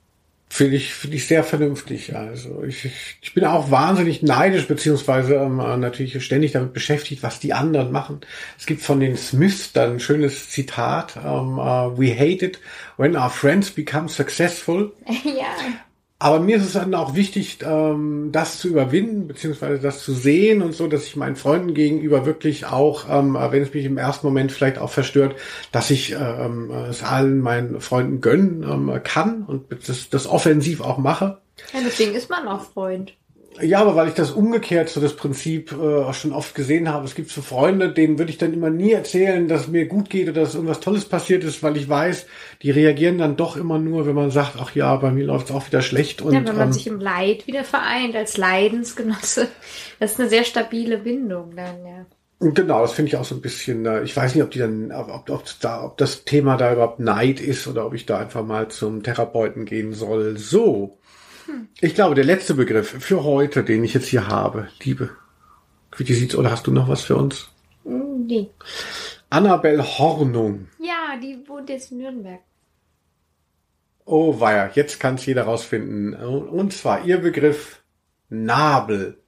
[0.53, 2.17] Finde ich, finde ich sehr vernünftig.
[2.17, 2.91] Also ich,
[3.23, 8.21] ich bin auch wahnsinnig neidisch, beziehungsweise ähm, natürlich ständig damit beschäftigt, was die anderen machen.
[8.59, 12.59] Es gibt von den Smiths dann ein schönes Zitat, ähm, uh, We hate it
[12.97, 14.93] when our friends become successful.
[15.25, 15.55] ja.
[16.23, 20.61] Aber mir ist es dann auch wichtig, ähm, das zu überwinden, beziehungsweise das zu sehen
[20.61, 24.27] und so, dass ich meinen Freunden gegenüber wirklich auch, ähm, wenn es mich im ersten
[24.27, 25.35] Moment vielleicht auch verstört,
[25.73, 30.99] dass ich ähm, es allen meinen Freunden gönnen ähm, kann und das, das offensiv auch
[30.99, 31.39] mache.
[31.73, 33.15] Ja, deswegen ist man auch Freund.
[33.63, 37.05] Ja, aber weil ich das umgekehrt so das Prinzip äh, auch schon oft gesehen habe.
[37.05, 40.11] Es gibt so Freunde, denen würde ich dann immer nie erzählen, dass es mir gut
[40.11, 42.27] geht oder dass irgendwas Tolles passiert ist, weil ich weiß,
[42.63, 45.55] die reagieren dann doch immer nur, wenn man sagt, ach ja, bei mir läuft es
[45.55, 46.23] auch wieder schlecht.
[46.23, 49.49] Und, ja, wenn man ähm, sich im Leid wieder vereint als Leidensgenosse,
[49.99, 52.07] das ist eine sehr stabile Bindung dann, ja.
[52.43, 54.93] Genau, das finde ich auch so ein bisschen, äh, ich weiß nicht, ob die dann,
[54.93, 58.43] ob, ob, da, ob das Thema da überhaupt Neid ist oder ob ich da einfach
[58.43, 60.39] mal zum Therapeuten gehen soll.
[60.39, 61.00] So,
[61.81, 65.11] ich glaube, der letzte Begriff für heute, den ich jetzt hier habe, Liebe.
[65.97, 67.51] Wie sieht's, oder hast du noch was für uns?
[67.85, 68.51] Nee.
[69.29, 70.69] Annabel Hornung.
[70.79, 72.41] Ja, die wohnt jetzt in Nürnberg.
[74.05, 76.15] Oh weia, jetzt kann es jeder rausfinden.
[76.15, 77.83] Und zwar ihr Begriff
[78.29, 79.19] Nabel.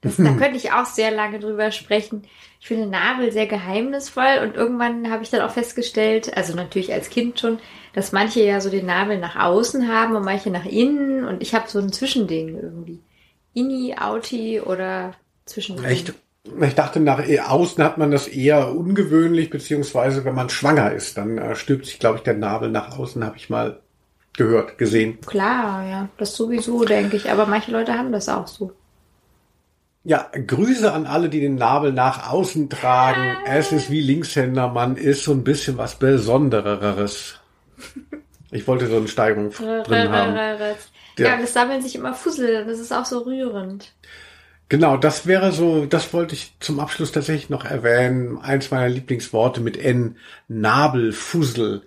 [0.00, 2.22] Das, da könnte ich auch sehr lange drüber sprechen.
[2.60, 7.10] Ich finde Nabel sehr geheimnisvoll und irgendwann habe ich dann auch festgestellt, also natürlich als
[7.10, 7.58] Kind schon,
[7.94, 11.54] dass manche ja so den Nabel nach außen haben und manche nach innen und ich
[11.54, 13.00] habe so ein Zwischending irgendwie.
[13.54, 15.14] Inni, Auti oder
[15.46, 15.84] Zwischending.
[15.84, 16.14] Echt?
[16.60, 21.36] Ich dachte, nach außen hat man das eher ungewöhnlich, beziehungsweise wenn man schwanger ist, dann
[21.36, 23.80] äh, stülpt sich, glaube ich, der Nabel nach außen, habe ich mal
[24.36, 25.20] gehört, gesehen.
[25.26, 27.30] Klar, ja, das sowieso, denke ich.
[27.30, 28.72] Aber manche Leute haben das auch so.
[30.08, 33.36] Ja, Grüße an alle, die den Nabel nach außen tragen.
[33.44, 37.34] Es ist wie Linkshänder, man ist so ein bisschen was Besondereres.
[38.50, 40.58] Ich wollte so eine Steigerung drin haben.
[41.18, 43.92] Ja, und es sammeln sich immer Fussel, das ist auch so rührend.
[44.70, 48.38] Genau, das wäre so, das wollte ich zum Abschluss tatsächlich noch erwähnen.
[48.38, 50.16] Eins meiner Lieblingsworte mit N,
[50.48, 51.82] Nabelfussel.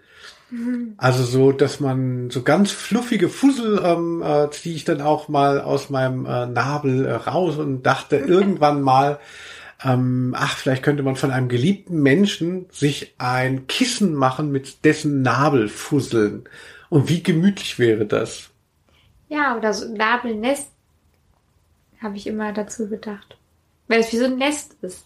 [0.98, 5.62] Also so, dass man so ganz fluffige Fussel ähm, äh, ziehe ich dann auch mal
[5.62, 9.20] aus meinem äh, Nabel äh, raus und dachte irgendwann mal,
[9.84, 15.22] ähm, ach, vielleicht könnte man von einem geliebten Menschen sich ein Kissen machen mit dessen
[15.22, 16.44] Nabelfusseln.
[16.90, 18.50] Und wie gemütlich wäre das?
[19.30, 20.70] Ja, oder so ein Nabelnest
[22.02, 23.38] habe ich immer dazu gedacht.
[23.88, 25.06] Weil es wie so ein Nest ist.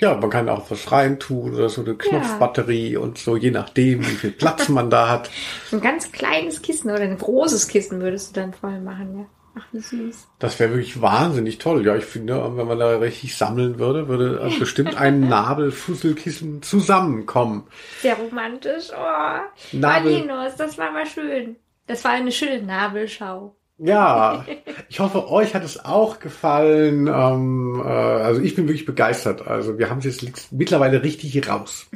[0.00, 2.98] Ja, man kann auch was reintun oder so eine Knopfbatterie ja.
[2.98, 5.30] und so, je nachdem, wie viel Platz man da hat.
[5.72, 9.26] Ein ganz kleines Kissen oder ein großes Kissen würdest du dann voll machen, ja.
[9.54, 10.28] Ach, wie süß.
[10.38, 11.84] Das wäre wirklich wahnsinnig toll.
[11.84, 17.66] Ja, ich finde, wenn man da richtig sammeln würde, würde bestimmt ein Nabelfusselkissen zusammenkommen.
[18.00, 18.88] Sehr romantisch.
[18.92, 19.40] Oh,
[19.72, 21.56] Nabel Linus, das war mal schön.
[21.86, 23.54] Das war eine schöne Nabelschau.
[23.84, 24.44] Ja,
[24.88, 27.08] ich hoffe, euch hat es auch gefallen.
[27.08, 29.48] Ähm, äh, also ich bin wirklich begeistert.
[29.48, 31.88] Also wir haben es jetzt mittlerweile richtig raus.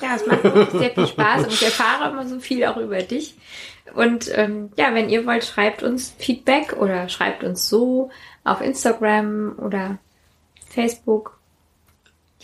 [0.00, 3.02] ja, es macht auch sehr viel Spaß und ich erfahre immer so viel auch über
[3.02, 3.34] dich.
[3.94, 8.08] Und ähm, ja, wenn ihr wollt, schreibt uns Feedback oder schreibt uns so
[8.42, 9.98] auf Instagram oder
[10.66, 11.38] Facebook.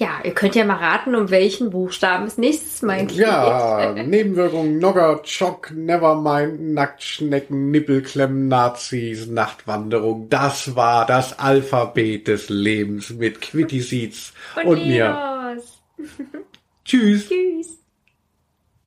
[0.01, 3.18] Ja, ihr könnt ja mal raten, um welchen Buchstaben es nächstes Mal geht.
[3.18, 10.31] Ja, Nebenwirkungen, Nogger, Chock, Nevermind, Nacktschnecken, Nippelklemmen, Nazis, Nachtwanderung.
[10.31, 15.59] Das war das Alphabet des Lebens mit Quitty Seeds und, und mir.
[16.86, 17.28] Tschüss.
[17.28, 17.80] Tschüss.